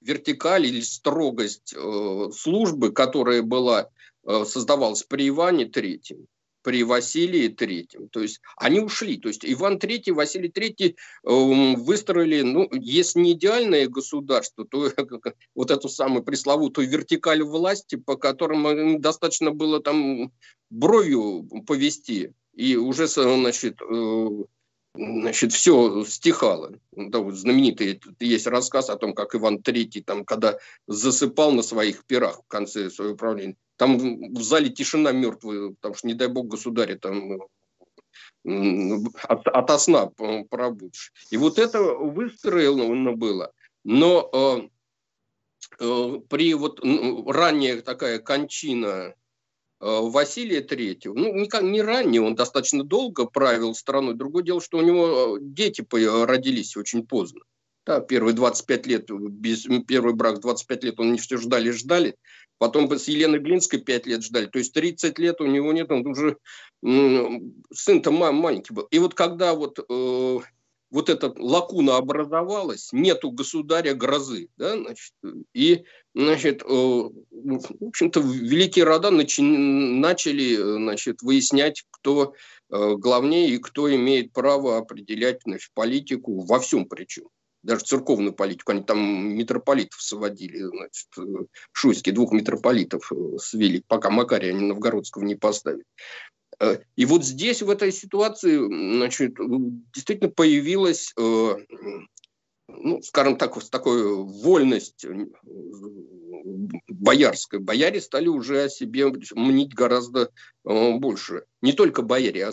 вертикаль 0.00 0.66
или 0.66 0.80
строгость 0.80 1.74
э, 1.74 2.30
службы, 2.36 2.92
которая 2.92 3.42
была, 3.42 3.90
создавалась 4.26 5.02
при 5.02 5.28
Иване 5.28 5.66
Третьем, 5.66 6.26
при 6.62 6.82
Василии 6.82 7.48
Третьем. 7.48 8.08
То 8.08 8.20
есть 8.20 8.40
они 8.56 8.80
ушли. 8.80 9.18
То 9.18 9.28
есть 9.28 9.44
Иван 9.44 9.78
Третий, 9.78 10.12
Василий 10.12 10.48
Третий 10.48 10.96
э, 11.22 11.30
выстроили, 11.30 12.40
ну, 12.42 12.68
если 12.72 13.20
не 13.20 13.32
идеальное 13.32 13.86
государство, 13.86 14.66
то 14.66 14.90
вот 15.54 15.70
эту 15.70 15.88
самую 15.88 16.24
пресловутую 16.24 16.88
вертикаль 16.88 17.42
власти, 17.42 17.96
по 17.96 18.16
которым 18.16 19.00
достаточно 19.00 19.50
было 19.50 19.80
там 19.80 20.32
бровью 20.70 21.46
повести 21.66 22.32
и 22.54 22.76
уже, 22.76 23.08
значит, 23.08 23.80
э, 23.82 24.28
значит, 24.94 25.52
все 25.52 26.04
стихало. 26.04 26.72
Да, 26.92 27.18
вот 27.18 27.34
знаменитый 27.34 28.00
есть 28.20 28.46
рассказ 28.46 28.90
о 28.90 28.96
том, 28.96 29.14
как 29.14 29.34
Иван 29.34 29.56
III, 29.56 30.02
там, 30.04 30.24
когда 30.24 30.58
засыпал 30.86 31.52
на 31.52 31.62
своих 31.62 32.04
пирах 32.04 32.40
в 32.40 32.48
конце 32.48 32.90
своего 32.90 33.16
правления, 33.16 33.56
там 33.76 34.32
в 34.34 34.42
зале 34.42 34.70
тишина 34.70 35.12
мертвая, 35.12 35.70
потому 35.70 35.94
что, 35.94 36.06
не 36.06 36.14
дай 36.14 36.28
бог, 36.28 36.46
государя 36.46 36.96
там 36.96 37.40
от, 38.44 39.48
от 39.48 39.80
сна 39.80 40.06
пробудешь. 40.50 41.12
И 41.30 41.36
вот 41.36 41.58
это 41.58 41.82
выстроено 41.82 43.12
было. 43.12 43.52
Но 43.84 44.30
э, 44.32 44.68
э, 45.80 46.20
при 46.28 46.54
вот 46.54 46.80
ранняя 47.26 47.80
такая 47.82 48.18
кончина 48.18 49.14
Василия 49.84 50.62
Третьего, 50.62 51.12
ну, 51.14 51.34
не, 51.34 51.48
не 51.70 51.82
ранее, 51.82 52.22
он 52.22 52.34
достаточно 52.34 52.84
долго 52.84 53.26
правил 53.26 53.74
страной. 53.74 54.14
Другое 54.14 54.42
дело, 54.42 54.60
что 54.60 54.78
у 54.78 54.82
него 54.82 55.36
э, 55.36 55.40
дети 55.42 55.84
родились 56.24 56.76
очень 56.76 57.06
поздно. 57.06 57.40
Да, 57.84 58.00
первые 58.00 58.34
25 58.34 58.86
лет, 58.86 59.10
без, 59.10 59.66
первый 59.86 60.14
брак 60.14 60.40
25 60.40 60.84
лет, 60.84 61.00
он 61.00 61.12
не 61.12 61.18
все 61.18 61.36
ждали, 61.36 61.70
ждали. 61.70 62.16
Потом 62.56 62.90
с 62.90 63.08
Еленой 63.08 63.40
Глинской 63.40 63.78
5 63.78 64.06
лет 64.06 64.24
ждали. 64.24 64.46
То 64.46 64.58
есть 64.58 64.72
30 64.72 65.18
лет 65.18 65.40
у 65.42 65.46
него 65.46 65.70
нет, 65.72 65.90
он 65.90 66.06
уже 66.06 66.38
сын-то 66.82 68.10
маленький 68.10 68.72
был. 68.72 68.84
И 68.84 68.98
вот 68.98 69.14
когда 69.14 69.54
вот 69.54 69.78
э, 69.78 70.38
вот 70.94 71.10
эта 71.10 71.34
лакуна 71.36 71.96
образовалась, 71.96 72.90
нету 72.92 73.32
государя 73.32 73.94
грозы, 73.94 74.48
да, 74.56 74.76
значит, 74.76 75.12
и, 75.52 75.84
значит, 76.14 76.62
э, 76.62 76.66
в 76.66 77.84
общем-то, 77.88 78.20
великие 78.20 78.84
рода 78.84 79.10
начали, 79.10 80.54
значит, 80.54 81.20
выяснять, 81.22 81.84
кто 81.90 82.34
э, 82.70 82.94
главнее 82.94 83.48
и 83.48 83.58
кто 83.58 83.92
имеет 83.92 84.32
право 84.32 84.78
определять, 84.78 85.40
значит, 85.44 85.72
политику 85.74 86.46
во 86.46 86.60
всем 86.60 86.86
причем 86.86 87.24
даже 87.64 87.84
церковную 87.86 88.34
политику, 88.34 88.72
они 88.72 88.82
там 88.82 89.34
митрополитов 89.34 90.00
сводили, 90.00 90.62
значит, 90.62 91.08
э, 91.18 91.46
шуйские, 91.72 92.14
двух 92.14 92.30
митрополитов 92.30 93.10
свели, 93.38 93.82
пока 93.88 94.10
Макария 94.10 94.50
они 94.52 94.66
Новгородского 94.66 95.24
не 95.24 95.34
поставили. 95.34 95.84
Э, 96.60 96.78
и 96.96 97.04
вот 97.04 97.24
здесь, 97.24 97.62
в 97.62 97.70
этой 97.70 97.92
ситуации, 97.92 98.56
значит, 98.56 99.36
действительно 99.94 100.30
появилась, 100.30 101.12
э, 101.18 101.56
ну, 102.68 103.02
скажем 103.02 103.36
так, 103.36 103.58
такая 103.70 104.02
вольность 104.04 105.04
э, 105.04 105.26
боярская. 106.88 107.60
Бояре 107.60 108.00
стали 108.00 108.28
уже 108.28 108.64
о 108.64 108.68
себе 108.68 109.12
мнить 109.34 109.74
гораздо 109.74 110.30
больше. 110.64 111.44
Не 111.60 111.72
только 111.72 112.02
бояре, 112.02 112.46
а 112.46 112.52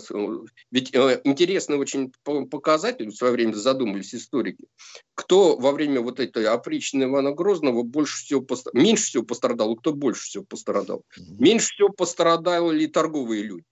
ведь 0.69 0.93
интересный 0.93 1.77
очень 1.77 2.11
показатель, 2.49 3.09
в 3.09 3.15
свое 3.15 3.33
время 3.33 3.53
задумались 3.53 4.13
историки, 4.13 4.65
кто 5.15 5.57
во 5.57 5.71
время 5.71 6.01
вот 6.01 6.19
этой 6.19 6.45
опричной 6.45 7.05
Ивана 7.05 7.31
Грозного 7.31 7.83
больше 7.83 8.23
всего 8.23 8.45
меньше 8.73 9.05
всего 9.05 9.23
пострадал, 9.23 9.75
кто 9.75 9.93
больше 9.93 10.23
всего 10.23 10.43
пострадал. 10.43 11.03
Меньше 11.39 11.73
всего 11.73 11.89
пострадали 11.89 12.85
торговые 12.87 13.43
люди. 13.43 13.65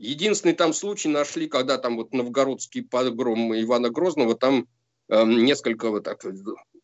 Единственный 0.00 0.54
там 0.54 0.72
случай 0.72 1.08
нашли, 1.08 1.46
когда 1.46 1.76
там 1.76 1.96
вот 1.96 2.14
новгородский 2.14 2.82
погром 2.82 3.54
Ивана 3.54 3.90
Грозного, 3.90 4.34
там 4.34 4.66
э, 5.10 5.24
несколько 5.24 5.90
вот 5.90 6.04
так, 6.04 6.22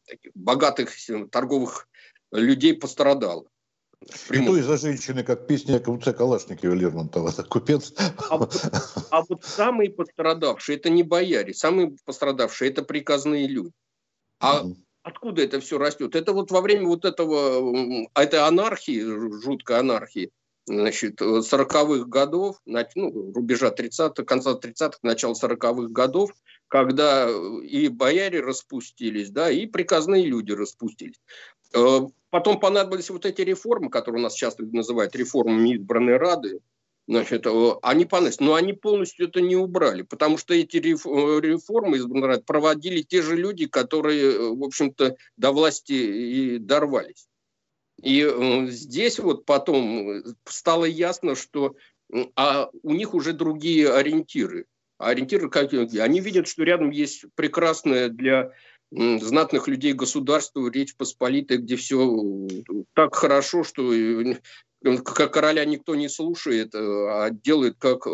таких 0.06 0.32
богатых 0.34 0.90
торговых 1.30 1.88
людей 2.30 2.74
пострадало. 2.74 3.46
И 4.30 4.44
то 4.44 4.54
из-за 4.58 4.76
женщины, 4.76 5.24
как 5.24 5.46
песня 5.46 5.80
Кавуце 5.80 6.12
Калашникова 6.12 6.74
Лермонтова, 6.74 7.30
купец. 7.48 7.94
А 8.28 8.36
вот, 8.36 8.62
а 9.10 9.22
вот 9.26 9.42
самые 9.44 9.90
пострадавшие, 9.90 10.76
это 10.76 10.90
не 10.90 11.02
бояре, 11.02 11.54
самые 11.54 11.96
пострадавшие, 12.04 12.70
это 12.70 12.82
приказные 12.82 13.46
люди. 13.46 13.72
А 14.40 14.60
угу. 14.60 14.76
откуда 15.02 15.42
это 15.42 15.60
все 15.60 15.78
растет? 15.78 16.14
Это 16.14 16.34
вот 16.34 16.50
во 16.50 16.60
время 16.60 16.86
вот 16.86 17.06
этого, 17.06 18.06
этой 18.14 18.40
анархии, 18.40 19.00
жуткой 19.42 19.78
анархии, 19.78 20.30
значит, 20.66 21.20
40-х 21.20 21.94
э, 21.94 22.04
годов, 22.04 22.60
ну, 22.64 23.32
рубежа 23.32 23.68
30-х, 23.68 24.24
конца 24.24 24.52
30-х, 24.52 24.98
начала 25.02 25.32
40-х 25.32 25.88
годов, 25.88 26.32
когда 26.68 27.26
э, 27.28 27.64
и 27.64 27.88
бояре 27.88 28.40
распустились, 28.40 29.30
да, 29.30 29.50
и 29.50 29.66
приказные 29.66 30.26
люди 30.26 30.52
распустились. 30.52 31.20
Э, 31.72 32.00
потом 32.30 32.58
понадобились 32.58 33.10
вот 33.10 33.24
эти 33.26 33.42
реформы, 33.42 33.90
которые 33.90 34.20
у 34.20 34.24
нас 34.24 34.34
часто 34.34 34.64
называют 34.64 35.14
реформами 35.14 35.76
избранной 35.76 36.16
Рады, 36.16 36.60
значит, 37.06 37.46
они 37.82 38.04
понадобились, 38.04 38.40
но 38.40 38.54
они 38.54 38.72
полностью 38.72 39.28
это 39.28 39.40
не 39.40 39.54
убрали, 39.54 40.02
потому 40.02 40.36
что 40.36 40.54
эти 40.54 40.78
реформы 40.78 41.98
избранной 41.98 42.26
Рады 42.26 42.42
проводили 42.42 43.02
те 43.02 43.22
же 43.22 43.36
люди, 43.36 43.66
которые, 43.66 44.52
в 44.52 44.64
общем-то, 44.64 45.16
до 45.36 45.52
власти 45.52 45.92
и 45.92 46.58
дорвались. 46.58 47.28
И 48.02 48.22
э, 48.22 48.66
здесь 48.68 49.18
вот 49.18 49.44
потом 49.46 50.10
э, 50.10 50.22
стало 50.44 50.84
ясно, 50.84 51.34
что 51.34 51.76
а 52.36 52.70
у 52.82 52.94
них 52.94 53.14
уже 53.14 53.32
другие 53.32 53.92
ориентиры. 53.92 54.66
А 54.98 55.08
ориентиры 55.08 55.50
какие? 55.50 55.98
Они 55.98 56.20
видят, 56.20 56.46
что 56.46 56.62
рядом 56.62 56.90
есть 56.90 57.24
прекрасное 57.34 58.08
для 58.08 58.52
знатных 58.92 59.66
людей 59.66 59.92
государство, 59.92 60.70
Речь 60.70 60.94
Посполитая, 60.96 61.58
где 61.58 61.74
все 61.74 62.46
так 62.94 63.16
хорошо, 63.16 63.64
что 63.64 63.92
как 65.04 65.32
короля 65.32 65.64
никто 65.64 65.96
не 65.96 66.08
слушает, 66.08 66.74
э, 66.74 66.78
а 66.78 67.30
делает 67.30 67.76
как 67.78 68.06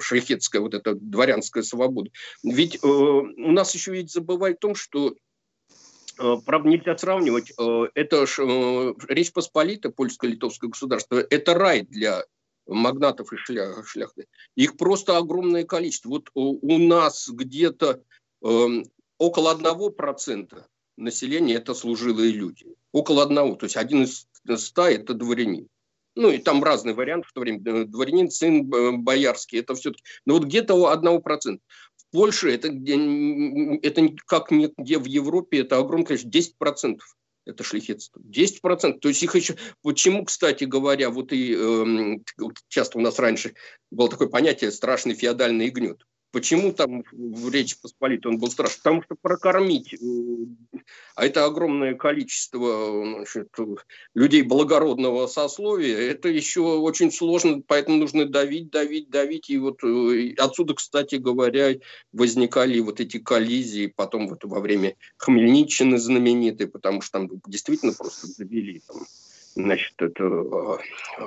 шляхетская, 0.00 0.60
вот 0.60 0.74
эта 0.74 0.94
дворянская 0.94 1.62
свобода. 1.62 2.10
Ведь 2.42 2.82
у 2.82 3.52
нас 3.52 3.74
еще 3.74 3.92
ведь 3.92 4.12
забывают 4.12 4.58
о 4.58 4.60
том, 4.60 4.74
что 4.74 5.14
Э, 5.14 5.27
правда, 6.44 6.68
нельзя 6.68 6.96
сравнивать. 6.96 7.52
Э, 7.58 7.88
это 7.94 8.24
э, 8.24 8.94
Речь 9.08 9.32
Посполита, 9.32 9.90
польско-литовское 9.90 10.70
государство, 10.70 11.16
это 11.18 11.54
рай 11.54 11.82
для 11.82 12.24
магнатов 12.66 13.32
и 13.32 13.36
шляхты. 13.36 14.26
Их 14.54 14.76
просто 14.76 15.16
огромное 15.16 15.64
количество. 15.64 16.10
Вот 16.10 16.30
у 16.34 16.78
нас 16.78 17.28
где-то 17.28 18.02
эм, 18.44 18.84
около 19.16 19.52
одного 19.52 19.88
процента 19.90 20.66
населения 20.96 21.54
это 21.54 21.72
служилые 21.74 22.32
люди. 22.32 22.66
Около 22.92 23.22
одного. 23.22 23.54
То 23.54 23.64
есть 23.64 23.76
один 23.76 24.02
из 24.04 24.26
ста– 24.56 24.90
это 24.90 25.14
дворянин. 25.14 25.68
Ну, 26.14 26.30
и 26.30 26.38
там 26.38 26.64
разные 26.64 26.94
варианты 26.94 27.28
в 27.28 27.32
то 27.32 27.40
время. 27.40 27.86
Дворянин, 27.86 28.30
сын 28.30 28.64
боярский, 28.64 29.60
это 29.60 29.74
все-таки... 29.74 30.02
Но 30.26 30.34
вот 30.34 30.44
где-то 30.44 30.88
одного 30.88 31.20
процента. 31.20 31.62
В 32.08 32.12
Польше 32.12 32.50
это, 32.50 32.68
это 32.68 34.08
как 34.26 34.50
нигде 34.50 34.98
в 34.98 35.04
Европе, 35.04 35.60
это 35.60 35.78
огромное 35.78 36.06
количество, 36.06 36.30
10 36.30 36.56
процентов 36.56 37.16
это 37.48 37.64
шляхетство. 37.64 38.20
10%. 38.20 38.98
То 38.98 39.08
есть 39.08 39.22
их 39.22 39.34
еще... 39.34 39.56
Почему, 39.82 40.24
кстати 40.24 40.64
говоря, 40.64 41.10
вот 41.10 41.32
и 41.32 41.56
э, 41.56 42.18
часто 42.68 42.98
у 42.98 43.00
нас 43.00 43.18
раньше 43.18 43.54
было 43.90 44.08
такое 44.08 44.28
понятие 44.28 44.70
страшный 44.70 45.14
феодальный 45.14 45.70
гнет. 45.70 46.04
Почему 46.30 46.72
там 46.72 47.04
в 47.10 47.50
Речи 47.50 47.76
Посполитой 47.80 48.32
он 48.32 48.38
был 48.38 48.50
страшен? 48.50 48.76
Потому 48.82 49.02
что 49.02 49.14
прокормить, 49.20 49.94
э, 49.94 49.98
а 51.14 51.24
это 51.24 51.46
огромное 51.46 51.94
количество 51.94 53.02
значит, 53.02 53.48
людей 54.14 54.42
благородного 54.42 55.26
сословия, 55.26 55.96
это 55.96 56.28
еще 56.28 56.60
очень 56.60 57.10
сложно, 57.10 57.62
поэтому 57.66 57.96
нужно 57.96 58.26
давить, 58.26 58.70
давить, 58.70 59.08
давить. 59.08 59.48
И 59.48 59.56
вот 59.56 59.82
э, 59.82 60.34
отсюда, 60.36 60.74
кстати 60.74 61.14
говоря, 61.14 61.76
возникали 62.12 62.78
вот 62.80 63.00
эти 63.00 63.18
коллизии 63.18 63.86
потом 63.86 64.28
вот 64.28 64.44
во 64.44 64.60
время 64.60 64.96
Хмельниччины 65.16 65.96
знаменитые, 65.96 66.68
потому 66.68 67.00
что 67.00 67.20
там 67.20 67.30
действительно 67.46 67.94
просто 67.94 68.26
завели 68.26 68.82
там, 68.86 68.98
значит, 69.54 69.94
это 69.96 70.24
э, 70.24 70.78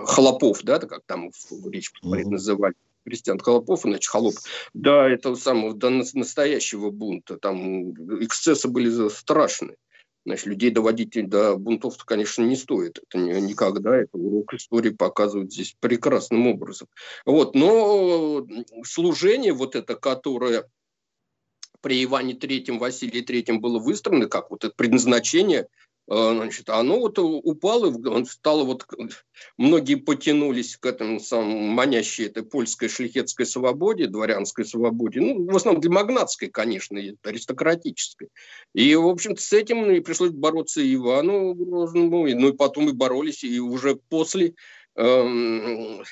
Хлопов, 0.06 0.62
да, 0.64 0.78
как 0.78 1.02
там 1.08 1.32
в 1.32 1.70
Речи 1.70 1.92
Посполитой 1.92 2.28
mm-hmm. 2.28 2.34
называли, 2.34 2.76
Кристиан 3.06 3.40
Холопов, 3.40 3.86
иначе 3.86 4.10
Холоп, 4.10 4.36
до 4.74 5.08
этого 5.08 5.36
самого, 5.36 5.74
до 5.74 5.90
настоящего 5.90 6.92
бунта, 6.92 7.38
там 7.38 7.92
эксцессы 8.24 8.68
были 8.68 9.10
страшные. 9.10 9.78
Значит, 10.24 10.46
людей 10.46 10.70
доводить 10.70 11.30
до 11.30 11.56
бунтов, 11.58 11.98
конечно, 12.06 12.44
не 12.44 12.56
стоит. 12.56 13.00
Это 13.10 13.18
никогда, 13.18 13.98
это 13.98 14.10
урок 14.14 14.54
истории 14.54 14.92
показывает 14.92 15.52
здесь 15.52 15.76
прекрасным 15.80 16.46
образом. 16.48 16.88
Вот, 17.26 17.56
но 17.56 18.46
служение 18.84 19.54
вот 19.54 19.76
это, 19.76 19.96
которое 19.96 20.70
при 21.82 22.04
Иване 22.04 22.36
Третьем, 22.36 22.78
Василии 22.78 23.22
Третьем 23.22 23.62
было 23.62 23.80
выстроено, 23.80 24.28
как 24.28 24.52
вот 24.52 24.64
это 24.64 24.74
предназначение– 24.76 25.68
значит, 26.12 26.70
оно 26.70 27.00
вот 27.00 27.18
упало, 27.20 27.86
он 28.10 28.26
стало 28.26 28.66
вот, 28.66 28.86
многие 29.58 29.96
потянулись 29.96 30.76
к 30.76 30.86
этому 30.86 31.22
самому 31.22 31.60
манящей 31.68 32.26
этой 32.26 32.44
польской 32.44 32.90
шляхетской 32.90 33.46
свободе, 33.46 34.08
дворянской 34.08 34.66
свободе, 34.66 35.22
ну, 35.22 35.46
в 35.50 35.56
основном 35.56 35.80
для 35.80 35.90
магнатской, 35.90 36.50
конечно, 36.50 37.00
аристократической. 37.24 38.28
И, 38.74 38.94
в 38.96 39.08
общем-то, 39.08 39.42
с 39.42 39.54
этим 39.54 39.90
и 39.90 40.02
пришлось 40.02 40.32
бороться 40.32 40.82
и 40.82 40.96
Ивану 40.96 41.54
Грозному, 41.54 42.28
ну, 42.28 42.50
и 42.50 42.58
потом 42.58 42.90
и 42.90 42.94
боролись, 42.94 43.46
и 43.46 43.60
уже 43.62 43.96
после 43.96 44.56
эм, 44.96 46.04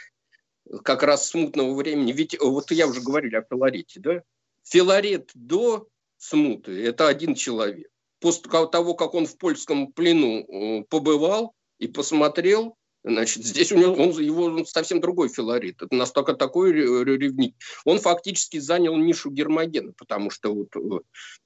как 0.84 1.04
раз 1.04 1.28
смутного 1.28 1.74
времени. 1.76 2.14
Ведь 2.14 2.40
вот 2.40 2.72
я 2.72 2.88
уже 2.88 3.02
говорил 3.02 3.38
о 3.38 3.44
Филарете, 3.44 4.00
да? 4.00 4.24
Филарет 4.64 5.32
до 5.34 5.90
смуты– 6.18 6.82
это 6.86 7.10
один 7.10 7.36
человек 7.36 7.90
после 8.20 8.44
того, 8.68 8.94
как 8.94 9.14
он 9.14 9.26
в 9.26 9.38
польском 9.38 9.92
плену 9.92 10.40
э, 10.42 10.84
побывал 10.90 11.54
и 11.80 11.88
посмотрел, 11.88 12.76
Значит, 13.04 13.46
здесь 13.46 13.72
у 13.72 13.78
него 13.78 13.94
он, 13.94 14.10
его 14.20 14.66
совсем 14.66 15.00
другой 15.00 15.30
филарит. 15.30 15.82
Это 15.82 15.96
настолько 15.96 16.34
такой 16.34 16.74
ревник. 16.74 17.56
Он 17.86 17.98
фактически 17.98 18.60
занял 18.60 18.96
нишу 18.98 19.32
Гермогена, 19.32 19.94
потому 19.98 20.30
что, 20.30 20.54
вот, 20.54 21.04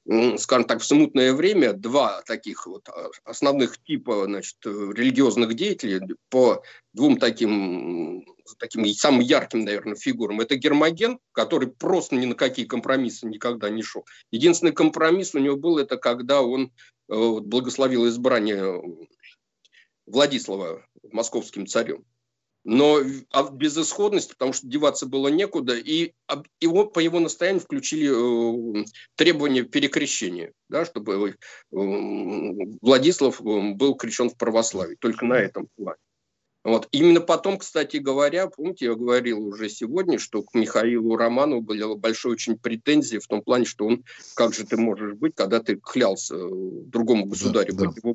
э, 0.07 0.37
скажем 0.37 0.65
так, 0.65 0.81
в 0.81 0.85
смутное 0.85 1.33
время 1.33 1.73
два 1.73 2.23
таких 2.23 2.65
вот 2.65 2.89
а, 2.89 3.09
основных 3.23 3.81
типа 3.83 4.23
значит, 4.25 4.57
религиозных 4.65 5.53
деятелей 5.53 6.01
по 6.29 6.63
двум 6.93 7.17
таким, 7.17 8.25
таким 8.57 8.85
самым 8.87 9.21
ярким, 9.21 9.63
наверное, 9.63 9.95
фигурам. 9.95 10.41
Это 10.41 10.55
Гермоген, 10.55 11.19
который 11.33 11.69
просто 11.69 12.15
ни 12.15 12.25
на 12.25 12.35
какие 12.35 12.65
компромиссы 12.65 13.27
никогда 13.27 13.69
не 13.69 13.83
шел. 13.83 14.05
Единственный 14.31 14.73
компромисс 14.73 15.35
у 15.35 15.39
него 15.39 15.55
был, 15.55 15.77
это 15.77 15.97
когда 15.97 16.41
он 16.41 16.71
э, 17.09 17.39
благословил 17.41 18.07
избрание 18.07 18.81
Владислава 20.13 20.85
московским 21.11 21.65
царем. 21.65 22.05
Но 22.65 22.99
а 23.31 23.51
безысходности, 23.51 24.31
потому 24.33 24.53
что 24.53 24.67
деваться 24.67 25.05
было 25.05 25.27
некуда, 25.27 25.75
и 25.75 26.13
его, 26.61 26.85
по 26.85 26.99
его 26.99 27.19
настоянию 27.19 27.59
включили 27.59 28.81
э, 28.81 28.85
требования 29.15 29.63
перекрещения, 29.63 30.53
да, 30.69 30.85
чтобы 30.85 31.31
э, 31.31 31.33
Владислав 31.71 33.41
э, 33.41 33.73
был 33.73 33.95
крещен 33.95 34.29
в 34.29 34.37
православии, 34.37 34.95
только 34.95 35.25
на 35.25 35.33
этом 35.33 35.67
плане. 35.75 35.97
Вот. 36.63 36.87
Именно 36.91 37.19
потом, 37.19 37.57
кстати 37.57 37.97
говоря, 37.97 38.47
помните, 38.47 38.85
я 38.85 38.95
говорил 38.95 39.45
уже 39.45 39.67
сегодня, 39.67 40.17
что 40.17 40.43
к 40.43 40.53
Михаилу 40.53 41.17
Романову 41.17 41.61
были 41.61 41.97
большие 41.97 42.31
очень 42.31 42.57
претензии 42.57 43.17
в 43.17 43.27
том 43.27 43.41
плане, 43.41 43.65
что 43.65 43.85
он, 43.85 44.05
как 44.35 44.53
же 44.53 44.65
ты 44.65 44.77
можешь 44.77 45.15
быть, 45.15 45.35
когда 45.35 45.59
ты 45.59 45.75
клялся 45.75 46.37
другому 46.37 47.25
государю 47.25 47.73
да, 47.73 47.91
да. 48.01 48.13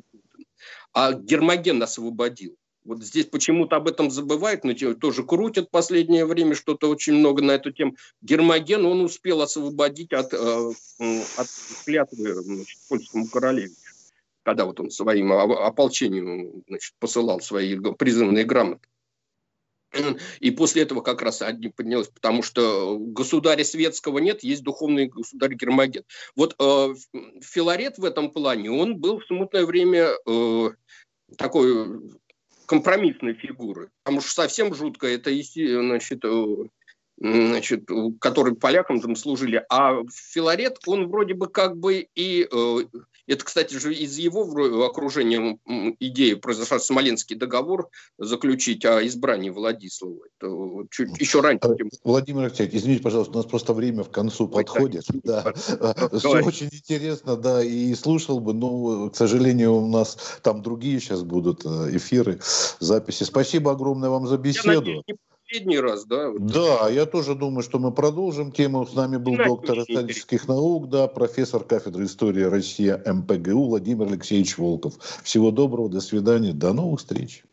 А 0.93 1.13
Гермоген 1.13 1.81
освободил. 1.81 2.55
Вот 2.85 3.03
здесь 3.03 3.25
почему-то 3.25 3.75
об 3.75 3.87
этом 3.87 4.09
забывают, 4.09 4.63
но 4.63 4.73
тоже 4.93 5.23
крутят 5.23 5.69
последнее 5.69 6.25
время 6.25 6.55
что-то 6.55 6.89
очень 6.89 7.13
много 7.13 7.43
на 7.43 7.51
эту 7.51 7.71
тему. 7.71 7.95
Гермоген 8.21 8.85
он 8.85 9.01
успел 9.01 9.41
освободить 9.41 10.13
от, 10.13 10.33
э, 10.33 10.71
от 11.37 11.47
клятвы 11.85 12.33
значит, 12.35 12.79
польскому 12.87 13.27
королевичу, 13.27 13.75
когда 14.43 14.65
вот 14.65 14.79
он 14.79 14.89
своим 14.89 15.31
ополчением 15.33 16.63
значит, 16.67 16.93
посылал 16.99 17.41
свои 17.41 17.77
призывные 17.97 18.45
грамоты. 18.45 18.87
И 20.39 20.51
после 20.51 20.83
этого 20.83 21.01
как 21.01 21.21
раз 21.21 21.41
одни 21.41 21.69
поднялось, 21.69 22.09
потому 22.09 22.43
что 22.43 22.97
государя 22.99 23.63
светского 23.63 24.19
нет, 24.19 24.43
есть 24.43 24.63
духовный 24.63 25.07
государь 25.07 25.55
Гермоген. 25.55 26.03
Вот 26.35 26.55
э, 26.59 26.93
Филарет 27.41 27.97
в 27.97 28.05
этом 28.05 28.31
плане, 28.31 28.71
он 28.71 28.97
был 28.97 29.19
в 29.19 29.25
смутное 29.25 29.65
время 29.65 30.09
э, 30.25 30.69
такой 31.37 32.01
компромиссной 32.65 33.33
фигуры. 33.33 33.89
Потому 34.03 34.21
что 34.21 34.31
совсем 34.31 34.75
жутко 34.75 35.07
это, 35.07 35.31
значит, 35.31 36.23
э, 36.23 36.45
значит, 37.17 37.89
которые 38.19 38.55
полякам 38.55 39.01
там 39.01 39.15
служили. 39.15 39.65
А 39.69 40.01
Филарет, 40.13 40.77
он 40.85 41.07
вроде 41.09 41.33
бы 41.33 41.47
как 41.47 41.77
бы 41.77 42.07
и... 42.15 42.47
Э, 42.51 42.77
это, 43.29 43.45
кстати 43.45 43.75
же, 43.75 43.93
из 43.93 44.17
его 44.17 44.41
окружения 44.85 45.59
идеи 45.99 46.33
произошла 46.33 46.79
Смоленский 46.79 47.35
договор 47.35 47.89
заключить 48.17 48.85
о 48.85 49.05
избрании 49.05 49.51
Владислава. 49.51 50.17
Это 50.39 50.51
чуть, 50.89 51.19
еще 51.19 51.41
раньше. 51.41 51.61
Чем... 51.77 51.87
Э, 51.87 51.89
Владимир 52.03 52.45
Алексеевич, 52.45 52.75
извините, 52.75 53.03
пожалуйста, 53.03 53.33
у 53.33 53.37
нас 53.37 53.45
просто 53.45 53.73
время 53.73 54.03
в 54.03 54.09
концу 54.09 54.45
Ой, 54.45 54.51
подходит. 54.51 55.05
Да. 55.23 55.53
Все 55.53 56.43
очень 56.43 56.69
интересно, 56.71 57.37
да, 57.37 57.63
и 57.63 57.93
слушал 57.93 58.39
бы, 58.39 58.53
но, 58.53 59.11
к 59.11 59.15
сожалению, 59.15 59.75
у 59.75 59.87
нас 59.87 60.17
там 60.41 60.63
другие 60.63 60.99
сейчас 60.99 61.21
будут 61.21 61.65
эфиры, 61.65 62.39
записи. 62.79 63.23
Спасибо 63.23 63.71
огромное 63.71 64.09
вам 64.09 64.25
за 64.25 64.37
беседу. 64.37 64.69
Я 64.71 64.77
надеюсь, 64.79 65.03
последний 65.49 65.79
раз, 65.79 66.05
да? 66.05 66.31
Да, 66.37 66.89
я 66.89 67.05
тоже 67.05 67.35
думаю, 67.35 67.63
что 67.63 67.79
мы 67.79 67.91
продолжим 67.91 68.51
тему. 68.51 68.85
С 68.85 68.93
нами 68.93 69.17
был 69.17 69.35
доктор 69.37 69.79
исторических 69.79 70.47
наук, 70.47 70.89
да, 70.89 71.07
профессор 71.07 71.63
кафедры 71.63 72.05
истории 72.05 72.43
России 72.43 72.91
МПГУ 73.05 73.65
Владимир 73.65 74.07
Алексеевич 74.07 74.57
Волков. 74.57 74.93
Всего 75.23 75.51
доброго, 75.51 75.89
до 75.89 76.01
свидания, 76.01 76.53
до 76.53 76.73
новых 76.73 76.99
встреч. 76.99 77.43